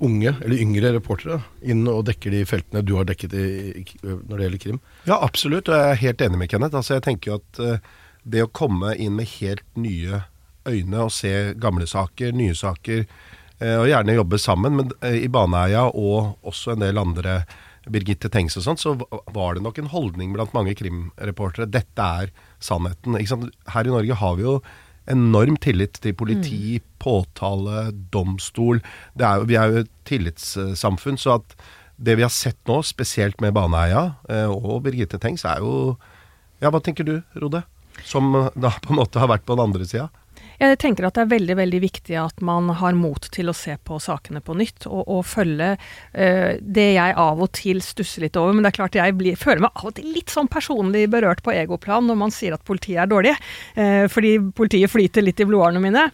unge, 0.00 0.32
eller 0.40 0.64
yngre 0.64 0.96
reportere 0.96 1.42
inn 1.60 1.84
og 1.92 2.06
dekker 2.08 2.32
de 2.32 2.46
feltene 2.48 2.80
du 2.88 2.96
har 2.96 3.04
dekket 3.04 3.36
i, 3.36 3.48
når 4.00 4.32
det 4.32 4.46
gjelder 4.46 4.68
krim? 4.70 4.84
Ja, 5.04 5.20
absolutt, 5.20 5.68
og 5.68 5.76
jeg 5.76 5.92
er 5.92 6.06
helt 6.08 6.24
enig 6.24 6.40
med 6.40 6.56
Kenneth. 6.56 6.80
Altså, 6.80 6.96
jeg 6.96 7.04
tenker 7.04 7.34
jo 7.34 7.42
at 7.42 7.66
eh, 7.66 7.90
det 8.22 8.44
å 8.44 8.52
komme 8.52 8.94
inn 8.96 9.16
med 9.18 9.30
helt 9.38 9.66
nye 9.78 10.24
øyne 10.68 11.06
og 11.06 11.14
se 11.14 11.54
gamle 11.60 11.86
saker, 11.88 12.34
nye 12.36 12.54
saker, 12.56 13.06
eh, 13.60 13.76
og 13.78 13.88
gjerne 13.88 14.18
jobbe 14.18 14.40
sammen, 14.40 14.76
men 14.76 14.92
eh, 15.06 15.22
i 15.24 15.32
Baneheia 15.32 15.86
og 15.88 16.36
også 16.46 16.74
en 16.74 16.84
del 16.84 17.00
andre 17.00 17.42
Birgitte 17.90 18.28
Tengs 18.32 18.58
og 18.60 18.66
sånt, 18.66 18.82
så 18.82 18.92
var 19.32 19.56
det 19.56 19.64
nok 19.64 19.80
en 19.80 19.90
holdning 19.90 20.34
blant 20.36 20.52
mange 20.54 20.76
krimreportere. 20.78 21.70
Dette 21.70 22.06
er 22.22 22.30
sannheten. 22.62 23.16
Her 23.72 23.88
i 23.88 23.94
Norge 23.94 24.18
har 24.20 24.36
vi 24.36 24.44
jo 24.44 24.58
enorm 25.10 25.56
tillit 25.58 25.96
til 26.04 26.14
politi, 26.14 26.78
påtale, 27.02 27.88
domstol. 28.12 28.82
Det 29.16 29.26
er 29.26 29.40
jo, 29.40 29.48
vi 29.48 29.58
er 29.58 29.72
jo 29.72 29.82
et 29.82 29.92
tillitssamfunn, 30.06 31.18
så 31.18 31.38
at 31.40 31.56
det 32.00 32.16
vi 32.20 32.24
har 32.24 32.32
sett 32.32 32.60
nå, 32.68 32.80
spesielt 32.86 33.40
med 33.44 33.56
Baneheia 33.56 34.04
eh, 34.32 34.48
og 34.48 34.84
Birgitte 34.86 35.20
Tengs, 35.20 35.44
er 35.48 35.64
jo 35.64 35.98
Ja, 36.60 36.68
hva 36.68 36.82
tenker 36.84 37.06
du, 37.08 37.14
Rode? 37.40 37.62
Som 38.06 38.34
eh, 38.34 38.50
da 38.54 38.72
på 38.82 38.94
en 38.94 39.00
måte 39.02 39.22
har 39.22 39.30
vært 39.30 39.46
på 39.48 39.56
den 39.56 39.68
andre 39.68 39.88
sida? 39.88 40.10
Jeg 40.60 40.76
tenker 40.76 41.06
at 41.08 41.16
det 41.16 41.22
er 41.22 41.30
veldig 41.30 41.54
veldig 41.56 41.78
viktig 41.80 42.16
at 42.20 42.42
man 42.44 42.68
har 42.76 42.92
mot 42.96 43.24
til 43.32 43.48
å 43.48 43.54
se 43.56 43.78
på 43.80 43.96
sakene 44.02 44.42
på 44.44 44.52
nytt, 44.60 44.84
og, 44.90 45.06
og 45.08 45.22
følge 45.24 45.70
uh, 45.78 46.50
det 46.60 46.84
jeg 46.98 47.14
av 47.16 47.40
og 47.40 47.48
til 47.56 47.80
stusser 47.84 48.26
litt 48.26 48.36
over. 48.36 48.52
Men 48.52 48.66
det 48.66 48.74
er 48.74 48.76
klart 48.76 48.98
jeg 49.00 49.16
blir, 49.16 49.38
føler 49.40 49.64
meg 49.64 49.80
av 49.80 49.88
og 49.88 49.96
til 49.96 50.10
litt 50.12 50.32
sånn 50.32 50.50
personlig 50.52 51.06
berørt 51.12 51.40
på 51.46 51.54
egoplan 51.56 52.04
når 52.10 52.20
man 52.26 52.34
sier 52.34 52.58
at 52.58 52.66
politiet 52.68 53.00
er 53.06 53.08
dårlig. 53.08 53.32
uh, 53.80 54.04
fordi 54.12 54.36
politiet 54.52 54.92
flyter 54.92 55.24
litt 55.24 55.40
i 55.40 55.48
blodårene 55.48 55.80
mine. 55.80 56.04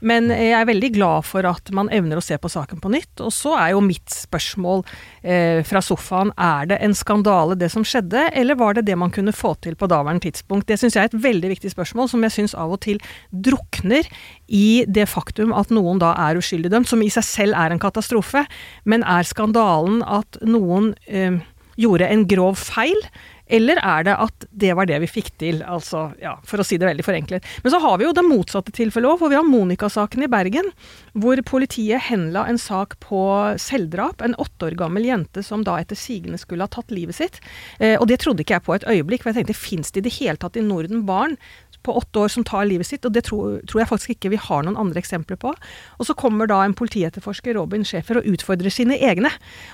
Men 0.00 0.28
jeg 0.32 0.54
er 0.56 0.68
veldig 0.68 0.90
glad 0.96 1.26
for 1.28 1.46
at 1.48 1.70
man 1.74 1.90
evner 1.94 2.20
å 2.20 2.24
se 2.24 2.36
på 2.40 2.50
saken 2.52 2.80
på 2.82 2.90
nytt. 2.92 3.22
Og 3.24 3.32
så 3.34 3.54
er 3.58 3.72
jo 3.74 3.82
mitt 3.84 4.12
spørsmål 4.12 4.84
eh, 5.22 5.62
fra 5.66 5.82
sofaen 5.84 6.32
er 6.36 6.70
det 6.72 6.80
en 6.84 6.96
skandale 6.96 7.56
det 7.58 7.70
som 7.72 7.86
skjedde, 7.86 8.28
eller 8.36 8.58
var 8.60 8.76
det 8.76 8.86
det 8.88 8.98
man 8.98 9.12
kunne 9.14 9.34
få 9.36 9.54
til 9.64 9.78
på 9.78 9.88
daværende 9.90 10.26
tidspunkt? 10.26 10.68
Det 10.68 10.78
syns 10.80 10.98
jeg 10.98 11.06
er 11.06 11.12
et 11.12 11.26
veldig 11.26 11.52
viktig 11.54 11.72
spørsmål, 11.72 12.10
som 12.12 12.26
jeg 12.26 12.36
syns 12.36 12.56
av 12.58 12.76
og 12.76 12.82
til 12.86 13.00
drukner 13.30 14.08
i 14.46 14.84
det 14.88 15.08
faktum 15.10 15.54
at 15.56 15.72
noen 15.74 16.00
da 16.02 16.12
er 16.26 16.40
uskyldig 16.40 16.72
dømt, 16.72 16.90
som 16.90 17.02
i 17.02 17.12
seg 17.12 17.26
selv 17.26 17.58
er 17.58 17.72
en 17.74 17.82
katastrofe. 17.82 18.46
Men 18.84 19.06
er 19.06 19.26
skandalen 19.26 20.02
at 20.04 20.40
noen 20.46 20.92
eh, 21.06 21.40
gjorde 21.80 22.08
en 22.10 22.26
grov 22.28 22.60
feil? 22.60 23.00
Eller 23.46 23.78
er 23.78 24.06
det 24.06 24.16
at 24.18 24.46
det 24.50 24.72
var 24.78 24.88
det 24.88 24.98
vi 25.04 25.10
fikk 25.10 25.30
til, 25.40 25.60
altså, 25.62 26.08
ja, 26.22 26.34
for 26.46 26.60
å 26.60 26.66
si 26.66 26.78
det 26.80 26.88
veldig 26.88 27.06
forenklet. 27.06 27.46
Men 27.62 27.72
så 27.74 27.80
har 27.82 27.98
vi 27.98 28.08
jo 28.08 28.14
det 28.16 28.24
motsatte 28.26 28.74
tilfellet 28.74 29.12
òg, 29.12 29.20
for 29.20 29.32
vi 29.32 29.38
har 29.38 29.46
Monica-saken 29.46 30.26
i 30.26 30.30
Bergen, 30.30 30.70
hvor 31.14 31.40
politiet 31.46 32.08
henla 32.08 32.46
en 32.50 32.58
sak 32.60 32.98
på 33.04 33.20
selvdrap. 33.62 34.24
En 34.24 34.36
åtte 34.42 34.70
år 34.70 34.78
gammel 34.78 35.06
jente 35.06 35.44
som 35.46 35.62
da 35.66 35.78
etter 35.80 35.98
sigende 35.98 36.40
skulle 36.42 36.66
ha 36.66 36.72
tatt 36.72 36.90
livet 36.94 37.18
sitt. 37.18 37.40
Eh, 37.78 37.94
og 38.00 38.08
det 38.10 38.20
trodde 38.24 38.42
ikke 38.42 38.58
jeg 38.58 38.66
på 38.66 38.76
et 38.76 38.88
øyeblikk, 38.96 39.22
for 39.22 39.32
jeg 39.32 39.42
tenkte 39.42 39.58
fins 39.58 39.94
det 39.94 40.02
i 40.02 40.08
det 40.08 40.16
hele 40.18 40.40
tatt 40.42 40.58
i 40.58 40.64
Norden 40.66 41.06
barn 41.06 41.38
på 41.86 41.94
åtte 41.96 42.24
år 42.24 42.32
som 42.32 42.44
tar 42.46 42.66
livet 42.68 42.88
sitt, 42.88 43.06
og 43.06 43.14
det 43.14 43.24
tror, 43.28 43.60
tror 43.68 43.82
jeg 43.82 43.90
faktisk 43.90 44.14
ikke 44.16 44.32
vi 44.34 44.40
har 44.42 44.66
noen 44.66 44.78
andre 44.80 45.00
eksempler 45.02 45.38
på. 45.40 45.52
Og 45.96 46.08
så 46.08 46.16
kommer 46.18 46.50
da 46.50 46.60
en 46.64 46.76
politietterforsker, 46.76 47.56
Robin 47.58 47.86
Schäfer, 47.86 48.20
og 48.20 48.28
utfordrer 48.34 48.72
sine 48.74 48.98
egne. 48.98 49.30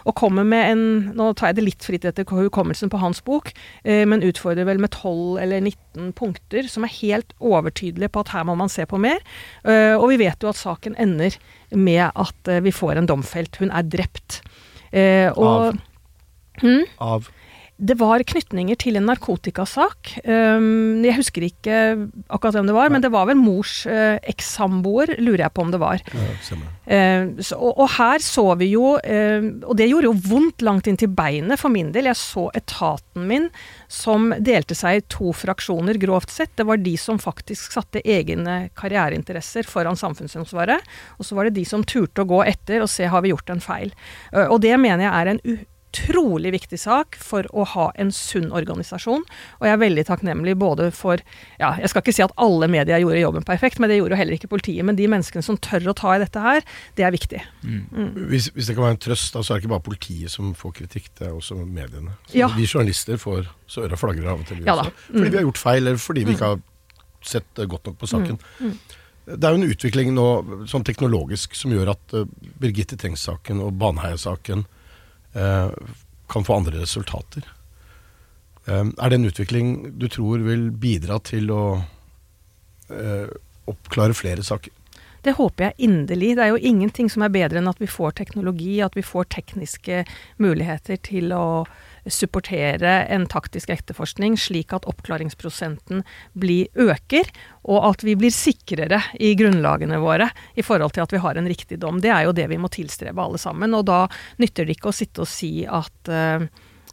Og 0.07 0.17
kommer 0.19 0.47
med 0.47 0.73
en 0.73 0.83
Nå 1.13 1.29
tar 1.37 1.51
jeg 1.51 1.59
det 1.59 1.65
litt 1.67 1.85
fritt 1.87 2.05
etter 2.09 2.27
hukommelsen 2.29 2.91
på 2.93 3.01
hans 3.03 3.21
bok, 3.25 3.51
eh, 3.85 4.05
men 4.09 4.25
utfordrer 4.27 4.67
vel 4.69 4.81
med 4.83 4.93
12 4.93 5.41
eller 5.43 5.61
19 5.61 6.13
punkter 6.19 6.69
som 6.71 6.87
er 6.87 6.95
helt 7.01 7.35
overtydelige 7.41 8.13
på 8.13 8.23
at 8.25 8.33
her 8.35 8.47
må 8.49 8.57
man 8.59 8.73
se 8.73 8.87
på 8.89 9.01
mer. 9.03 9.21
Eh, 9.65 9.95
og 9.97 10.09
vi 10.13 10.21
vet 10.25 10.43
jo 10.43 10.51
at 10.51 10.61
saken 10.61 10.97
ender 11.01 11.37
med 11.75 12.05
at 12.09 12.51
eh, 12.51 12.63
vi 12.65 12.75
får 12.75 13.01
en 13.01 13.11
domfelt. 13.11 13.61
Hun 13.63 13.73
er 13.73 13.87
drept. 13.87 14.43
Eh, 14.93 15.31
og 15.37 15.81
Hmm? 16.61 16.85
Av 17.01 17.29
Det 17.83 17.97
var 17.99 18.23
knytninger 18.23 18.79
til 18.79 18.99
en 18.99 19.09
narkotikasak. 19.11 20.13
Um, 20.23 21.03
jeg 21.03 21.17
husker 21.19 21.47
ikke 21.49 21.79
akkurat 22.29 22.61
hvem 22.61 22.69
det 22.71 22.77
var, 22.77 22.93
men 22.95 23.03
det 23.03 23.11
var 23.11 23.27
vel 23.31 23.41
mors 23.41 23.81
uh, 23.91 24.21
ekssamboer, 24.23 25.17
lurer 25.19 25.47
jeg 25.47 25.55
på 25.57 25.65
om 25.67 25.73
det 25.75 25.83
var. 25.83 26.05
Ja. 26.15 26.61
Eh, 26.87 27.29
så, 27.43 27.57
og, 27.59 27.85
her 27.95 28.19
så 28.19 28.43
vi 28.59 28.67
jo 28.73 28.97
eh, 28.99 29.45
Og 29.63 29.77
det 29.79 29.87
gjorde 29.87 30.09
jo 30.09 30.17
vondt 30.27 30.65
langt 30.67 30.89
inn 30.91 30.97
til 30.99 31.13
beinet 31.15 31.61
for 31.61 31.71
min 31.71 31.93
del. 31.95 32.09
Jeg 32.11 32.19
så 32.19 32.49
etaten 32.59 33.29
min 33.29 33.47
som 33.93 34.33
delte 34.43 34.75
seg 34.75 34.99
i 34.99 35.05
to 35.13 35.31
fraksjoner, 35.37 36.01
grovt 36.03 36.33
sett. 36.35 36.55
Det 36.59 36.67
var 36.67 36.83
de 36.83 36.97
som 36.99 37.21
faktisk 37.23 37.77
satte 37.77 38.03
egne 38.03 38.67
karriereinteresser 38.79 39.69
foran 39.69 39.99
samfunnsansvaret. 39.99 40.83
Og 41.19 41.29
så 41.29 41.39
var 41.39 41.49
det 41.49 41.59
de 41.61 41.67
som 41.69 41.87
turte 41.87 42.25
å 42.25 42.29
gå 42.29 42.43
etter 42.49 42.83
og 42.83 42.91
se 42.91 43.07
har 43.11 43.23
vi 43.23 43.31
gjort 43.35 43.55
en 43.55 43.63
feil. 43.63 43.95
Eh, 44.33 44.49
og 44.49 44.59
det 44.65 44.75
mener 44.81 45.07
jeg 45.07 45.15
er 45.15 45.35
en 45.35 45.63
utrolig 45.93 46.53
viktig 46.55 46.79
sak 46.81 47.17
for 47.21 47.47
å 47.53 47.67
ha 47.75 47.87
en 48.01 48.13
sunn 48.15 48.49
organisasjon. 48.55 49.25
Og 49.61 49.67
jeg 49.67 49.75
er 49.77 49.81
veldig 49.83 50.05
takknemlig 50.09 50.55
både 50.61 50.89
for 50.95 51.21
ja, 51.61 51.75
Jeg 51.79 51.93
skal 51.93 52.03
ikke 52.03 52.15
si 52.17 52.25
at 52.25 52.33
alle 52.41 52.69
medier 52.73 53.03
gjorde 53.03 53.21
jobben 53.21 53.47
perfekt, 53.47 53.79
men 53.79 53.93
det 53.93 53.99
gjorde 54.01 54.17
jo 54.17 54.21
heller 54.23 54.39
ikke 54.39 54.51
politiet. 54.53 54.87
Men 54.89 54.97
de 54.97 55.09
menneskene 55.11 55.45
som 55.45 55.59
tør 55.61 55.93
å 55.93 55.97
ta 55.97 56.17
i 56.17 56.23
dette 56.23 56.43
her, 56.43 56.65
det 56.97 57.07
er 57.07 57.15
viktig. 57.15 57.43
Hvis, 58.33 58.51
hvis 58.57 58.71
det 58.71 58.77
kan 58.77 58.87
være 58.87 58.97
en 58.97 59.03
trøst, 59.05 59.37
da, 59.37 59.45
så 59.45 59.53
er 59.53 59.61
det 59.61 59.67
ikke 59.67 59.75
bare 59.75 59.87
politiet 59.91 60.33
som 60.33 60.55
får 60.59 60.77
kritikk, 60.81 61.13
det 61.21 61.29
er 61.29 61.37
også 61.37 61.61
mediene. 61.61 62.17
Ja. 62.33 62.49
Vi 62.57 62.67
journalister 62.67 63.21
får 63.21 63.47
så 63.71 63.87
øra 63.87 63.99
flagrer 64.01 64.33
av 64.33 64.43
og 64.43 64.49
til, 64.49 64.65
Ja 64.67 64.79
også. 64.79 64.97
Fordi 65.11 65.29
vi 65.29 65.41
har 65.41 65.47
gjort 65.47 65.63
feil, 65.63 65.87
eller 65.87 66.01
fordi 66.01 66.27
vi 66.27 66.37
ikke 66.37 66.53
har 66.55 66.61
sett 67.23 67.59
eh, 67.59 67.69
godt 67.71 67.91
nok 67.91 68.01
på 68.01 68.11
saken. 68.11 68.41
Det 69.23 69.47
er 69.47 69.55
jo 69.55 69.61
en 69.61 69.71
utvikling 69.71 70.11
nå 70.17 70.29
sånn 70.71 70.85
teknologisk 70.87 71.55
som 71.55 71.71
gjør 71.71 71.93
at 71.93 72.15
uh, 72.19 72.25
Birgitte 72.59 72.99
Tengs-saken 72.99 73.61
og 73.63 73.77
Baneheia-saken 73.79 74.65
eh, 74.65 74.82
kan 75.33 76.45
få 76.45 76.57
andre 76.61 76.83
resultater. 76.83 77.47
Eh, 78.67 78.85
er 78.85 79.11
det 79.11 79.19
en 79.19 79.31
utvikling 79.31 79.73
du 79.99 80.09
tror 80.09 80.45
vil 80.47 80.71
bidra 80.71 81.19
til 81.27 81.51
å 81.51 81.65
eh, 82.93 83.27
oppklare 83.71 84.15
flere 84.17 84.45
saker? 84.47 84.73
Det 85.23 85.37
håper 85.39 85.69
jeg 85.69 85.87
inderlig. 85.87 86.33
Det 86.37 86.45
er 86.45 86.51
jo 86.51 86.71
ingenting 86.71 87.11
som 87.11 87.23
er 87.23 87.35
bedre 87.35 87.61
enn 87.61 87.71
at 87.71 87.79
vi 87.79 87.91
får 87.91 88.17
teknologi, 88.19 88.81
at 88.83 88.97
vi 88.99 89.05
får 89.07 89.29
tekniske 89.31 90.03
muligheter 90.43 90.99
til 90.99 91.31
å 91.37 91.45
supportere 92.11 93.05
en 93.13 93.27
taktisk 93.31 93.71
etterforskning, 93.71 94.35
slik 94.41 94.73
at 94.75 94.87
oppklaringsprosenten 94.91 96.03
blir 96.39 96.67
øker, 96.75 97.29
og 97.71 97.87
at 97.93 98.03
vi 98.07 98.17
blir 98.19 98.35
sikrere 98.35 98.99
i 99.23 99.35
grunnlagene 99.39 100.01
våre 100.03 100.31
i 100.59 100.65
forhold 100.67 100.97
til 100.97 101.05
at 101.05 101.15
vi 101.15 101.23
har 101.23 101.39
en 101.39 101.49
riktig 101.49 101.79
dom. 101.83 102.01
Det 102.03 102.11
er 102.11 102.27
jo 102.27 102.35
det 102.37 102.49
vi 102.51 102.59
må 102.59 102.71
tilstrebe 102.73 103.23
alle 103.23 103.39
sammen. 103.39 103.75
Og 103.79 103.87
da 103.87 104.05
nytter 104.43 104.67
det 104.67 104.79
ikke 104.79 104.91
å 104.91 104.97
sitte 104.97 105.23
og 105.23 105.31
si 105.31 105.63
at 105.69 106.11
uh, 106.11 106.43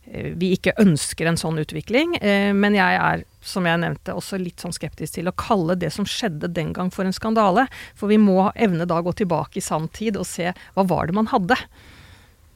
vi 0.09 0.51
ikke 0.55 0.77
ønsker 0.81 1.29
en 1.29 1.39
sånn 1.41 1.57
utvikling. 1.61 2.13
Uh, 2.21 2.53
men 2.53 2.77
jeg 2.77 2.99
er, 3.01 3.25
som 3.41 3.65
jeg 3.65 3.81
nevnte, 3.81 4.13
også 4.13 4.37
litt 4.41 4.61
sånn 4.61 4.75
skeptisk 4.75 5.17
til 5.17 5.31
å 5.31 5.37
kalle 5.37 5.77
det 5.79 5.89
som 5.95 6.05
skjedde 6.05 6.51
den 6.53 6.75
gang 6.77 6.93
for 6.93 7.09
en 7.09 7.15
skandale. 7.15 7.65
For 7.97 8.11
vi 8.13 8.21
må 8.21 8.51
evne 8.53 8.85
da 8.89 9.01
gå 9.01 9.15
tilbake 9.17 9.57
i 9.57 9.65
sann 9.65 9.89
tid 9.89 10.21
og 10.21 10.29
se 10.29 10.53
hva 10.75 10.85
var 10.85 11.09
det 11.09 11.17
man 11.17 11.33
hadde. 11.33 11.57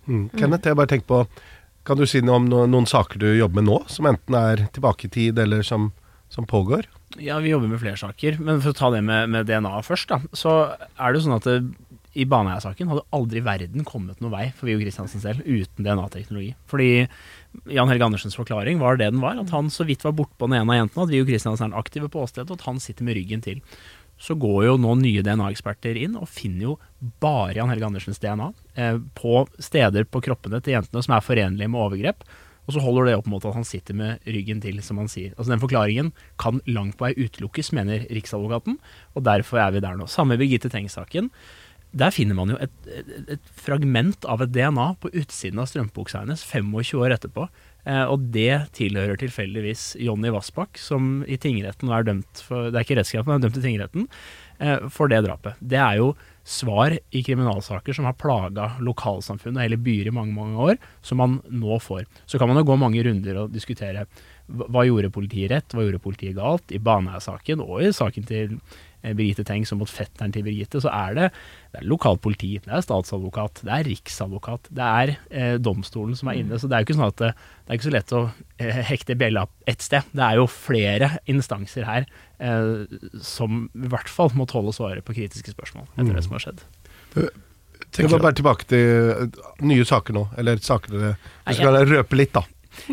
Mm. 0.06 0.28
Kenneth, 0.36 0.68
jeg 0.68 0.76
bare 0.78 0.92
tenker 0.92 1.08
på 1.08 1.24
Kan 1.88 2.00
du 2.00 2.06
si 2.08 2.22
noe 2.24 2.40
om 2.40 2.46
no 2.48 2.64
noen 2.70 2.88
saker 2.88 3.20
du 3.20 3.30
jobber 3.36 3.60
med 3.60 3.68
nå, 3.68 3.80
som 3.92 4.08
enten 4.08 4.38
er 4.40 4.68
tilbake 4.76 5.10
i 5.10 5.14
tid, 5.14 5.40
eller 5.40 5.66
som, 5.68 5.92
som 6.32 6.48
pågår? 6.48 6.88
Ja, 7.22 7.40
vi 7.44 7.52
jobber 7.52 7.70
med 7.70 7.82
flere 7.82 8.00
saker, 8.00 8.40
men 8.42 8.62
for 8.64 8.72
å 8.72 8.78
ta 8.78 8.92
det 8.94 9.04
med, 9.06 9.34
med 9.34 9.50
DNA 9.50 9.82
først, 9.86 10.10
da, 10.10 10.22
så 10.34 10.56
er 10.80 11.12
det 11.12 11.20
jo 11.20 11.26
sånn 11.28 11.38
at 11.38 11.50
det, 11.50 11.58
i 12.14 12.26
Baneheia-saken 12.30 12.92
hadde 12.92 13.06
aldri 13.16 13.42
verden 13.42 13.86
kommet 13.90 14.20
noen 14.22 14.34
vei 14.36 14.44
for 14.54 14.70
Viggo 14.70 14.84
Kristiansen 14.84 15.22
selv 15.24 15.42
uten 15.48 15.86
DNA-teknologi. 15.86 16.52
Fordi 16.70 17.08
Jan 17.74 17.90
Helge 17.90 18.06
Andersens 18.06 18.38
forklaring 18.38 18.78
var 18.82 19.00
det 19.00 19.10
den 19.10 19.24
var, 19.24 19.40
at 19.42 19.54
han 19.54 19.72
så 19.74 19.86
vidt 19.90 20.06
var 20.06 20.14
bortpå 20.18 20.50
den 20.50 20.60
ene 20.60 20.76
av 20.76 20.80
jentene, 20.84 21.08
at 21.08 21.14
Viggo 21.14 21.28
Kristiansen 21.32 21.74
er 21.74 21.82
aktiv 21.82 22.06
på 22.06 22.22
åstedet, 22.22 22.52
og 22.52 22.62
at 22.62 22.68
han 22.70 22.82
sitter 22.84 23.08
med 23.08 23.18
ryggen 23.18 23.42
til. 23.46 23.64
Så 24.24 24.38
går 24.40 24.70
jo 24.70 24.78
nå 24.80 24.96
nye 25.02 25.24
DNA-eksperter 25.26 25.98
inn 26.00 26.16
og 26.16 26.30
finner 26.32 26.70
jo 26.70 26.78
bare 27.24 27.58
Jan 27.58 27.72
Helge 27.74 27.90
Andersens 27.90 28.22
DNA 28.24 28.50
eh, 28.80 28.98
på 29.20 29.44
steder 29.60 30.08
på 30.08 30.22
kroppene 30.24 30.62
til 30.64 30.78
jentene 30.78 31.04
som 31.04 31.18
er 31.18 31.26
forenlige 31.26 31.72
med 31.72 31.82
overgrep. 31.84 32.24
Og 32.64 32.76
så 32.76 32.84
holder 32.84 33.10
det 33.10 33.18
opp 33.20 33.28
mot 33.28 33.44
at 33.44 33.58
han 33.58 33.68
sitter 33.68 33.98
med 34.00 34.24
ryggen 34.24 34.62
til, 34.64 34.80
som 34.86 35.02
han 35.02 35.12
sier. 35.12 35.34
Altså 35.36 35.52
Den 35.52 35.64
forklaringen 35.64 36.14
kan 36.40 36.62
langt 36.70 36.96
på 37.00 37.10
vei 37.10 37.12
utelukkes, 37.20 37.74
mener 37.76 38.08
Riksadvokaten, 38.08 38.80
og 39.14 39.28
derfor 39.28 39.60
er 39.66 39.76
vi 39.76 39.84
der 39.84 40.00
nå. 40.00 40.08
Samme 40.08 40.40
Birgitte 40.40 40.72
Tengs-saken. 40.72 41.28
Der 41.94 42.14
finner 42.16 42.38
man 42.40 42.50
jo 42.50 42.58
et, 42.64 42.74
et, 42.88 43.12
et 43.36 43.52
fragment 43.60 44.24
av 44.26 44.42
et 44.42 44.54
DNA 44.56 44.88
på 45.04 45.12
utsiden 45.12 45.60
av 45.62 45.68
strømpebuksa 45.70 46.24
hennes 46.24 46.42
25 46.48 47.04
år 47.04 47.18
etterpå. 47.20 47.50
Eh, 47.84 48.06
og 48.08 48.30
det 48.32 48.70
tilhører 48.78 49.20
tilfeldigvis 49.20 49.94
Jonny 50.00 50.32
Vassbakk, 50.34 50.80
som 50.80 51.24
i 51.28 51.38
tingretten 51.42 51.92
er 51.92 52.06
dømt 52.08 52.44
for 52.46 52.72
Det 52.72 52.80
er 52.80 52.86
ikke 52.88 53.24
men 53.26 53.36
er 53.36 53.44
dømt 53.44 53.60
i 53.60 53.66
tingretten 53.66 54.06
eh, 54.60 54.86
for 54.88 55.12
det 55.12 55.24
drapet. 55.26 55.60
Det 55.60 55.80
er 55.80 56.00
jo 56.00 56.14
svar 56.44 56.96
i 56.96 57.24
kriminalsaker 57.24 57.96
som 57.96 58.08
har 58.08 58.20
plaga 58.20 58.74
lokalsamfunn 58.84 59.58
og 59.58 59.64
hele 59.64 59.80
byer 59.80 60.10
i 60.12 60.16
mange 60.16 60.36
mange 60.36 60.60
år, 60.60 60.80
som 61.02 61.20
man 61.20 61.42
nå 61.48 61.80
får. 61.80 62.06
Så 62.28 62.40
kan 62.40 62.52
man 62.52 62.60
jo 62.60 62.68
gå 62.68 62.80
mange 62.80 63.04
runder 63.04 63.44
og 63.44 63.54
diskutere 63.54 64.08
hva 64.48 64.84
gjorde 64.84 65.12
politiet 65.14 65.52
rett, 65.54 65.72
hva 65.72 65.86
gjorde 65.86 66.04
politiet 66.04 66.36
galt? 66.36 66.72
I 66.72 66.82
Baneheia-saken 66.84 67.64
og 67.64 67.84
i 67.84 67.94
saken 67.96 68.28
til 68.28 68.58
Birgitte 69.04 69.44
Tengs 69.48 69.74
og 69.76 69.82
mot 69.82 69.92
fetteren 69.92 70.32
til 70.34 70.46
Birgitte, 70.46 70.80
så 70.84 70.92
er 70.94 71.18
det, 71.18 71.30
det 71.74 71.82
er 71.82 71.88
lokalt 71.92 72.22
politi, 72.24 72.54
det 72.64 72.72
er 72.72 72.86
statsadvokat, 72.86 73.64
det 73.68 73.74
er 73.76 73.90
riksadvokat, 73.92 74.70
det 74.72 74.90
er 75.04 75.14
eh, 75.30 75.56
domstolen 75.60 76.16
som 76.20 76.32
er 76.32 76.40
inne. 76.40 76.60
Så 76.60 76.70
det 76.72 76.78
er 76.78 76.84
jo 76.84 76.90
ikke 76.90 77.00
sånn 77.00 77.12
at 77.12 77.22
det, 77.22 77.32
det 77.36 77.74
er 77.74 77.80
ikke 77.80 77.90
så 77.90 77.96
lett 77.98 78.16
å 78.16 78.24
eh, 78.64 78.84
hekte 78.92 79.18
bjella 79.20 79.48
ett 79.70 79.84
sted. 79.84 80.08
Det 80.16 80.28
er 80.28 80.40
jo 80.40 80.50
flere 80.52 81.16
instanser 81.30 81.88
her 81.90 82.08
eh, 82.40 83.00
som 83.24 83.66
i 83.76 83.92
hvert 83.92 84.12
fall 84.12 84.32
må 84.40 84.48
tåle 84.50 84.72
å 84.72 84.78
svare 84.78 85.04
på 85.04 85.18
kritiske 85.18 85.56
spørsmål 85.56 85.90
etter 85.98 86.14
det 86.14 86.24
som 86.28 86.38
har 86.38 86.48
skjedd. 86.48 86.64
Jeg 87.94 88.10
var 88.10 88.24
bare 88.24 88.38
tilbake 88.38 88.68
til 88.70 89.12
eh, 89.12 89.44
nye 89.68 89.86
saker 89.86 90.16
nå. 90.16 90.26
Eller 90.40 90.62
saker 90.64 90.96
dere 90.96 91.14
Du 91.20 91.56
skal 91.58 91.84
røpe 91.90 92.18
litt, 92.18 92.34
da. 92.34 92.44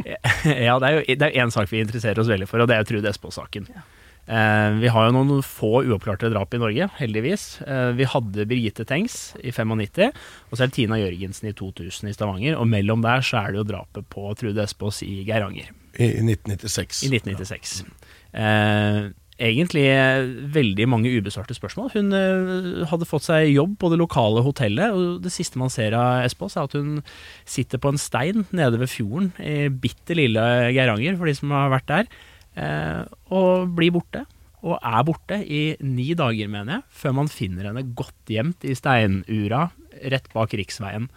ja, 0.66 0.76
det 0.76 0.88
er 0.88 0.98
jo 0.98 1.16
det 1.22 1.30
én 1.40 1.52
sak 1.52 1.70
vi 1.70 1.80
interesserer 1.80 2.20
oss 2.20 2.28
veldig 2.28 2.48
for, 2.50 2.60
og 2.60 2.68
det 2.68 2.76
er 2.76 2.88
Trude 2.88 3.10
Espås-saken. 3.12 3.70
Eh, 3.72 3.86
vi 4.30 4.90
har 4.94 5.08
jo 5.08 5.14
noen 5.16 5.42
få 5.42 5.80
uoppklarte 5.88 6.30
drap 6.30 6.54
i 6.54 6.60
Norge, 6.62 6.86
heldigvis. 7.00 7.46
Eh, 7.66 7.90
vi 7.98 8.06
hadde 8.06 8.46
Birgitte 8.50 8.86
Tengs 8.86 9.34
i 9.42 9.50
95, 9.50 10.12
og 10.50 10.54
så 10.54 10.62
er 10.62 10.70
det 10.70 10.76
Tina 10.76 11.00
Jørgensen 11.00 11.50
i 11.50 11.54
2000 11.58 12.12
i 12.12 12.14
Stavanger. 12.14 12.58
Og 12.60 12.68
mellom 12.70 13.02
der 13.02 13.24
så 13.26 13.42
er 13.42 13.50
det 13.50 13.62
jo 13.62 13.68
drapet 13.72 14.06
på 14.12 14.28
Trude 14.38 14.62
Espås 14.62 15.02
i 15.06 15.24
Geiranger 15.26 15.72
I, 15.98 16.06
i 16.06 16.22
1996. 16.22 17.02
i 17.08 17.12
1996. 17.16 17.82
Eh, 18.30 19.10
egentlig 19.40 19.86
eh, 19.88 20.30
veldig 20.54 20.86
mange 20.92 21.12
ubesvarte 21.16 21.56
spørsmål. 21.56 21.90
Hun 21.94 22.14
eh, 22.16 22.86
hadde 22.90 23.08
fått 23.08 23.26
seg 23.26 23.50
jobb 23.50 23.78
på 23.80 23.90
det 23.92 23.98
lokale 24.00 24.44
hotellet, 24.44 24.94
og 24.94 25.22
det 25.24 25.32
siste 25.34 25.60
man 25.60 25.72
ser 25.72 25.96
av 25.98 26.26
Espås, 26.26 26.56
er 26.56 26.68
at 26.68 26.76
hun 26.76 27.00
sitter 27.48 27.80
på 27.80 27.92
en 27.92 28.00
stein 28.00 28.44
nede 28.54 28.80
ved 28.80 28.92
fjorden 28.92 29.32
i 29.42 29.70
bitte 29.72 30.16
lille 30.18 30.44
Geiranger, 30.76 31.16
for 31.18 31.30
de 31.30 31.36
som 31.38 31.54
har 31.56 31.72
vært 31.72 31.88
der, 31.90 32.10
eh, 32.10 32.29
og 32.58 33.70
blir 33.76 33.92
borte. 33.94 34.24
Og 34.60 34.76
er 34.76 35.04
borte 35.08 35.38
i 35.40 35.60
ni 35.80 36.10
dager, 36.18 36.48
mener 36.52 36.74
jeg, 36.74 36.88
før 37.02 37.14
man 37.16 37.30
finner 37.32 37.70
henne 37.70 37.84
godt 37.96 38.28
gjemt 38.28 38.66
i 38.68 38.74
steinura 38.76 39.68
rett 40.12 40.28
bak 40.34 40.52
riksveien. 40.58 41.08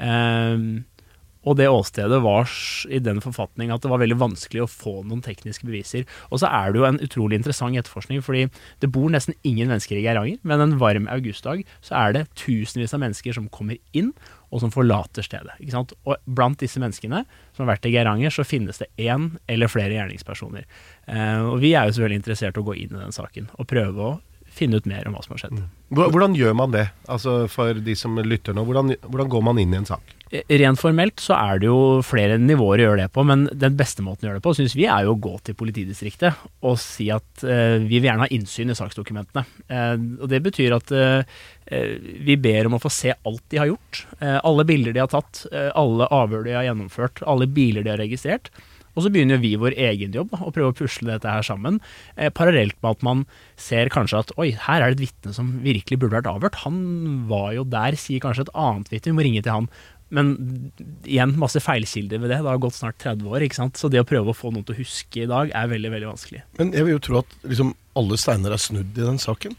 Eh, 0.00 0.62
og 1.46 1.56
det 1.60 1.68
åstedet 1.70 2.18
var 2.24 2.50
i 2.90 2.98
den 3.02 3.20
forfatning 3.22 3.70
at 3.70 3.84
det 3.84 3.90
var 3.92 4.02
veldig 4.02 4.18
vanskelig 4.18 4.64
å 4.64 4.70
få 4.70 4.94
noen 5.06 5.22
tekniske 5.22 5.66
beviser. 5.68 6.06
Og 6.30 6.42
så 6.42 6.50
er 6.50 6.72
det 6.72 6.80
jo 6.80 6.88
en 6.88 6.98
utrolig 7.02 7.38
interessant 7.38 7.78
etterforskning, 7.78 8.22
fordi 8.24 8.48
det 8.82 8.90
bor 8.92 9.12
nesten 9.12 9.36
ingen 9.46 9.70
mennesker 9.70 9.98
i 9.98 10.02
Geiranger, 10.02 10.40
men 10.42 10.64
en 10.64 10.76
varm 10.82 11.06
augustdag 11.12 11.62
så 11.86 11.94
er 12.00 12.16
det 12.16 12.26
tusenvis 12.38 12.96
av 12.96 13.04
mennesker 13.04 13.36
som 13.36 13.46
kommer 13.52 13.78
inn, 13.96 14.12
og 14.54 14.62
som 14.62 14.72
forlater 14.74 15.26
stedet. 15.26 15.56
Og 16.06 16.14
blant 16.26 16.60
disse 16.62 16.80
menneskene 16.82 17.24
som 17.56 17.64
har 17.64 17.74
vært 17.74 17.88
i 17.88 17.94
Geiranger, 17.94 18.34
så 18.34 18.46
finnes 18.46 18.78
det 18.82 18.90
én 18.98 19.32
eller 19.50 19.70
flere 19.70 19.94
gjerningspersoner. 19.94 20.66
Eh, 21.06 21.42
og 21.46 21.58
vi 21.62 21.74
er 21.74 21.86
jo 21.86 21.96
selvfølgelig 21.96 22.22
interessert 22.22 22.58
i 22.58 22.62
å 22.62 22.66
gå 22.66 22.78
inn 22.78 22.94
i 22.94 23.02
den 23.02 23.14
saken, 23.14 23.50
og 23.54 23.70
prøve 23.70 24.10
å 24.10 24.14
finne 24.56 24.80
ut 24.80 24.86
mer 24.88 25.06
om 25.06 25.16
hva 25.16 25.22
som 25.24 25.34
har 25.34 25.44
skjedd. 25.44 25.64
Hvordan 25.94 26.36
gjør 26.38 26.54
man 26.56 26.72
det? 26.72 26.86
Altså 27.12 27.42
For 27.52 27.76
de 27.76 27.94
som 27.98 28.16
lytter 28.24 28.56
nå, 28.56 28.64
hvordan, 28.66 28.94
hvordan 29.04 29.34
går 29.34 29.44
man 29.50 29.60
inn 29.62 29.74
i 29.74 29.82
en 29.82 29.88
sak? 29.88 30.15
Rent 30.26 30.80
formelt 30.80 31.22
så 31.22 31.36
er 31.38 31.60
det 31.62 31.68
jo 31.68 32.00
flere 32.02 32.34
nivåer 32.42 32.80
å 32.82 32.86
gjøre 32.88 33.04
det 33.04 33.12
på, 33.14 33.22
men 33.28 33.44
den 33.54 33.76
beste 33.78 34.02
måten 34.02 34.26
å 34.26 34.30
gjøre 34.30 34.40
det 34.40 34.46
på, 34.46 34.54
syns 34.58 34.74
vi 34.74 34.88
er 34.90 35.06
jo 35.06 35.14
å 35.14 35.20
gå 35.22 35.36
til 35.46 35.54
politidistriktet 35.58 36.40
og 36.66 36.80
si 36.82 37.06
at 37.14 37.44
eh, 37.46 37.76
vi 37.84 38.00
vil 38.00 38.08
gjerne 38.08 38.26
ha 38.26 38.32
innsyn 38.34 38.74
i 38.74 38.78
saksdokumentene. 38.78 39.46
Eh, 39.70 39.94
og 40.18 40.26
Det 40.32 40.42
betyr 40.48 40.74
at 40.80 40.90
eh, 40.90 41.36
eh, 41.70 41.92
vi 42.26 42.34
ber 42.42 42.66
om 42.66 42.74
å 42.74 42.82
få 42.82 42.90
se 42.90 43.14
alt 43.14 43.44
de 43.54 43.62
har 43.62 43.70
gjort. 43.70 44.02
Eh, 44.18 44.40
alle 44.42 44.66
bilder 44.66 44.96
de 44.96 45.04
har 45.04 45.12
tatt, 45.14 45.44
eh, 45.52 45.70
alle 45.78 46.10
avhør 46.10 46.42
de 46.48 46.58
har 46.58 46.66
gjennomført, 46.72 47.22
alle 47.22 47.46
biler 47.46 47.86
de 47.86 47.94
har 47.94 48.02
registrert. 48.02 48.50
Og 48.96 49.04
så 49.04 49.10
begynner 49.12 49.36
vi 49.42 49.52
vår 49.60 49.74
egen 49.76 50.14
jobb, 50.16 50.32
å 50.40 50.50
prøve 50.54 50.72
å 50.72 50.76
pusle 50.76 51.10
dette 51.10 51.28
her 51.28 51.44
sammen. 51.44 51.78
Eh, 52.16 52.30
parallelt 52.32 52.78
med 52.80 52.96
at 52.96 53.02
man 53.04 53.26
ser 53.60 53.90
kanskje 53.92 54.22
at 54.24 54.32
oi, 54.40 54.54
her 54.56 54.82
er 54.82 54.94
det 54.94 54.96
et 54.96 55.10
vitne 55.10 55.34
som 55.36 55.50
virkelig 55.62 56.00
burde 56.00 56.16
vært 56.16 56.30
avhørt. 56.32 56.62
Han 56.64 56.78
var 57.28 57.52
jo 57.58 57.66
der, 57.68 57.98
sier 58.00 58.24
kanskje 58.24 58.46
et 58.48 58.54
annet 58.56 58.88
vitne, 58.88 59.12
vi 59.12 59.18
må 59.18 59.26
ringe 59.28 59.44
til 59.44 59.52
han. 59.52 59.68
Men 60.14 60.28
igjen, 61.02 61.32
masse 61.40 61.58
feilkilder 61.62 62.20
ved 62.22 62.30
det. 62.30 62.38
Det 62.38 62.50
har 62.50 62.60
gått 62.62 62.76
snart 62.78 62.98
30 63.02 63.26
år. 63.26 63.42
ikke 63.42 63.58
sant? 63.58 63.78
Så 63.80 63.90
det 63.90 64.02
å 64.02 64.06
prøve 64.06 64.30
å 64.30 64.36
få 64.36 64.52
noen 64.54 64.66
til 64.66 64.76
å 64.76 64.80
huske 64.80 65.24
i 65.24 65.30
dag, 65.30 65.50
er 65.50 65.72
veldig 65.72 65.90
veldig 65.96 66.10
vanskelig. 66.12 66.42
Men 66.60 66.70
jeg 66.76 66.86
vil 66.86 66.94
jo 66.94 67.02
tro 67.02 67.22
at 67.24 67.34
liksom, 67.42 67.72
alle 67.98 68.18
steiner 68.20 68.54
er 68.54 68.62
snudd 68.62 68.92
i 68.94 69.02
den 69.02 69.18
saken. 69.22 69.56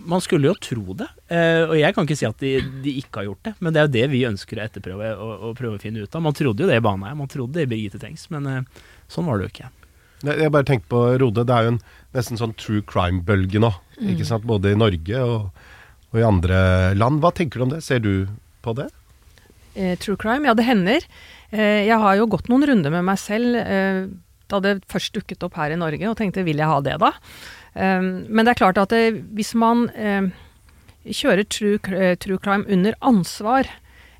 Man 0.00 0.22
skulle 0.24 0.48
jo 0.48 0.54
tro 0.56 0.94
det, 0.96 1.10
eh, 1.28 1.66
og 1.66 1.74
jeg 1.76 1.92
kan 1.92 2.06
ikke 2.06 2.16
si 2.16 2.24
at 2.24 2.38
de, 2.40 2.54
de 2.84 2.94
ikke 3.02 3.20
har 3.20 3.26
gjort 3.26 3.50
det. 3.50 3.54
Men 3.60 3.74
det 3.74 3.80
er 3.80 3.88
jo 3.88 3.96
det 3.98 4.06
vi 4.14 4.22
ønsker 4.30 4.60
å 4.60 4.64
etterprøve 4.64 5.10
og, 5.16 5.32
og 5.50 5.58
prøve 5.58 5.76
å 5.76 5.82
finne 5.82 6.06
ut 6.06 6.14
av. 6.14 6.24
Man 6.24 6.38
trodde 6.38 6.64
jo 6.64 6.70
det 6.70 6.78
i 6.80 6.84
Baneheim, 6.86 7.20
man 7.20 7.28
trodde 7.28 7.58
det 7.58 7.66
i 7.66 7.70
Birgitte 7.74 8.00
Tengs, 8.00 8.24
men 8.32 8.48
eh, 8.48 8.86
sånn 9.12 9.28
var 9.28 9.36
det 9.36 9.48
jo 9.48 9.54
ikke. 9.56 9.72
Jeg 10.20 10.36
jeg 10.44 10.52
bare 10.52 10.68
tenker 10.68 10.88
på 10.92 11.02
Rode, 11.20 11.44
det 11.48 11.56
er 11.56 11.66
jo 11.66 11.74
en 11.74 11.82
nesten 12.16 12.40
sånn 12.40 12.56
true 12.60 12.84
crime-bølge 12.86 13.60
nå. 13.62 13.72
Ikke 14.12 14.26
sant? 14.28 14.46
Både 14.48 14.72
i 14.72 14.78
Norge 14.78 15.20
og, 15.24 15.66
og 16.12 16.20
i 16.20 16.24
andre 16.24 16.58
land. 16.96 17.20
Hva 17.24 17.32
tenker 17.36 17.60
du 17.60 17.66
om 17.66 17.72
det? 17.74 17.82
Ser 17.84 18.00
du 18.04 18.28
på 18.64 18.74
det? 18.76 18.88
Eh, 19.74 19.96
true 19.98 20.18
crime, 20.20 20.48
ja 20.48 20.54
det 20.56 20.66
hender. 20.66 21.06
Eh, 21.50 21.86
jeg 21.86 21.98
har 22.02 22.18
jo 22.18 22.28
gått 22.30 22.50
noen 22.50 22.66
runder 22.66 22.92
med 22.94 23.06
meg 23.06 23.18
selv 23.22 23.58
eh, 23.60 24.04
da 24.50 24.60
det 24.64 24.80
først 24.90 25.14
dukket 25.14 25.44
opp 25.46 25.58
her 25.60 25.74
i 25.74 25.78
Norge, 25.78 26.06
og 26.10 26.18
tenkte 26.18 26.44
vil 26.46 26.58
jeg 26.58 26.70
ha 26.70 26.80
det 26.84 26.96
da? 27.02 27.12
Eh, 27.74 28.00
men 28.02 28.44
det 28.44 28.54
er 28.54 28.62
klart 28.62 28.80
at 28.82 28.94
det, 28.94 29.22
hvis 29.38 29.54
man 29.58 29.86
eh, 29.94 30.30
kjører 31.06 31.46
true, 31.48 31.78
eh, 31.94 32.16
true 32.20 32.40
crime 32.42 32.66
under 32.68 32.98
ansvar, 33.00 33.70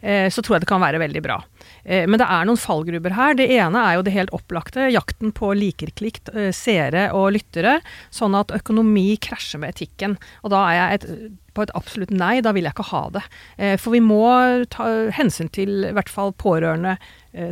eh, 0.00 0.30
så 0.30 0.42
tror 0.42 0.58
jeg 0.58 0.66
det 0.66 0.70
kan 0.70 0.82
være 0.84 1.02
veldig 1.02 1.24
bra. 1.26 1.40
Eh, 1.84 2.06
Men 2.06 2.18
det 2.20 2.26
er 2.28 2.44
noen 2.48 2.60
fallgruber 2.60 3.14
her. 3.16 3.34
Det 3.34 3.48
ene 3.50 3.78
er 3.78 3.96
jo 3.98 4.02
det 4.06 4.12
helt 4.14 4.32
opplagte. 4.36 4.88
Jakten 4.92 5.32
på 5.32 5.52
likerklikt, 5.56 6.28
eh, 6.34 6.50
seere 6.52 7.10
og 7.16 7.32
lyttere. 7.36 7.80
Sånn 8.10 8.34
at 8.38 8.52
økonomi 8.52 9.16
krasjer 9.18 9.60
med 9.60 9.74
etikken. 9.74 10.18
Og 10.44 10.50
da 10.50 10.64
er 10.68 10.74
jeg 10.78 10.94
et, 10.94 11.32
på 11.54 11.62
et 11.62 11.74
absolutt 11.74 12.10
nei. 12.10 12.40
Da 12.40 12.52
vil 12.52 12.64
jeg 12.64 12.74
ikke 12.74 12.90
ha 12.90 13.02
det. 13.10 13.22
Eh, 13.58 13.76
For 13.76 13.90
vi 13.92 14.00
må 14.00 14.64
ta 14.70 15.10
hensyn 15.10 15.50
til 15.50 15.84
i 15.84 15.92
hvert 15.92 16.08
fall 16.08 16.32
pårørende, 16.32 16.98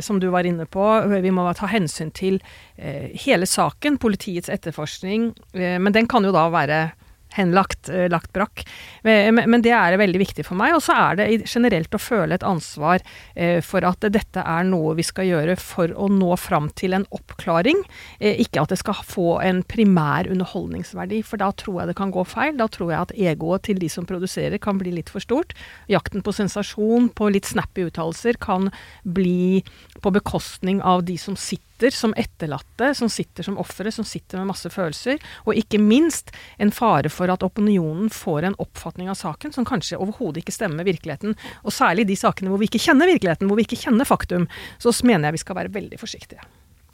som 0.03 0.19
du 0.19 0.27
var 0.29 0.43
inne 0.43 0.65
på. 0.67 0.83
Vi 1.23 1.31
må 1.31 1.45
ta 1.55 1.65
hensyn 1.71 2.11
til 2.11 2.41
hele 2.75 3.45
saken, 3.47 3.95
politiets 3.97 4.49
etterforskning. 4.51 5.29
Men 5.53 5.93
den 5.93 6.05
kan 6.05 6.25
jo 6.27 6.33
da 6.35 6.49
være 6.51 6.91
henlagt, 7.35 7.89
eh, 7.89 8.09
lagt 8.09 8.33
brakk. 8.33 8.63
Men, 9.03 9.61
det 9.61 9.71
er 9.75 9.97
veldig 9.99 10.19
viktig 10.21 10.45
for 10.47 10.59
meg. 10.59 10.73
Og 10.75 10.83
så 10.83 10.95
er 10.97 11.19
det 11.19 11.27
generelt 11.49 11.93
å 11.93 12.01
føle 12.01 12.35
et 12.35 12.45
ansvar 12.45 13.03
eh, 13.35 13.59
for 13.65 13.85
at 13.87 14.03
dette 14.11 14.43
er 14.43 14.67
noe 14.67 14.95
vi 14.97 15.05
skal 15.05 15.27
gjøre 15.29 15.55
for 15.61 15.93
å 15.93 16.09
nå 16.11 16.33
fram 16.39 16.69
til 16.79 16.97
en 16.97 17.07
oppklaring. 17.15 17.83
Eh, 18.19 18.41
ikke 18.43 18.63
at 18.63 18.73
det 18.73 18.79
skal 18.81 19.03
få 19.05 19.39
en 19.45 19.61
primær 19.63 20.29
underholdningsverdi, 20.31 21.21
for 21.27 21.41
da 21.41 21.51
tror 21.53 21.83
jeg 21.83 21.91
det 21.91 21.99
kan 21.99 22.13
gå 22.15 22.25
feil. 22.27 22.57
Da 22.59 22.69
tror 22.71 22.93
jeg 22.93 22.99
at 23.05 23.15
egoet 23.31 23.67
til 23.69 23.81
de 23.81 23.91
som 23.91 24.07
produserer 24.09 24.61
kan 24.61 24.81
bli 24.81 24.95
litt 24.97 25.11
for 25.13 25.23
stort. 25.23 25.55
Jakten 25.91 26.25
på 26.25 26.35
sensasjon, 26.35 27.11
på 27.15 27.31
litt 27.33 27.49
snappy 27.49 27.87
uttalelser, 27.89 28.39
kan 28.41 28.71
bli 29.03 29.63
på 29.99 30.13
bekostning 30.15 30.83
av 30.85 31.05
de 31.07 31.17
som 31.19 31.37
sitter 31.39 31.68
som 31.95 32.13
etterlatte, 32.19 32.91
som 32.95 33.09
sitter 33.09 33.47
som 33.47 33.57
ofre, 33.61 33.91
som 33.95 34.05
sitter 34.07 34.41
med 34.41 34.49
masse 34.51 34.69
følelser. 34.73 35.19
Og 35.47 35.57
ikke 35.57 35.79
minst 35.81 36.33
en 36.59 36.73
fare 36.75 37.11
for 37.13 37.31
at 37.31 37.45
opinionen 37.45 38.11
får 38.13 38.49
en 38.49 38.57
oppfatning 38.59 39.09
av 39.11 39.17
saken 39.19 39.55
som 39.55 39.67
kanskje 39.67 39.99
overhodet 39.99 40.43
ikke 40.43 40.55
stemmer 40.55 40.81
med 40.81 40.89
virkeligheten. 40.91 41.37
Og 41.63 41.75
særlig 41.75 42.07
de 42.09 42.19
sakene 42.19 42.51
hvor 42.51 42.61
vi 42.61 42.69
ikke 42.69 42.83
kjenner 42.83 43.09
virkeligheten, 43.09 43.47
hvor 43.47 43.59
vi 43.59 43.67
ikke 43.67 43.79
kjenner 43.79 44.07
faktum. 44.07 44.49
Så 44.77 44.93
mener 45.07 45.29
jeg 45.29 45.39
vi 45.39 45.43
skal 45.45 45.59
være 45.61 45.73
veldig 45.73 45.99
forsiktige. 46.01 46.43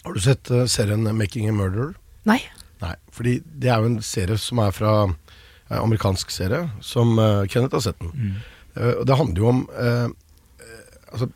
Har 0.05 0.13
du 0.13 0.21
sett 0.21 0.51
eh, 0.53 0.67
serien 0.69 1.03
'Making 1.03 1.49
a 1.49 1.53
Murderer'? 1.55 1.95
Nei. 2.29 2.41
Nei, 2.81 2.93
fordi 3.13 3.39
det 3.45 3.71
er 3.71 3.81
jo 3.81 3.89
en 3.89 4.01
serie 4.05 4.37
som 4.37 4.59
er 4.61 4.73
fra 4.75 4.91
en 5.05 5.15
amerikansk 5.79 6.29
serie, 6.33 6.69
som 6.81 7.17
eh, 7.19 7.47
Kenneth 7.49 7.73
har 7.73 7.81
sett 7.87 7.99
den. 8.03 8.35
Eh, 8.75 8.93
og 8.99 9.05
det 9.07 9.17
handler 9.17 9.41
jo 9.41 9.51
om 9.51 9.65
eh, 9.71 10.05
eh, 10.61 10.87
Altså, 11.15 11.29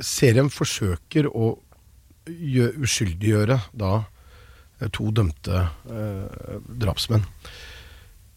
serien 0.00 0.50
forsøker 0.52 1.28
å 1.30 1.54
uskyldiggjøre 2.26 3.58
da 3.72 3.92
eh, 4.00 4.90
to 4.94 5.10
dømte 5.14 5.66
eh, 5.90 6.58
drapsmenn. 6.84 7.26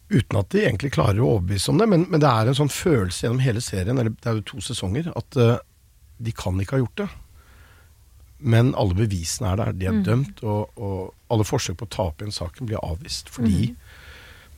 Uten 0.08 0.40
at 0.40 0.50
de 0.54 0.64
egentlig 0.64 0.94
klarer 0.96 1.20
å 1.20 1.34
overbevise 1.34 1.68
om 1.72 1.80
det, 1.80 1.88
men, 1.92 2.06
men 2.08 2.22
det 2.22 2.28
er 2.28 2.48
en 2.48 2.56
sånn 2.56 2.72
følelse 2.72 3.26
gjennom 3.26 3.42
hele 3.44 3.60
serien, 3.64 3.98
eller 4.00 4.14
det 4.14 4.30
er 4.30 4.38
jo 4.38 4.46
to 4.54 4.62
sesonger, 4.64 5.10
at 5.18 5.40
eh, 5.40 5.58
de 6.18 6.34
kan 6.34 6.58
ikke 6.60 6.78
ha 6.78 6.84
gjort 6.84 7.02
det. 7.02 7.08
Men 8.38 8.70
alle 8.78 8.94
bevisene 8.94 9.50
er 9.50 9.60
der. 9.60 9.72
De 9.74 9.88
er 9.90 10.00
dømt, 10.06 10.40
og, 10.46 10.70
og 10.78 11.32
alle 11.34 11.46
forsøk 11.46 11.80
på 11.80 11.88
å 11.88 11.92
ta 11.92 12.06
opp 12.08 12.22
igjen 12.22 12.34
saken 12.34 12.68
blir 12.70 12.80
avvist 12.86 13.32
fordi 13.34 13.72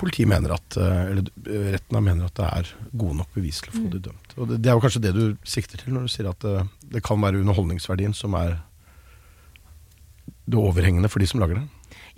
politiet 0.00 0.28
mener 0.30 0.54
at, 0.54 0.76
eh, 0.80 1.02
eller 1.10 1.26
eh, 1.44 1.70
retten 1.74 1.98
mener 2.00 2.28
at 2.28 2.38
det 2.38 2.48
er 2.48 2.72
gode 2.92 3.18
nok 3.18 3.34
bevis 3.34 3.60
til 3.60 3.72
å 3.72 3.76
få 3.76 3.86
de 3.92 4.02
dømt. 4.06 4.34
Og 4.38 4.48
det, 4.48 4.60
det 4.64 4.70
er 4.70 4.78
jo 4.78 4.84
kanskje 4.84 5.02
det 5.04 5.12
du 5.16 5.24
sikter 5.44 5.82
til 5.82 5.96
når 5.96 6.06
du 6.06 6.12
sier 6.14 6.30
at 6.30 6.46
det, 6.46 6.62
det 6.94 7.02
kan 7.04 7.20
være 7.20 7.42
underholdningsverdien 7.42 8.16
som 8.16 8.36
er 8.38 8.56
det 10.50 10.58
overhengende 10.60 11.10
for 11.10 11.22
de 11.22 11.28
som 11.30 11.42
lager 11.42 11.60
det. 11.60 11.66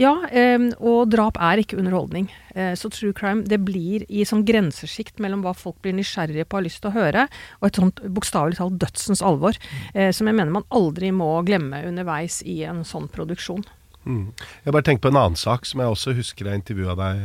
Ja, 0.00 0.12
eh, 0.32 0.58
og 0.80 1.10
drap 1.12 1.36
er 1.42 1.60
ikke 1.60 1.76
underholdning. 1.80 2.30
Eh, 2.54 2.72
så 2.78 2.90
true 2.92 3.12
crime 3.16 3.44
det 3.48 3.60
blir 3.64 4.06
i 4.08 4.24
sånn 4.28 4.44
grensesjikt 4.48 5.20
mellom 5.22 5.44
hva 5.44 5.52
folk 5.56 5.78
blir 5.84 5.96
nysgjerrige 5.96 6.46
på 6.46 6.56
og 6.56 6.62
har 6.62 6.66
lyst 6.68 6.82
til 6.82 6.92
å 6.92 6.96
høre, 6.96 7.26
og 7.60 7.68
et 7.68 7.80
sånt 7.80 8.02
bokstavelig 8.16 8.58
talt 8.60 8.80
dødsens 8.80 9.22
alvor, 9.26 9.58
eh, 9.94 10.10
som 10.16 10.28
jeg 10.28 10.38
mener 10.38 10.54
man 10.54 10.68
aldri 10.72 11.12
må 11.14 11.34
glemme 11.46 11.84
underveis 11.88 12.40
i 12.48 12.62
en 12.68 12.82
sånn 12.88 13.10
produksjon. 13.12 13.64
Mm. 14.04 14.32
Jeg 14.64 14.74
bare 14.74 14.86
tenker 14.86 15.06
på 15.06 15.12
en 15.12 15.20
annen 15.20 15.38
sak 15.38 15.66
som 15.68 15.82
jeg 15.82 15.92
også 15.92 16.16
husker 16.16 16.48
jeg 16.48 16.62
intervjua 16.62 16.96
deg 16.98 17.20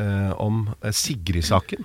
eh, 0.00 0.32
om. 0.40 0.68
eh, 0.80 0.94
Sigrid-saken. 0.94 1.84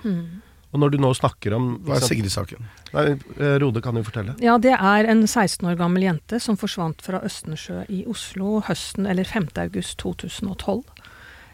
Og 0.76 0.82
når 0.82 0.92
du 0.92 0.98
nå 1.00 1.08
snakker 1.16 1.54
om 1.56 1.68
Hva 1.86 1.96
er 1.96 2.04
Sigrid-saken? 2.04 2.66
Eh, 2.92 3.54
Rode 3.62 3.80
kan 3.80 3.96
jo 3.96 4.04
fortelle. 4.04 4.34
Ja, 4.44 4.58
det 4.60 4.74
er 4.76 5.08
en 5.08 5.24
16 5.24 5.64
år 5.70 5.78
gammel 5.80 6.04
jente 6.04 6.36
som 6.42 6.58
forsvant 6.60 7.00
fra 7.04 7.22
Østensjø 7.24 7.86
i 7.88 8.02
Oslo 8.12 8.60
høsten 8.66 9.08
eller 9.08 9.24
5. 9.24 9.48
august 9.64 9.96
2012. 10.04 10.84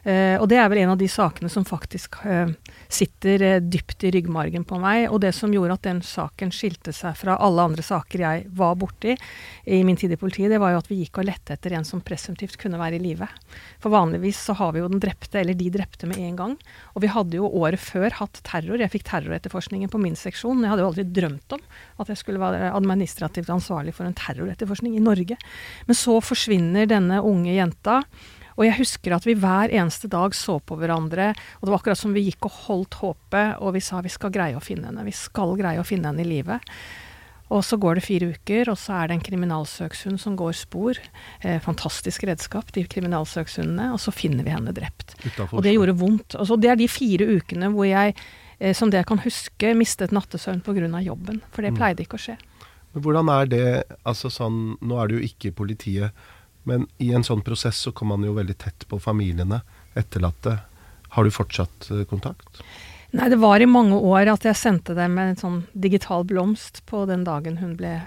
Eh, 0.03 0.35
og 0.43 0.49
det 0.51 0.57
er 0.59 0.67
vel 0.67 0.81
en 0.83 0.93
av 0.97 0.99
de 0.99 1.07
sakene 1.07 1.47
som 1.53 1.63
faktisk 1.67 2.17
eh, 2.27 2.51
sitter 2.91 3.43
eh, 3.47 3.61
dypt 3.63 4.03
i 4.03 4.11
ryggmargen 4.17 4.65
på 4.67 4.81
meg. 4.83 5.05
Og 5.13 5.21
det 5.23 5.31
som 5.37 5.53
gjorde 5.55 5.77
at 5.79 5.87
den 5.87 6.01
saken 6.03 6.51
skilte 6.55 6.95
seg 6.97 7.15
fra 7.21 7.37
alle 7.39 7.69
andre 7.71 7.85
saker 7.87 8.25
jeg 8.25 8.49
var 8.59 8.75
borti 8.81 9.15
i 9.65 9.83
min 9.87 9.99
tid 9.99 10.17
i 10.17 10.19
politiet, 10.19 10.51
det 10.51 10.59
var 10.63 10.75
jo 10.75 10.81
at 10.83 10.91
vi 10.91 10.99
gikk 11.05 11.23
og 11.23 11.29
lette 11.29 11.55
etter 11.55 11.77
en 11.79 11.87
som 11.87 12.03
presumptivt 12.03 12.59
kunne 12.59 12.81
være 12.83 12.99
i 12.99 13.05
live. 13.05 13.31
For 13.83 13.95
vanligvis 13.95 14.43
så 14.49 14.59
har 14.59 14.75
vi 14.75 14.83
jo 14.83 14.91
den 14.91 15.03
drepte, 15.03 15.39
eller 15.39 15.59
de 15.59 15.71
drepte 15.71 16.11
med 16.11 16.19
en 16.19 16.41
gang. 16.41 16.59
Og 16.97 17.07
vi 17.07 17.13
hadde 17.15 17.39
jo 17.39 17.53
året 17.63 17.83
før 17.83 18.19
hatt 18.19 18.43
terror. 18.49 18.83
Jeg 18.83 18.91
fikk 18.97 19.07
terroretterforskningen 19.13 19.93
på 19.93 20.03
min 20.03 20.19
seksjon. 20.19 20.67
Jeg 20.67 20.75
hadde 20.75 20.83
jo 20.83 20.91
aldri 20.91 21.07
drømt 21.07 21.59
om 21.59 21.63
at 22.03 22.11
jeg 22.11 22.19
skulle 22.19 22.43
være 22.43 22.75
administrativt 22.75 23.55
ansvarlig 23.55 23.95
for 23.95 24.09
en 24.09 24.19
terroretterforskning 24.19 24.99
i 24.99 25.05
Norge. 25.05 25.39
Men 25.87 25.99
så 25.99 26.19
forsvinner 26.25 26.91
denne 26.91 27.23
unge 27.23 27.55
jenta. 27.55 28.03
Og 28.57 28.67
jeg 28.67 28.79
husker 28.79 29.15
at 29.17 29.27
vi 29.29 29.35
hver 29.35 29.73
eneste 29.73 30.09
dag 30.13 30.35
så 30.37 30.59
på 30.61 30.77
hverandre, 30.81 31.31
og 31.61 31.65
det 31.67 31.73
var 31.73 31.79
akkurat 31.81 31.99
som 31.99 32.13
vi 32.17 32.27
gikk 32.29 32.49
og 32.49 32.59
holdt 32.67 32.99
håpet, 33.01 33.57
og 33.61 33.73
vi 33.75 33.81
sa 33.81 34.01
vi 34.05 34.13
skal 34.13 34.31
greie 34.35 34.59
å 34.59 34.65
finne 34.65 34.91
henne. 34.91 35.05
Vi 35.09 35.15
skal 35.17 35.57
greie 35.57 35.81
å 35.81 35.87
finne 35.87 36.11
henne 36.13 36.25
i 36.25 36.29
live. 36.29 36.61
Og 37.53 37.61
så 37.65 37.77
går 37.77 37.99
det 37.99 38.05
fire 38.07 38.31
uker, 38.33 38.71
og 38.73 38.79
så 38.81 38.95
er 38.97 39.11
det 39.11 39.17
en 39.19 39.25
kriminalsøkshund 39.27 40.21
som 40.21 40.37
går 40.41 40.55
spor. 40.57 40.97
Eh, 41.45 41.59
fantastisk 41.61 42.25
redskap, 42.25 42.71
de 42.73 42.85
kriminalsøkshundene. 42.89 43.91
Og 43.93 44.01
så 44.01 44.15
finner 44.15 44.47
vi 44.47 44.55
henne 44.55 44.73
drept. 44.73 45.13
Utenfor 45.21 45.59
Og 45.59 45.67
det 45.67 45.75
gjorde 45.75 45.99
vondt. 46.01 46.39
Og 46.41 46.49
så 46.49 46.57
det 46.61 46.71
er 46.73 46.81
de 46.81 46.89
fire 46.89 47.29
ukene 47.29 47.69
hvor 47.75 47.85
jeg, 47.85 48.17
eh, 48.59 48.73
som 48.73 48.89
det 48.89 49.03
jeg 49.03 49.11
kan 49.11 49.21
huske, 49.21 49.75
mistet 49.77 50.15
nattesøvn 50.17 50.63
pga. 50.65 51.05
jobben. 51.05 51.43
For 51.53 51.61
det 51.63 51.73
Mm. 51.73 51.77
pleide 51.77 52.01
ikke 52.07 52.17
å 52.17 52.25
skje. 52.25 52.39
Men 52.95 53.03
hvordan 53.03 53.29
er 53.29 53.47
det 53.47 53.85
altså 54.07 54.31
sånn, 54.31 54.79
Nå 54.81 55.03
er 55.03 55.09
det 55.09 55.21
jo 55.21 55.29
ikke 55.29 55.55
politiet, 55.55 56.13
men 56.69 56.87
i 57.03 57.13
en 57.13 57.25
sånn 57.27 57.43
prosess 57.45 57.81
så 57.87 57.93
kommer 57.93 58.19
man 58.19 58.29
jo 58.29 58.37
veldig 58.39 58.57
tett 58.59 58.89
på 58.89 59.01
familiene, 59.03 59.63
etterlatte. 59.99 60.59
Har 61.13 61.25
du 61.25 61.35
fortsatt 61.35 61.91
eh, 61.91 62.05
kontakt? 62.09 62.63
Nei, 63.13 63.29
det 63.29 63.37
var 63.43 63.61
i 63.61 63.69
mange 63.69 63.99
år 63.99 64.31
at 64.33 64.47
jeg 64.49 64.57
sendte 64.57 64.97
dem 64.97 65.19
en 65.21 65.37
sånn 65.37 65.63
digital 65.73 66.25
blomst 66.25 66.81
på 66.89 67.05
den 67.11 67.27
dagen 67.29 67.59
hun 67.61 67.75
ble 67.77 67.99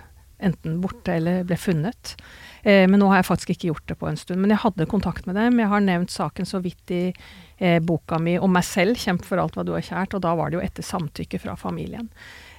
enten 0.41 0.79
borte 0.81 1.13
eller 1.15 1.45
ble 1.47 1.57
funnet. 1.59 2.15
Eh, 2.63 2.83
men 2.89 2.99
nå 2.99 3.11
har 3.11 3.21
jeg 3.21 3.29
faktisk 3.29 3.53
ikke 3.53 3.69
gjort 3.69 3.91
det 3.91 3.99
på 4.01 4.09
en 4.09 4.17
stund. 4.19 4.41
Men 4.41 4.55
jeg 4.55 4.63
hadde 4.63 4.89
kontakt 4.89 5.27
med 5.29 5.37
dem. 5.37 5.59
Jeg 5.61 5.71
har 5.71 5.83
nevnt 5.85 6.13
saken 6.13 6.49
så 6.49 6.61
vidt 6.63 6.91
i 6.91 7.03
eh, 7.11 7.77
boka 7.79 8.19
mi 8.19 8.37
om 8.39 8.51
meg 8.51 8.65
selv, 8.67 8.97
'Kjemp 8.97 9.25
for 9.25 9.41
alt 9.41 9.55
hva 9.55 9.65
du 9.65 9.75
har 9.75 9.85
kjært', 9.85 10.17
og 10.17 10.25
da 10.25 10.33
var 10.35 10.49
det 10.49 10.59
jo 10.59 10.65
etter 10.65 10.85
samtykke 10.85 11.39
fra 11.39 11.55
familien. 11.59 12.09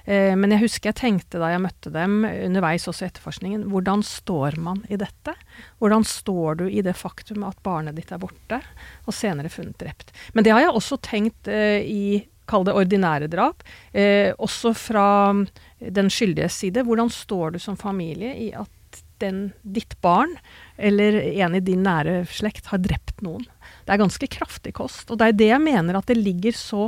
Eh, 0.07 0.33
men 0.39 0.53
jeg 0.55 0.63
husker 0.63 0.91
jeg 0.93 0.99
tenkte 1.01 1.41
da 1.41 1.51
jeg 1.51 1.63
møtte 1.65 1.91
dem 1.91 2.21
underveis 2.23 2.87
også 2.87 3.05
i 3.05 3.09
etterforskningen, 3.09 3.65
hvordan 3.71 4.05
står 4.07 4.55
man 4.63 4.79
i 4.87 4.99
dette? 4.99 5.35
Hvordan 5.81 6.07
står 6.07 6.61
du 6.61 6.65
i 6.69 6.83
det 6.85 6.95
faktum 6.95 7.43
at 7.47 7.59
barnet 7.65 7.97
ditt 7.99 8.13
er 8.15 8.21
borte, 8.21 8.61
og 9.03 9.15
senere 9.15 9.51
funnet 9.51 9.77
drept? 9.81 10.15
Men 10.33 10.47
det 10.47 10.55
har 10.55 10.63
jeg 10.63 10.73
også 10.79 11.01
tenkt 11.03 11.51
eh, 11.51 11.83
i 11.83 12.23
Kall 12.47 12.63
det 12.63 12.77
ordinære 12.79 13.27
drap. 13.27 13.63
Eh, 13.91 14.31
også 14.39 14.71
fra 14.71 15.33
mm, 15.35 15.43
den 15.91 16.07
skyldiges 16.07 16.61
side. 16.61 16.85
Hvordan 16.87 17.11
står 17.11 17.57
du 17.57 17.59
som 17.59 17.75
familie 17.75 18.31
i 18.39 18.53
at 18.55 19.01
den, 19.19 19.49
ditt 19.67 19.97
barn, 19.99 20.37
eller 20.77 21.17
en 21.27 21.57
i 21.57 21.59
din 21.59 21.83
nære 21.83 22.21
slekt, 22.31 22.69
har 22.71 22.79
drept 22.79 23.19
noen? 23.25 23.43
Det 23.83 23.91
er 23.91 23.99
ganske 23.99 24.29
kraftig 24.31 24.77
kost. 24.77 25.11
Og 25.11 25.19
det 25.19 25.27
er 25.27 25.39
det 25.41 25.49
jeg 25.51 25.63
mener 25.65 25.99
at 25.99 26.07
det 26.07 26.15
ligger 26.21 26.55
så 26.55 26.87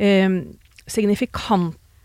eh, 0.00 0.40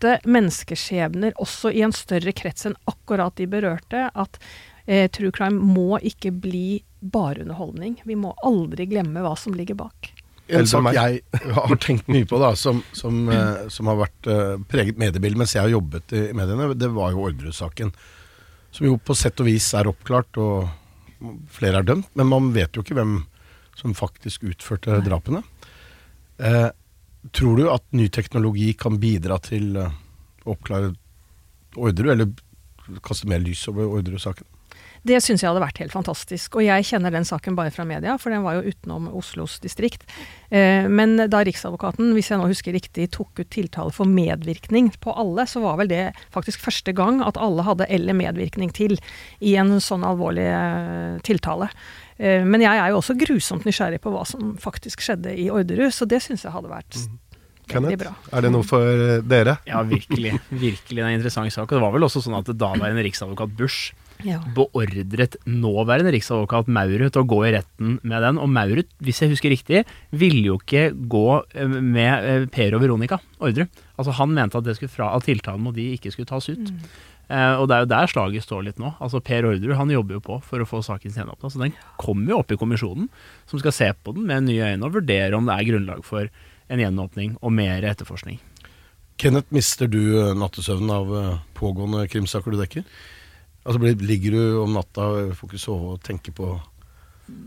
signifikante 0.02 0.28
menneskeskjebner 0.28 1.32
også 1.38 1.70
i 1.70 1.82
en 1.82 1.92
større 1.92 2.32
krets 2.32 2.66
enn 2.66 2.76
akkurat 2.86 3.36
de 3.36 3.46
berørte, 3.46 4.10
at 4.14 4.38
eh, 4.86 5.10
true 5.10 5.30
crime 5.32 5.60
må 5.60 5.98
ikke 6.02 6.32
bli 6.32 6.82
bare 7.00 7.42
underholdning. 7.42 8.00
Vi 8.04 8.14
må 8.16 8.34
aldri 8.42 8.86
glemme 8.86 9.22
hva 9.22 9.36
som 9.36 9.54
ligger 9.54 9.74
bak. 9.74 10.12
En 10.48 10.66
sak 10.66 10.92
jeg 10.92 11.22
har 11.54 11.76
tenkt 11.80 12.08
mye 12.08 12.26
på, 12.26 12.38
da, 12.38 12.54
som, 12.56 12.82
som, 12.92 13.28
eh, 13.30 13.68
som 13.70 13.86
har 13.86 13.96
vært 14.02 14.26
eh, 14.26 14.58
preget 14.68 14.98
mediebildet 14.98 15.38
mens 15.38 15.54
jeg 15.54 15.62
har 15.62 15.72
jobbet 15.72 16.12
i 16.12 16.32
mediene, 16.34 16.74
det 16.74 16.90
var 16.92 17.12
jo 17.12 17.24
Orderud-saken. 17.28 17.92
Som 18.72 18.86
jo 18.86 18.98
på 18.98 19.14
sett 19.14 19.40
og 19.40 19.46
vis 19.46 19.72
er 19.76 19.88
oppklart, 19.88 20.36
og 20.40 20.68
flere 21.52 21.80
er 21.80 21.86
dømt. 21.86 22.08
Men 22.16 22.30
man 22.30 22.52
vet 22.54 22.74
jo 22.74 22.82
ikke 22.82 22.96
hvem 22.98 23.20
som 23.78 23.94
faktisk 23.94 24.44
utførte 24.48 25.00
drapene. 25.04 25.42
Eh, 26.42 26.70
tror 27.30 27.56
du 27.56 27.68
at 27.70 27.84
ny 27.94 28.08
teknologi 28.12 28.72
kan 28.78 28.98
bidra 29.02 29.38
til 29.42 29.76
eh, 29.78 30.00
å 30.44 30.56
oppklare 30.56 30.94
Orderud, 31.72 32.10
eller 32.12 32.98
kaste 33.06 33.28
mer 33.30 33.40
lys 33.40 33.62
over 33.70 33.86
Orderud-saken? 34.00 34.48
Det 35.02 35.18
syns 35.18 35.42
jeg 35.42 35.50
hadde 35.50 35.62
vært 35.64 35.80
helt 35.82 35.94
fantastisk. 35.94 36.56
Og 36.58 36.62
jeg 36.62 36.86
kjenner 36.86 37.10
den 37.10 37.26
saken 37.26 37.56
bare 37.58 37.72
fra 37.74 37.82
media, 37.86 38.14
for 38.22 38.30
den 38.30 38.44
var 38.44 38.58
jo 38.58 38.70
utenom 38.70 39.08
Oslos 39.18 39.56
distrikt. 39.62 40.04
Eh, 40.50 40.86
men 40.86 41.16
da 41.18 41.40
Riksadvokaten, 41.42 42.12
hvis 42.14 42.30
jeg 42.30 42.38
nå 42.38 42.46
husker 42.50 42.76
riktig, 42.76 43.08
tok 43.16 43.42
ut 43.42 43.50
tiltale 43.50 43.94
for 43.94 44.06
medvirkning 44.06 44.92
på 45.02 45.14
alle, 45.18 45.46
så 45.50 45.64
var 45.64 45.80
vel 45.80 45.90
det 45.90 46.04
faktisk 46.34 46.62
første 46.62 46.94
gang 46.94 47.18
at 47.26 47.40
alle 47.40 47.66
hadde 47.66 47.90
eller 47.90 48.18
medvirkning 48.18 48.70
til 48.74 48.94
i 49.42 49.56
en 49.58 49.74
sånn 49.82 50.06
alvorlig 50.06 50.46
eh, 50.46 51.18
tiltale. 51.26 51.72
Eh, 52.18 52.44
men 52.44 52.64
jeg 52.64 52.78
er 52.78 52.92
jo 52.92 53.00
også 53.00 53.16
grusomt 53.18 53.66
nysgjerrig 53.68 54.00
på 54.02 54.12
hva 54.14 54.24
som 54.28 54.54
faktisk 54.60 55.04
skjedde 55.04 55.34
i 55.38 55.48
Orderud, 55.52 55.92
så 55.94 56.08
det 56.08 56.22
syns 56.24 56.44
jeg 56.46 56.54
hadde 56.54 56.72
vært 56.72 56.96
veldig 57.72 57.96
Kenneth, 57.96 58.34
er 58.34 58.44
det 58.44 58.50
noe 58.52 58.66
for 58.66 58.82
eh, 58.84 59.20
dere? 59.24 59.56
Ja, 59.68 59.82
virkelig. 59.86 60.34
Virkelig 60.50 60.98
det 60.98 61.04
er 61.04 61.10
en 61.12 61.18
interessant 61.20 61.54
sak. 61.54 61.70
Og 61.70 61.78
det 61.78 61.84
var 61.84 61.94
vel 61.94 62.06
også 62.08 62.22
sånn 62.24 62.38
at 62.40 62.50
daværende 62.58 63.04
riksadvokat 63.06 63.54
Bush 63.58 63.92
Ja. 64.22 64.38
beordret 64.54 65.34
nåværende 65.50 66.12
riksadvokat 66.14 66.68
Maurud 66.70 67.10
til 67.10 67.22
å 67.22 67.26
gå 67.26 67.38
i 67.48 67.52
retten 67.56 67.96
med 68.02 68.22
den. 68.22 68.38
Og 68.38 68.50
Maurud, 68.50 68.86
hvis 69.02 69.22
jeg 69.22 69.32
husker 69.32 69.50
riktig, 69.50 69.84
ville 70.10 70.44
jo 70.52 70.58
ikke 70.60 70.90
gå 71.10 71.24
eh, 71.54 71.66
med 71.66 72.50
Per 72.54 72.76
og 72.76 72.84
Veronica 72.84 73.18
Orderud. 73.40 73.70
Altså 73.98 74.14
Han 74.18 74.34
mente 74.34 74.58
at, 74.58 74.66
det 74.66 74.76
skulle 74.76 74.92
fra, 74.92 75.10
at 75.16 75.26
tiltalen 75.26 75.62
mot 75.62 75.74
de 75.74 75.92
ikke 75.96 76.12
skulle 76.14 76.30
tas 76.30 76.50
ut. 76.50 76.70
Eh, 76.70 77.00
og 77.32 77.68
det 77.70 77.76
er 77.76 77.84
jo 77.84 77.90
der 77.92 78.10
slaget 78.10 78.44
står 78.44 78.64
litt 78.66 78.80
nå. 78.82 78.92
Altså 79.00 79.22
Per 79.24 79.46
Orderud 79.48 79.76
han 79.78 79.92
jobber 79.94 80.18
jo 80.18 80.22
på 80.24 80.38
for 80.44 80.62
å 80.62 80.68
få 80.68 80.82
saken 80.84 81.14
gjenåpna. 81.16 81.50
Så 81.52 81.60
den 81.62 81.76
kommer 82.00 82.34
jo 82.34 82.40
opp 82.42 82.52
i 82.52 82.58
kommisjonen, 82.60 83.08
som 83.48 83.62
skal 83.62 83.76
se 83.76 83.88
på 84.04 84.14
den 84.16 84.26
med 84.28 84.48
nye 84.48 84.72
øyne 84.74 84.88
og 84.88 84.98
vurdere 84.98 85.38
om 85.38 85.48
det 85.48 85.56
er 85.56 85.68
grunnlag 85.70 86.04
for 86.06 86.28
en 86.72 86.82
gjenåpning 86.82 87.36
og 87.40 87.54
mer 87.54 87.84
etterforskning. 87.88 88.40
Kenneth, 89.20 89.52
mister 89.54 89.88
du 89.90 90.00
eh, 90.00 90.34
nattesøvnen 90.38 90.92
av 90.92 91.16
eh, 91.18 91.40
pågående 91.58 92.06
krimsaker 92.10 92.54
du 92.54 92.60
dekker? 92.60 92.84
Altså 93.62 93.94
Ligger 94.02 94.34
du 94.34 94.60
om 94.64 94.72
natta, 94.74 95.08
får 95.38 95.52
ikke 95.52 95.62
sove 95.62 95.94
og 95.94 96.02
tenker 96.02 96.34
på 96.34 96.56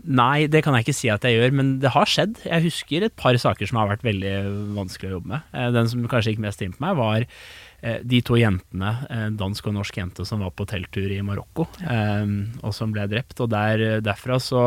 Nei, 0.06 0.46
det 0.50 0.62
kan 0.64 0.74
jeg 0.74 0.86
ikke 0.86 0.96
si 0.96 1.10
at 1.12 1.24
jeg 1.26 1.36
gjør, 1.36 1.52
men 1.58 1.74
det 1.82 1.90
har 1.94 2.08
skjedd. 2.08 2.38
Jeg 2.46 2.64
husker 2.64 3.04
et 3.06 3.14
par 3.18 3.36
saker 3.38 3.68
som 3.68 3.78
har 3.78 3.90
vært 3.90 4.06
veldig 4.06 4.32
vanskelig 4.74 5.10
å 5.10 5.16
jobbe 5.18 5.30
med. 5.34 5.44
Eh, 5.52 5.68
Den 5.74 5.90
som 5.92 6.06
kanskje 6.10 6.32
gikk 6.32 6.42
mest 6.46 6.64
inn 6.64 6.72
på 6.74 6.82
meg, 6.82 6.96
var 6.98 7.26
eh, 7.26 7.28
de 8.02 8.20
to 8.26 8.38
jentene, 8.40 8.92
eh, 9.12 9.28
dansk 9.38 9.68
og 9.70 9.76
norsk 9.76 9.98
jente, 10.00 10.26
som 10.26 10.42
var 10.44 10.52
på 10.56 10.66
telttur 10.68 11.12
i 11.12 11.22
Marokko, 11.24 11.68
eh, 11.86 12.24
og 12.62 12.74
som 12.74 12.94
ble 12.94 13.06
drept. 13.10 13.40
Og 13.44 13.50
der, 13.52 14.00
derfra 14.04 14.38
så 14.42 14.64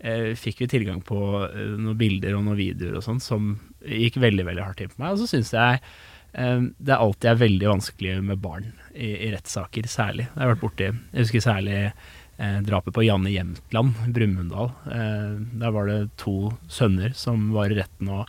eh, 0.00 0.32
fikk 0.38 0.64
vi 0.64 0.70
tilgang 0.74 1.02
på 1.06 1.18
eh, 1.46 1.74
noen 1.78 1.98
bilder 2.00 2.36
og 2.36 2.46
noen 2.46 2.60
videoer 2.60 3.00
og 3.00 3.06
sånn, 3.06 3.20
som 3.22 3.52
gikk 3.80 4.20
veldig, 4.22 4.46
veldig 4.48 4.64
hardt 4.64 4.84
inn 4.84 4.92
på 4.92 5.02
meg. 5.02 5.14
Og 5.14 5.22
så 5.22 5.30
syns 5.30 5.52
jeg 5.56 5.80
eh, 5.80 6.64
det 6.78 6.96
alltid 6.96 7.32
er 7.32 7.42
veldig 7.44 7.70
vanskelig 7.74 8.16
med 8.30 8.42
barn 8.42 8.70
i, 8.94 9.12
i 9.28 9.30
rettssaker, 9.34 9.88
særlig. 9.90 10.28
Jeg 10.30 10.42
har 10.42 10.54
vært 10.54 10.64
borti 10.64 10.88
Jeg 10.90 11.24
husker 11.24 11.46
særlig 11.46 11.78
eh, 11.80 12.60
drapet 12.66 12.96
på 12.96 13.06
Janne 13.06 13.32
Jemtland, 13.34 13.96
Brumunddal. 14.16 14.72
Eh, 14.90 15.34
der 15.62 15.76
var 15.76 15.90
det 15.90 16.00
to 16.20 16.52
sønner 16.68 17.16
som 17.16 17.50
var 17.56 17.72
i 17.72 17.80
retten 17.80 18.12
og, 18.12 18.28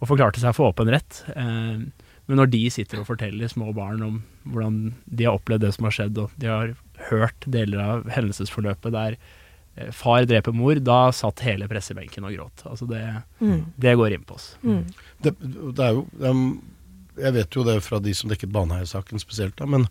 og 0.00 0.12
forklarte 0.12 0.42
seg 0.42 0.56
for 0.56 0.72
åpen 0.72 0.92
rett. 0.92 1.24
Eh, 1.36 1.99
men 2.30 2.38
når 2.38 2.50
de 2.52 2.62
sitter 2.70 3.00
og 3.02 3.08
forteller 3.10 3.50
små 3.50 3.72
barn 3.74 4.02
om 4.06 4.20
hvordan 4.46 4.76
de 5.10 5.26
har 5.26 5.34
opplevd 5.40 5.64
det 5.66 5.72
som 5.74 5.88
har 5.88 5.96
skjedd, 5.96 6.18
og 6.22 6.30
de 6.40 6.46
har 6.50 6.72
hørt 7.10 7.46
deler 7.50 7.80
av 7.82 8.06
hendelsesforløpet 8.14 8.94
der 8.94 9.16
eh, 9.76 9.90
far 9.96 10.24
dreper 10.30 10.54
mor, 10.54 10.78
da 10.86 11.00
satt 11.16 11.42
hele 11.42 11.66
pressebenken 11.70 12.28
og 12.28 12.36
gråt. 12.38 12.62
Altså 12.70 12.86
det, 12.90 13.02
Mm. 13.42 13.64
det 13.80 13.96
går 13.98 14.14
inn 14.14 14.24
på 14.28 14.36
oss. 14.38 14.52
Mm. 14.62 14.84
det, 15.26 15.34
det 15.42 15.84
er 15.88 15.96
jo 15.98 16.06
det 16.14 16.28
er, 16.30 16.42
Jeg 17.20 17.32
vet 17.34 17.56
jo 17.58 17.64
det 17.66 17.78
fra 17.84 17.98
de 18.00 18.14
som 18.14 18.30
dekket 18.30 18.52
Baneheia-saken 18.54 19.18
spesielt, 19.20 19.56
da, 19.58 19.66
men 19.66 19.88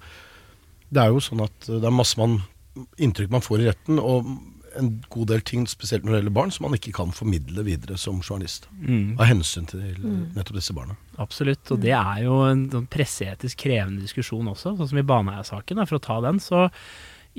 det 0.90 1.04
er 1.04 1.12
jo 1.14 1.20
sånn 1.22 1.44
at 1.44 1.68
det 1.68 1.84
er 1.86 1.94
masse 1.94 2.18
man, 2.18 2.40
inntrykk 2.98 3.30
man 3.36 3.44
får 3.46 3.62
i 3.62 3.68
retten, 3.68 4.00
og 4.00 4.26
en 4.78 4.92
god 5.10 5.30
del 5.32 5.42
ting, 5.46 5.66
spesielt 5.70 6.06
når 6.06 6.12
det 6.12 6.20
gjelder 6.20 6.36
barn, 6.36 6.52
som 6.54 6.68
man 6.68 6.76
ikke 6.78 6.94
kan 6.96 7.14
formidle 7.16 7.64
videre 7.68 7.98
som 7.98 8.20
journalist. 8.22 8.68
Mm. 8.82 9.16
Av 9.20 9.30
hensyn 9.30 9.70
til 9.70 9.96
nettopp 10.36 10.60
disse 10.60 10.76
barna. 10.78 10.98
Absolutt, 11.20 11.64
og 11.74 11.82
det 11.84 11.96
er 11.98 12.26
jo 12.26 12.42
en 12.48 12.68
sånn 12.74 12.90
presseetisk 12.92 13.64
krevende 13.66 14.04
diskusjon 14.06 14.52
også. 14.52 14.76
Sånn 14.78 14.92
som 14.92 15.02
i 15.02 15.06
Baneheia-saken, 15.08 15.82
for 15.90 16.00
å 16.00 16.06
ta 16.06 16.20
den, 16.26 16.42
så 16.44 16.68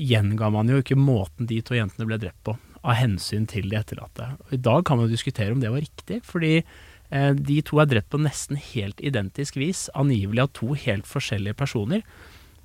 gjenga 0.00 0.50
man 0.54 0.70
jo 0.70 0.80
ikke 0.80 0.98
måten 0.98 1.48
de 1.50 1.60
to 1.64 1.76
jentene 1.76 2.08
ble 2.08 2.20
drept 2.20 2.42
på. 2.46 2.56
av 2.80 2.96
hensyn 2.96 3.44
til 3.44 3.66
de 3.68 3.76
etterlatte. 3.76 4.24
Og 4.46 4.54
I 4.56 4.62
dag 4.64 4.86
kan 4.88 4.96
man 4.96 5.04
jo 5.04 5.12
diskutere 5.12 5.52
om 5.52 5.60
det 5.60 5.68
var 5.68 5.82
riktig, 5.84 6.22
fordi 6.24 6.62
eh, 6.62 7.32
de 7.36 7.58
to 7.60 7.76
er 7.82 7.90
drept 7.90 8.08
på 8.08 8.20
nesten 8.24 8.56
helt 8.56 9.02
identisk 9.04 9.58
vis, 9.60 9.90
angivelig 9.92 10.46
av 10.46 10.54
to 10.56 10.72
helt 10.86 11.04
forskjellige 11.04 11.58
personer. 11.60 12.00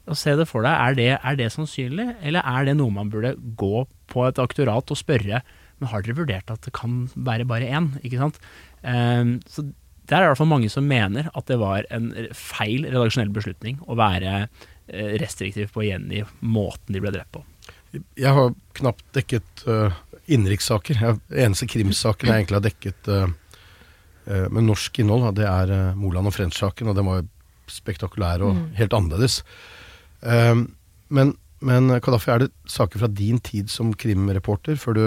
Og 0.05 0.17
se 0.19 0.35
det 0.37 0.45
for 0.49 0.65
deg, 0.65 0.73
er 0.73 0.97
det, 0.97 1.11
er 1.17 1.37
det 1.39 1.51
sannsynlig, 1.53 2.11
eller 2.21 2.45
er 2.45 2.67
det 2.67 2.75
noe 2.77 2.93
man 2.93 3.09
burde 3.09 3.35
gå 3.57 3.85
på 4.11 4.25
et 4.27 4.41
aktorat 4.41 4.91
og 4.93 4.99
spørre 4.99 5.41
men 5.79 5.91
har 5.91 6.05
dere 6.05 6.19
vurdert 6.19 6.51
at 6.53 6.63
det 6.65 6.73
kan 6.75 7.05
være 7.15 7.47
bare 7.49 7.67
én? 7.67 7.91
Ikke 8.05 8.21
sant? 8.21 8.39
Um, 8.81 9.39
så 9.49 9.65
der 10.05 10.19
er 10.19 10.21
det 10.21 10.27
i 10.27 10.31
hvert 10.33 10.41
fall 10.43 10.51
mange 10.51 10.69
som 10.71 10.87
mener 10.87 11.31
at 11.33 11.47
det 11.49 11.57
var 11.59 11.87
en 11.93 12.11
feil 12.37 12.85
redaksjonell 12.85 13.31
beslutning 13.33 13.79
å 13.89 13.97
være 13.97 14.33
eh, 14.43 15.15
restriktiv 15.17 15.71
på 15.73 15.81
å 15.81 15.85
gjengi 15.87 16.21
måten 16.45 16.93
de 16.93 17.01
ble 17.01 17.09
drept 17.15 17.33
på. 17.33 17.41
Jeg 18.21 18.33
har 18.37 18.53
knapt 18.77 19.01
dekket 19.15 19.63
uh, 19.65 19.95
innenrikssaker. 20.29 20.99
Eneste 21.31 21.65
krimsaken 21.71 22.29
jeg 22.29 22.43
egentlig 22.43 22.59
har 22.59 22.65
dekket 22.67 23.09
uh, 23.09 23.25
uh, 24.29 24.45
med 24.53 24.67
norsk 24.67 24.99
innhold, 25.01 25.31
det 25.39 25.47
er 25.49 25.73
uh, 25.73 25.97
Moland 25.97 26.29
og 26.29 26.35
French-saken, 26.37 26.91
og 26.91 26.99
den 26.99 27.09
var 27.09 27.23
jo 27.23 27.29
spektakulær 27.71 28.45
og 28.45 28.59
helt 28.77 28.93
annerledes. 28.93 29.39
Um, 30.25 30.67
men, 31.13 31.35
men 31.61 31.93
Kadafi, 32.01 32.31
er 32.33 32.45
det 32.45 32.51
saker 32.69 33.03
fra 33.03 33.09
din 33.11 33.39
tid 33.43 33.69
som 33.69 33.93
krimreporter, 33.93 34.77
før 34.81 34.97
du 34.97 35.05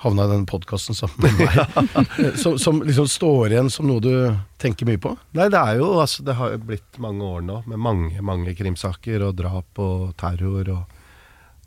havna 0.00 0.26
i 0.26 0.32
denne 0.32 0.48
podkasten 0.48 0.96
sammen 0.96 1.36
med 1.38 1.40
meg, 1.40 2.36
som, 2.40 2.58
som 2.60 2.82
liksom 2.84 3.08
står 3.08 3.54
igjen 3.54 3.70
som 3.72 3.88
noe 3.88 4.02
du 4.04 4.12
tenker 4.60 4.88
mye 4.88 5.00
på? 5.00 5.14
Nei, 5.36 5.48
det 5.52 5.60
er 5.60 5.80
jo 5.80 5.94
altså 6.02 6.24
Det 6.26 6.36
har 6.36 6.52
jo 6.52 6.64
blitt 6.68 6.98
mange 7.02 7.24
år 7.24 7.46
nå 7.46 7.62
med 7.70 7.80
mange, 7.80 8.24
mange 8.24 8.52
krimsaker 8.58 9.24
og 9.28 9.38
drap 9.38 9.80
og 9.82 10.12
terror 10.20 10.72
og 10.74 10.92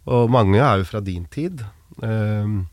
Og 0.10 0.30
mange 0.32 0.58
er 0.58 0.80
jo 0.80 0.86
fra 0.89 1.02
din 1.06 1.25
tid. 1.30 1.60
Um, 2.02 2.63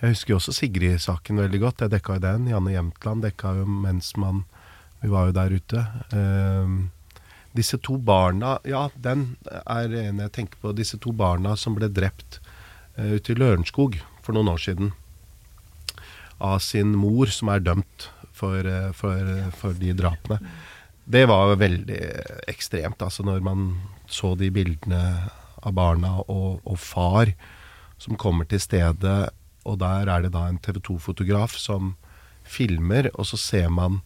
jeg 0.00 0.14
husker 0.14 0.32
jo 0.32 0.36
også 0.38 0.52
Sigrid-saken 0.54 1.40
veldig 1.40 1.60
godt. 1.60 1.82
Jeg 1.84 1.92
dekka 1.92 2.16
jo 2.16 2.22
den. 2.24 2.46
Janne 2.48 2.72
Jemtland 2.72 3.24
dekka 3.24 3.54
jo 3.58 3.66
mens 3.68 4.14
man 4.16 4.44
Vi 5.02 5.10
var 5.12 5.26
jo 5.28 5.34
der 5.36 5.52
ute. 5.52 5.82
Ehm, 6.16 6.76
disse 7.56 7.78
to 7.82 7.96
barna 7.98 8.58
Ja, 8.68 8.86
den 8.94 9.36
er 9.48 9.92
en 10.02 10.22
jeg 10.24 10.34
tenker 10.34 10.60
på. 10.62 10.74
Disse 10.76 11.00
to 11.02 11.12
barna 11.16 11.56
som 11.58 11.76
ble 11.78 11.88
drept 11.92 12.40
uh, 12.98 13.16
ute 13.16 13.34
i 13.34 13.38
Lørenskog 13.38 13.98
for 14.24 14.36
noen 14.36 14.52
år 14.52 14.62
siden. 14.62 14.92
Av 16.42 16.60
sin 16.60 16.94
mor, 16.98 17.32
som 17.32 17.50
er 17.52 17.64
dømt 17.64 18.10
for, 18.36 18.60
uh, 18.62 18.92
for, 18.96 19.34
for 19.56 19.76
de 19.80 19.94
drapene. 19.96 20.40
Det 21.06 21.22
var 21.30 21.54
veldig 21.60 22.00
ekstremt, 22.50 23.02
altså 23.02 23.22
når 23.22 23.44
man 23.46 23.68
så 24.10 24.34
de 24.34 24.48
bildene 24.50 25.02
av 25.62 25.74
barna 25.74 26.16
og, 26.26 26.58
og 26.66 26.78
far 26.82 27.30
som 28.02 28.18
kommer 28.18 28.48
til 28.50 28.60
stedet, 28.60 29.30
og 29.66 29.78
der 29.82 30.10
er 30.10 30.24
det 30.24 30.32
da 30.34 30.46
en 30.48 30.58
TV 30.62 30.80
2-fotograf 30.82 31.54
som 31.58 31.94
filmer, 32.46 33.08
og 33.14 33.26
så 33.30 33.38
ser 33.40 33.70
man 33.72 34.00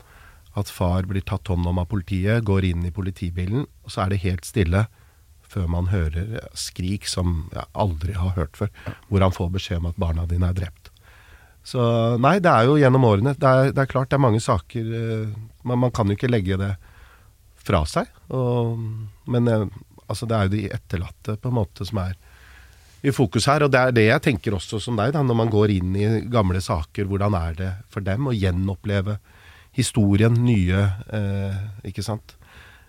at 0.58 0.70
far 0.72 1.06
blir 1.06 1.22
tatt 1.26 1.50
hånd 1.50 1.66
om 1.68 1.78
av 1.78 1.90
politiet, 1.90 2.44
går 2.46 2.66
inn 2.72 2.86
i 2.86 2.94
politibilen, 2.94 3.66
og 3.84 3.92
så 3.92 4.04
er 4.04 4.14
det 4.14 4.24
helt 4.24 4.48
stille 4.48 4.86
før 5.50 5.66
man 5.70 5.90
hører 5.90 6.38
skrik 6.58 7.08
som 7.10 7.48
jeg 7.54 7.66
aldri 7.74 8.14
har 8.14 8.36
hørt 8.36 8.58
før, 8.58 8.70
hvor 9.08 9.24
han 9.24 9.34
får 9.34 9.50
beskjed 9.56 9.82
om 9.82 9.90
at 9.90 9.98
barna 9.98 10.26
dine 10.30 10.50
er 10.50 10.58
drept. 10.58 10.90
Så 11.66 11.82
nei, 12.22 12.38
det 12.42 12.50
er 12.50 12.68
jo 12.68 12.78
gjennom 12.80 13.04
årene. 13.04 13.34
Det 13.38 13.46
er, 13.48 13.72
det 13.74 13.82
er 13.82 13.90
klart 13.90 14.10
det 14.10 14.16
er 14.16 14.22
mange 14.24 14.40
saker 14.40 14.86
men 14.86 15.74
man, 15.74 15.82
man 15.84 15.92
kan 15.94 16.08
jo 16.08 16.16
ikke 16.16 16.30
legge 16.30 16.56
det 16.60 16.70
fra 17.60 17.82
seg. 17.88 18.08
Og, 18.32 18.80
men 19.30 19.50
eh, 19.50 19.66
altså, 20.06 20.26
det 20.26 20.36
er 20.36 20.48
jo 20.48 20.54
de 20.54 20.62
etterlatte 20.72 21.36
på 21.40 21.50
en 21.50 21.58
måte 21.60 21.86
som 21.86 22.00
er 22.02 22.16
i 23.04 23.12
fokus 23.14 23.48
her. 23.50 23.66
Og 23.66 23.72
det 23.72 23.80
er 23.80 23.96
det 23.96 24.06
jeg 24.06 24.24
tenker 24.24 24.56
også 24.56 24.80
som 24.82 24.98
deg, 24.98 25.12
da, 25.16 25.24
når 25.26 25.38
man 25.42 25.52
går 25.52 25.74
inn 25.76 25.92
i 25.98 26.08
gamle 26.32 26.62
saker. 26.64 27.08
Hvordan 27.10 27.36
er 27.38 27.58
det 27.58 27.70
for 27.92 28.06
dem 28.06 28.30
å 28.30 28.36
gjenoppleve 28.36 29.18
historien, 29.76 30.35
nye 30.44 30.87
eh, 31.12 31.61
Ikke 31.90 32.04
sant? 32.06 32.37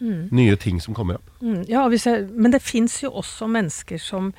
Nye 0.02 0.56
ting 0.58 0.80
som 0.82 0.96
kommer 0.98 1.20
opp. 1.20 1.28
Mm, 1.46 1.62
ja, 1.70 1.84
hvis 1.92 2.08
jeg, 2.10 2.26
men 2.34 2.54
det 2.56 2.64
fins 2.66 2.96
jo 3.04 3.12
også 3.22 3.46
mennesker 3.52 4.02
som 4.02 4.32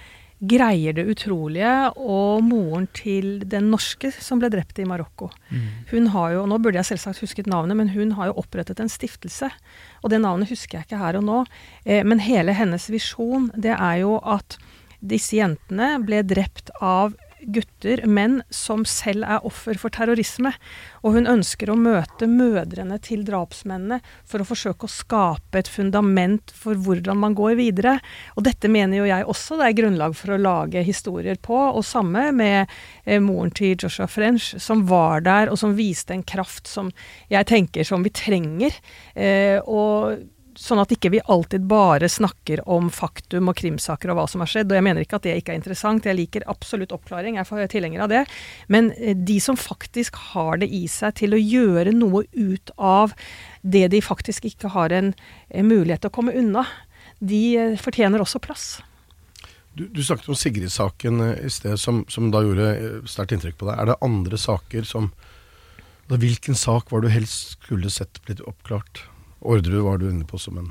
greier 0.42 0.96
det 0.96 1.04
utrolige, 1.06 1.70
og 1.94 2.42
moren 2.42 2.88
til 2.96 3.44
den 3.46 3.68
norske 3.70 4.10
som 4.16 4.40
ble 4.42 4.50
drept 4.50 4.80
i 4.82 4.86
Marokko. 4.88 5.28
Hun 5.92 6.08
har 6.10 6.32
jo, 6.34 6.46
Nå 6.50 6.58
burde 6.58 6.80
jeg 6.80 6.90
selvsagt 6.90 7.22
husket 7.22 7.46
navnet, 7.46 7.78
men 7.78 7.92
hun 7.94 8.16
har 8.18 8.32
jo 8.32 8.40
opprettet 8.42 8.82
en 8.82 8.90
stiftelse. 8.90 9.52
Og 10.02 10.10
det 10.10 10.18
navnet 10.24 10.50
husker 10.50 10.80
jeg 10.80 10.88
ikke 10.88 11.02
her 11.04 11.20
og 11.20 11.26
nå. 11.28 11.44
Eh, 11.86 12.02
men 12.02 12.24
hele 12.26 12.56
hennes 12.58 12.88
visjon, 12.90 13.52
det 13.54 13.76
er 13.76 14.02
jo 14.02 14.16
at 14.18 14.58
disse 14.98 15.38
jentene 15.38 15.94
ble 16.02 16.24
drept 16.26 16.74
av 16.82 17.14
gutter, 17.50 18.04
menn 18.06 18.40
som 18.52 18.84
selv 18.88 19.26
er 19.26 19.46
offer 19.46 19.78
for 19.80 19.92
terrorisme. 19.94 20.52
Og 21.02 21.16
hun 21.16 21.28
ønsker 21.30 21.72
å 21.72 21.78
møte 21.78 22.28
mødrene 22.30 22.98
til 23.02 23.24
drapsmennene 23.26 24.00
for 24.28 24.42
å 24.42 24.48
forsøke 24.48 24.86
å 24.86 24.92
skape 24.92 25.62
et 25.62 25.70
fundament 25.70 26.54
for 26.56 26.78
hvordan 26.78 27.20
man 27.22 27.36
går 27.38 27.56
videre. 27.60 27.96
Og 28.36 28.46
dette 28.46 28.70
mener 28.72 29.02
jo 29.02 29.08
jeg 29.10 29.28
også 29.28 29.58
det 29.60 29.70
er 29.70 29.78
grunnlag 29.82 30.16
for 30.18 30.34
å 30.34 30.40
lage 30.40 30.84
historier 30.86 31.40
på. 31.42 31.58
Og 31.72 31.86
samme 31.86 32.28
med 32.36 32.70
eh, 33.04 33.22
moren 33.22 33.52
til 33.54 33.76
Joshua 33.76 34.08
French, 34.10 34.52
som 34.62 34.86
var 34.90 35.24
der, 35.26 35.50
og 35.52 35.58
som 35.60 35.76
viste 35.78 36.14
en 36.16 36.26
kraft 36.26 36.70
som 36.70 36.92
jeg 37.32 37.48
tenker 37.50 37.86
som 37.86 38.04
vi 38.04 38.14
trenger. 38.14 38.76
Eh, 39.14 39.58
og 39.66 40.22
Sånn 40.58 40.82
at 40.82 40.90
ikke 40.92 41.08
vi 41.14 41.20
alltid 41.32 41.64
bare 41.64 42.08
snakker 42.12 42.60
om 42.68 42.90
faktum 42.92 43.48
og 43.48 43.56
krimsaker 43.56 44.10
og 44.12 44.18
hva 44.18 44.26
som 44.28 44.42
har 44.44 44.50
skjedd. 44.52 44.68
Og 44.68 44.76
jeg 44.76 44.84
mener 44.84 45.04
ikke 45.04 45.16
at 45.16 45.24
det 45.24 45.36
ikke 45.40 45.54
er 45.54 45.60
interessant, 45.60 46.04
jeg 46.04 46.18
liker 46.18 46.44
absolutt 46.50 46.92
oppklaring, 46.92 47.38
jeg 47.40 47.48
er 47.48 47.72
tilhenger 47.72 48.04
av 48.04 48.12
det. 48.12 48.22
Men 48.72 48.90
eh, 48.98 49.16
de 49.16 49.38
som 49.40 49.56
faktisk 49.56 50.18
har 50.32 50.60
det 50.60 50.68
i 50.68 50.84
seg 50.92 51.16
til 51.22 51.36
å 51.36 51.40
gjøre 51.40 51.94
noe 51.96 52.26
ut 52.36 52.72
av 52.76 53.14
det 53.62 53.86
de 53.94 54.02
faktisk 54.04 54.50
ikke 54.50 54.72
har 54.74 54.92
en, 54.92 55.12
mulighet 55.52 56.04
til 56.04 56.12
å 56.12 56.16
komme 56.18 56.34
unna, 56.36 56.66
de 57.20 57.42
eh, 57.56 57.76
fortjener 57.80 58.20
også 58.20 58.42
plass. 58.42 58.66
Du, 59.72 59.86
du 59.88 60.02
snakket 60.04 60.28
om 60.28 60.36
Sigrid-saken 60.36 61.24
eh, 61.30 61.46
i 61.46 61.52
sted, 61.54 61.78
som, 61.80 62.02
som 62.12 62.28
da 62.34 62.42
gjorde 62.44 63.06
sterkt 63.08 63.38
inntrykk 63.38 63.56
på 63.62 63.70
deg. 63.70 63.78
Er 63.78 63.92
det 63.92 64.02
andre 64.04 64.40
saker 64.40 64.84
som 64.88 65.08
da, 66.10 66.18
Hvilken 66.20 66.58
sak 66.58 66.90
var 66.92 67.00
du 67.00 67.08
helst 67.08 67.54
skulle 67.56 67.88
sett 67.92 68.20
blitt 68.26 68.42
oppklart? 68.44 69.06
Orderud 69.42 69.82
var 69.84 69.98
du 69.98 70.08
inne 70.10 70.24
på 70.28 70.38
som 70.38 70.58
en 70.58 70.70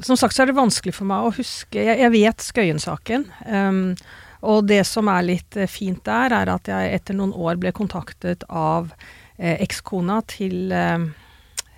Som 0.00 0.18
sagt 0.18 0.34
så 0.34 0.42
er 0.42 0.50
det 0.50 0.58
vanskelig 0.58 0.94
for 0.96 1.08
meg 1.08 1.28
å 1.28 1.34
huske 1.36 1.80
Jeg, 1.80 2.00
jeg 2.02 2.12
vet 2.14 2.44
Skøyen-saken. 2.44 3.26
Um, 3.46 3.96
og 4.42 4.66
det 4.66 4.82
som 4.88 5.06
er 5.12 5.22
litt 5.22 5.56
eh, 5.56 5.70
fint 5.70 6.02
der, 6.06 6.34
er 6.34 6.50
at 6.50 6.66
jeg 6.66 6.94
etter 6.96 7.14
noen 7.14 7.30
år 7.30 7.60
ble 7.62 7.70
kontaktet 7.76 8.42
av 8.50 8.90
eh, 9.38 9.54
ekskona 9.62 10.18
til 10.26 10.74
eh, 10.74 11.04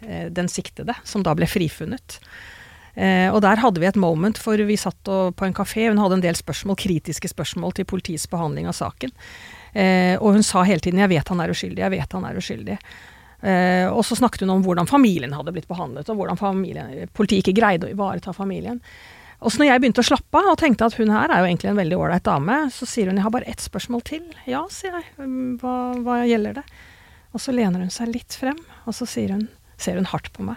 eh, 0.01 0.29
den 0.33 0.49
siktede, 0.49 0.97
som 1.05 1.25
da 1.27 1.35
ble 1.37 1.49
frifunnet. 1.51 2.19
Eh, 2.95 3.29
og 3.29 3.43
der 3.45 3.61
hadde 3.61 3.83
vi 3.83 3.89
et 3.91 3.99
moment, 4.01 4.39
for 4.41 4.57
vi 4.57 4.79
satt 4.81 5.13
og, 5.13 5.35
på 5.37 5.45
en 5.45 5.57
kafé. 5.57 5.89
Hun 5.91 6.01
hadde 6.01 6.21
en 6.21 6.25
del 6.25 6.39
spørsmål, 6.39 6.79
kritiske 6.81 7.29
spørsmål 7.35 7.77
til 7.77 7.89
politiets 7.91 8.29
behandling 8.31 8.71
av 8.71 8.79
saken. 8.79 9.13
Eh, 9.75 10.15
og 10.21 10.39
hun 10.39 10.47
sa 10.47 10.63
hele 10.63 10.81
tiden 10.81 11.01
'jeg 11.01 11.13
vet 11.13 11.29
han 11.29 11.41
er 11.41 11.51
uskyldig', 11.51 11.83
'jeg 11.83 11.91
vet 11.91 12.13
han 12.13 12.25
er 12.25 12.39
uskyldig'. 12.39 12.79
Eh, 13.45 13.85
og 13.93 14.01
så 14.09 14.17
snakket 14.17 14.47
hun 14.47 14.55
om 14.55 14.63
hvordan 14.65 14.89
familien 14.89 15.35
hadde 15.37 15.53
blitt 15.53 15.69
behandlet, 15.69 16.09
og 16.09 16.17
hvordan 16.17 16.41
familien, 16.41 17.11
politiet 17.13 17.45
ikke 17.45 17.59
greide 17.61 17.89
å 17.89 17.93
ivareta 17.93 18.33
familien. 18.33 18.81
Og 19.45 19.53
så 19.53 19.61
når 19.61 19.69
jeg 19.69 19.83
begynte 19.83 20.01
å 20.01 20.07
slappe 20.09 20.41
av 20.41 20.55
og 20.55 20.61
tenkte 20.63 20.87
at 20.89 20.97
hun 20.97 21.13
her 21.13 21.29
er 21.29 21.43
jo 21.43 21.49
egentlig 21.51 21.69
en 21.69 21.81
veldig 21.83 21.99
ålreit 22.01 22.25
dame, 22.25 22.57
så 22.73 22.89
sier 22.89 23.11
hun 23.11 23.17
'jeg 23.17 23.27
har 23.27 23.35
bare 23.35 23.49
ett 23.51 23.61
spørsmål 23.61 24.03
til'. 24.03 24.33
Ja, 24.47 24.65
sier 24.69 24.93
jeg. 24.93 25.05
«Mm, 25.19 25.59
Hva, 25.61 25.93
hva 26.01 26.25
gjelder 26.25 26.55
det? 26.55 26.65
Og 27.35 27.41
så 27.41 27.53
lener 27.53 27.81
hun 27.81 27.91
seg 27.91 28.09
litt 28.09 28.33
frem, 28.33 28.57
og 28.87 28.95
så 28.95 29.05
hun, 29.29 29.49
ser 29.77 29.97
hun 29.97 30.07
hardt 30.07 30.33
på 30.33 30.43
meg. 30.43 30.57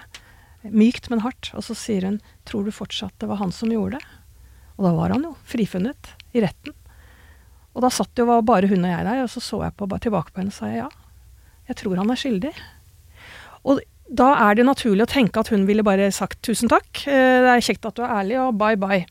Mykt, 0.64 1.10
men 1.10 1.20
hardt. 1.20 1.52
Og 1.56 1.64
så 1.64 1.76
sier 1.76 2.04
hun 2.04 2.22
'tror 2.46 2.64
du 2.64 2.72
fortsatt 2.72 3.20
det 3.20 3.28
var 3.28 3.38
han 3.38 3.52
som 3.52 3.70
gjorde 3.70 3.98
det'? 3.98 4.06
Og 4.78 4.86
da 4.86 4.92
var 4.94 5.10
han 5.10 5.24
jo 5.24 5.36
frifunnet 5.44 6.14
i 6.34 6.40
retten. 6.40 6.74
Og 7.76 7.82
da 7.82 7.90
satt 7.90 8.16
jo 8.16 8.26
bare 8.26 8.68
hun 8.68 8.86
og 8.86 8.92
jeg 8.92 9.06
der, 9.06 9.24
og 9.24 9.30
så 9.30 9.42
så 9.42 9.64
jeg 9.64 9.76
på, 9.76 10.00
tilbake 10.00 10.32
på 10.32 10.38
henne 10.38 10.48
og 10.48 10.54
sa 10.54 10.68
ja, 10.68 10.90
jeg 11.68 11.76
tror 11.76 11.98
han 11.98 12.10
er 12.10 12.16
skyldig. 12.16 12.54
Og 13.68 13.82
da 14.08 14.30
er 14.48 14.56
det 14.58 14.68
naturlig 14.68 15.04
å 15.04 15.12
tenke 15.12 15.42
at 15.42 15.52
hun 15.52 15.66
ville 15.68 15.86
bare 15.86 16.08
sagt 16.16 16.40
tusen 16.46 16.72
takk, 16.72 17.04
eh, 17.08 17.42
det 17.44 17.52
er 17.52 17.66
kjekt 17.66 17.88
at 17.88 17.98
du 17.98 18.06
er 18.06 18.16
ærlig, 18.22 18.38
og 18.40 18.56
bye 18.60 18.80
bye. 18.80 19.04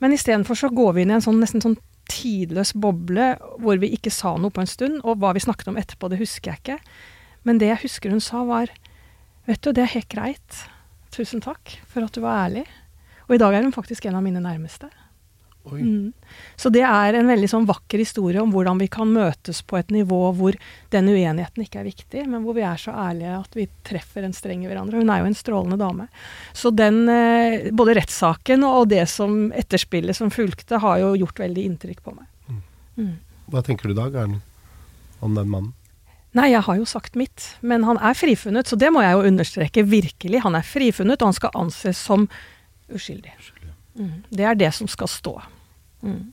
Men 0.00 0.14
istedenfor 0.16 0.56
så 0.58 0.72
går 0.72 0.96
vi 0.96 1.04
inn 1.04 1.12
i 1.12 1.16
en 1.18 1.24
sånn 1.24 1.40
nesten 1.40 1.64
sånn 1.64 1.78
tidløs 2.10 2.72
boble 2.78 3.32
hvor 3.62 3.80
vi 3.82 3.90
ikke 3.96 4.12
sa 4.14 4.36
noe 4.38 4.54
på 4.54 4.62
en 4.62 4.70
stund, 4.70 5.00
og 5.04 5.20
hva 5.20 5.34
vi 5.36 5.42
snakket 5.44 5.72
om 5.72 5.78
etterpå, 5.80 6.10
det 6.12 6.20
husker 6.20 6.52
jeg 6.52 6.62
ikke. 6.62 6.78
Men 7.46 7.60
det 7.60 7.70
jeg 7.72 7.84
husker 7.86 8.14
hun 8.14 8.24
sa 8.24 8.44
var 8.46 8.72
Vet 9.46 9.62
du, 9.62 9.70
det 9.70 9.84
er 9.84 9.92
helt 9.92 10.08
greit. 10.10 10.56
Tusen 11.14 11.38
takk 11.38 11.76
for 11.86 12.02
at 12.02 12.16
du 12.16 12.18
var 12.24 12.48
ærlig. 12.48 12.64
Og 13.28 13.36
i 13.36 13.38
dag 13.38 13.54
er 13.54 13.62
hun 13.62 13.74
faktisk 13.74 14.08
en 14.08 14.16
av 14.18 14.24
mine 14.24 14.42
nærmeste. 14.42 14.88
Mm. 15.72 16.12
Så 16.56 16.70
det 16.70 16.82
er 16.86 17.16
en 17.18 17.30
veldig 17.30 17.48
sånn 17.50 17.66
vakker 17.68 18.00
historie 18.02 18.42
om 18.42 18.52
hvordan 18.54 18.78
vi 18.78 18.88
kan 18.92 19.10
møtes 19.12 19.62
på 19.66 19.78
et 19.80 19.90
nivå 19.94 20.20
hvor 20.38 20.56
den 20.94 21.10
uenigheten 21.10 21.64
ikke 21.64 21.80
er 21.82 21.88
viktig, 21.88 22.26
men 22.30 22.44
hvor 22.44 22.56
vi 22.58 22.64
er 22.66 22.80
så 22.80 22.94
ærlige 22.94 23.38
at 23.40 23.58
vi 23.58 23.66
treffer 23.86 24.26
en 24.26 24.36
streng 24.36 24.64
i 24.64 24.70
hverandre. 24.70 25.00
Hun 25.02 25.10
er 25.12 25.22
jo 25.22 25.30
en 25.30 25.38
strålende 25.38 25.80
dame. 25.80 26.08
Så 26.56 26.70
den, 26.74 27.08
eh, 27.10 27.70
både 27.72 27.96
rettssaken 27.98 28.66
og 28.68 28.90
det 28.94 29.04
som 29.10 29.50
etterspillet 29.52 30.16
som 30.16 30.30
fulgte, 30.30 30.78
har 30.82 31.02
jo 31.02 31.14
gjort 31.24 31.42
veldig 31.42 31.66
inntrykk 31.72 32.04
på 32.04 32.14
meg. 32.14 32.62
Mm. 32.96 33.16
Hva 33.52 33.62
tenker 33.62 33.90
du 33.90 33.96
da, 33.96 34.08
Garen, 34.10 34.40
om 35.20 35.34
den 35.36 35.50
mannen? 35.50 35.74
Nei, 36.36 36.50
jeg 36.52 36.66
har 36.66 36.76
jo 36.76 36.84
sagt 36.88 37.14
mitt, 37.16 37.54
men 37.64 37.86
han 37.88 37.96
er 38.04 38.16
frifunnet, 38.16 38.68
så 38.68 38.76
det 38.76 38.90
må 38.92 39.00
jeg 39.00 39.14
jo 39.16 39.28
understreke 39.30 39.84
virkelig. 39.88 40.42
Han 40.44 40.58
er 40.58 40.66
frifunnet, 40.66 41.22
og 41.22 41.30
han 41.30 41.36
skal 41.38 41.54
anses 41.56 42.00
som 42.00 42.26
uskyldig. 42.92 43.32
Mm. 43.96 44.24
Det 44.28 44.44
er 44.44 44.58
det 44.58 44.72
som 44.76 44.90
skal 44.90 45.08
stå. 45.08 45.38
Mm. 46.06 46.32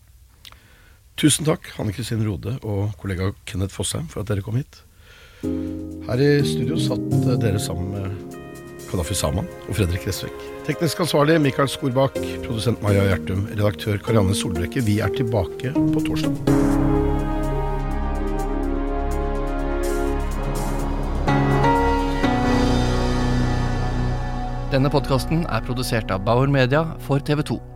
Tusen 1.19 1.45
takk, 1.45 1.67
Hanne 1.77 1.93
Kristin 1.93 2.23
Rode 2.25 2.55
og 2.65 2.95
kollega 3.01 3.31
Kenneth 3.49 3.75
Fosheim, 3.75 4.07
for 4.09 4.23
at 4.23 4.31
dere 4.31 4.45
kom 4.45 4.57
hit. 4.57 4.81
Her 6.07 6.21
i 6.23 6.31
studio 6.47 6.79
satt 6.79 7.03
eh, 7.19 7.35
dere 7.41 7.59
sammen 7.61 7.91
med 7.93 8.39
Kadafi 8.89 9.15
Saman 9.17 9.49
og 9.67 9.75
Fredrik 9.77 10.05
Resvek. 10.07 10.45
Teknisk 10.67 11.03
ansvarlig 11.03 11.39
Mikael 11.43 11.69
Skorbakk, 11.71 12.17
produsent 12.45 12.81
Maja 12.85 13.03
Gjertum, 13.09 13.47
redaktør 13.51 13.99
Karianne 14.05 14.37
Solbrekke. 14.37 14.85
Vi 14.85 14.99
er 15.03 15.13
tilbake 15.17 15.73
på 15.73 16.05
torsdag. 16.07 16.37
Denne 24.73 24.89
podkasten 24.89 25.43
er 25.53 25.61
produsert 25.61 26.09
av 26.09 26.23
Bauer 26.25 26.49
Media 26.49 26.87
for 27.05 27.21
TV 27.21 27.45
2. 27.53 27.72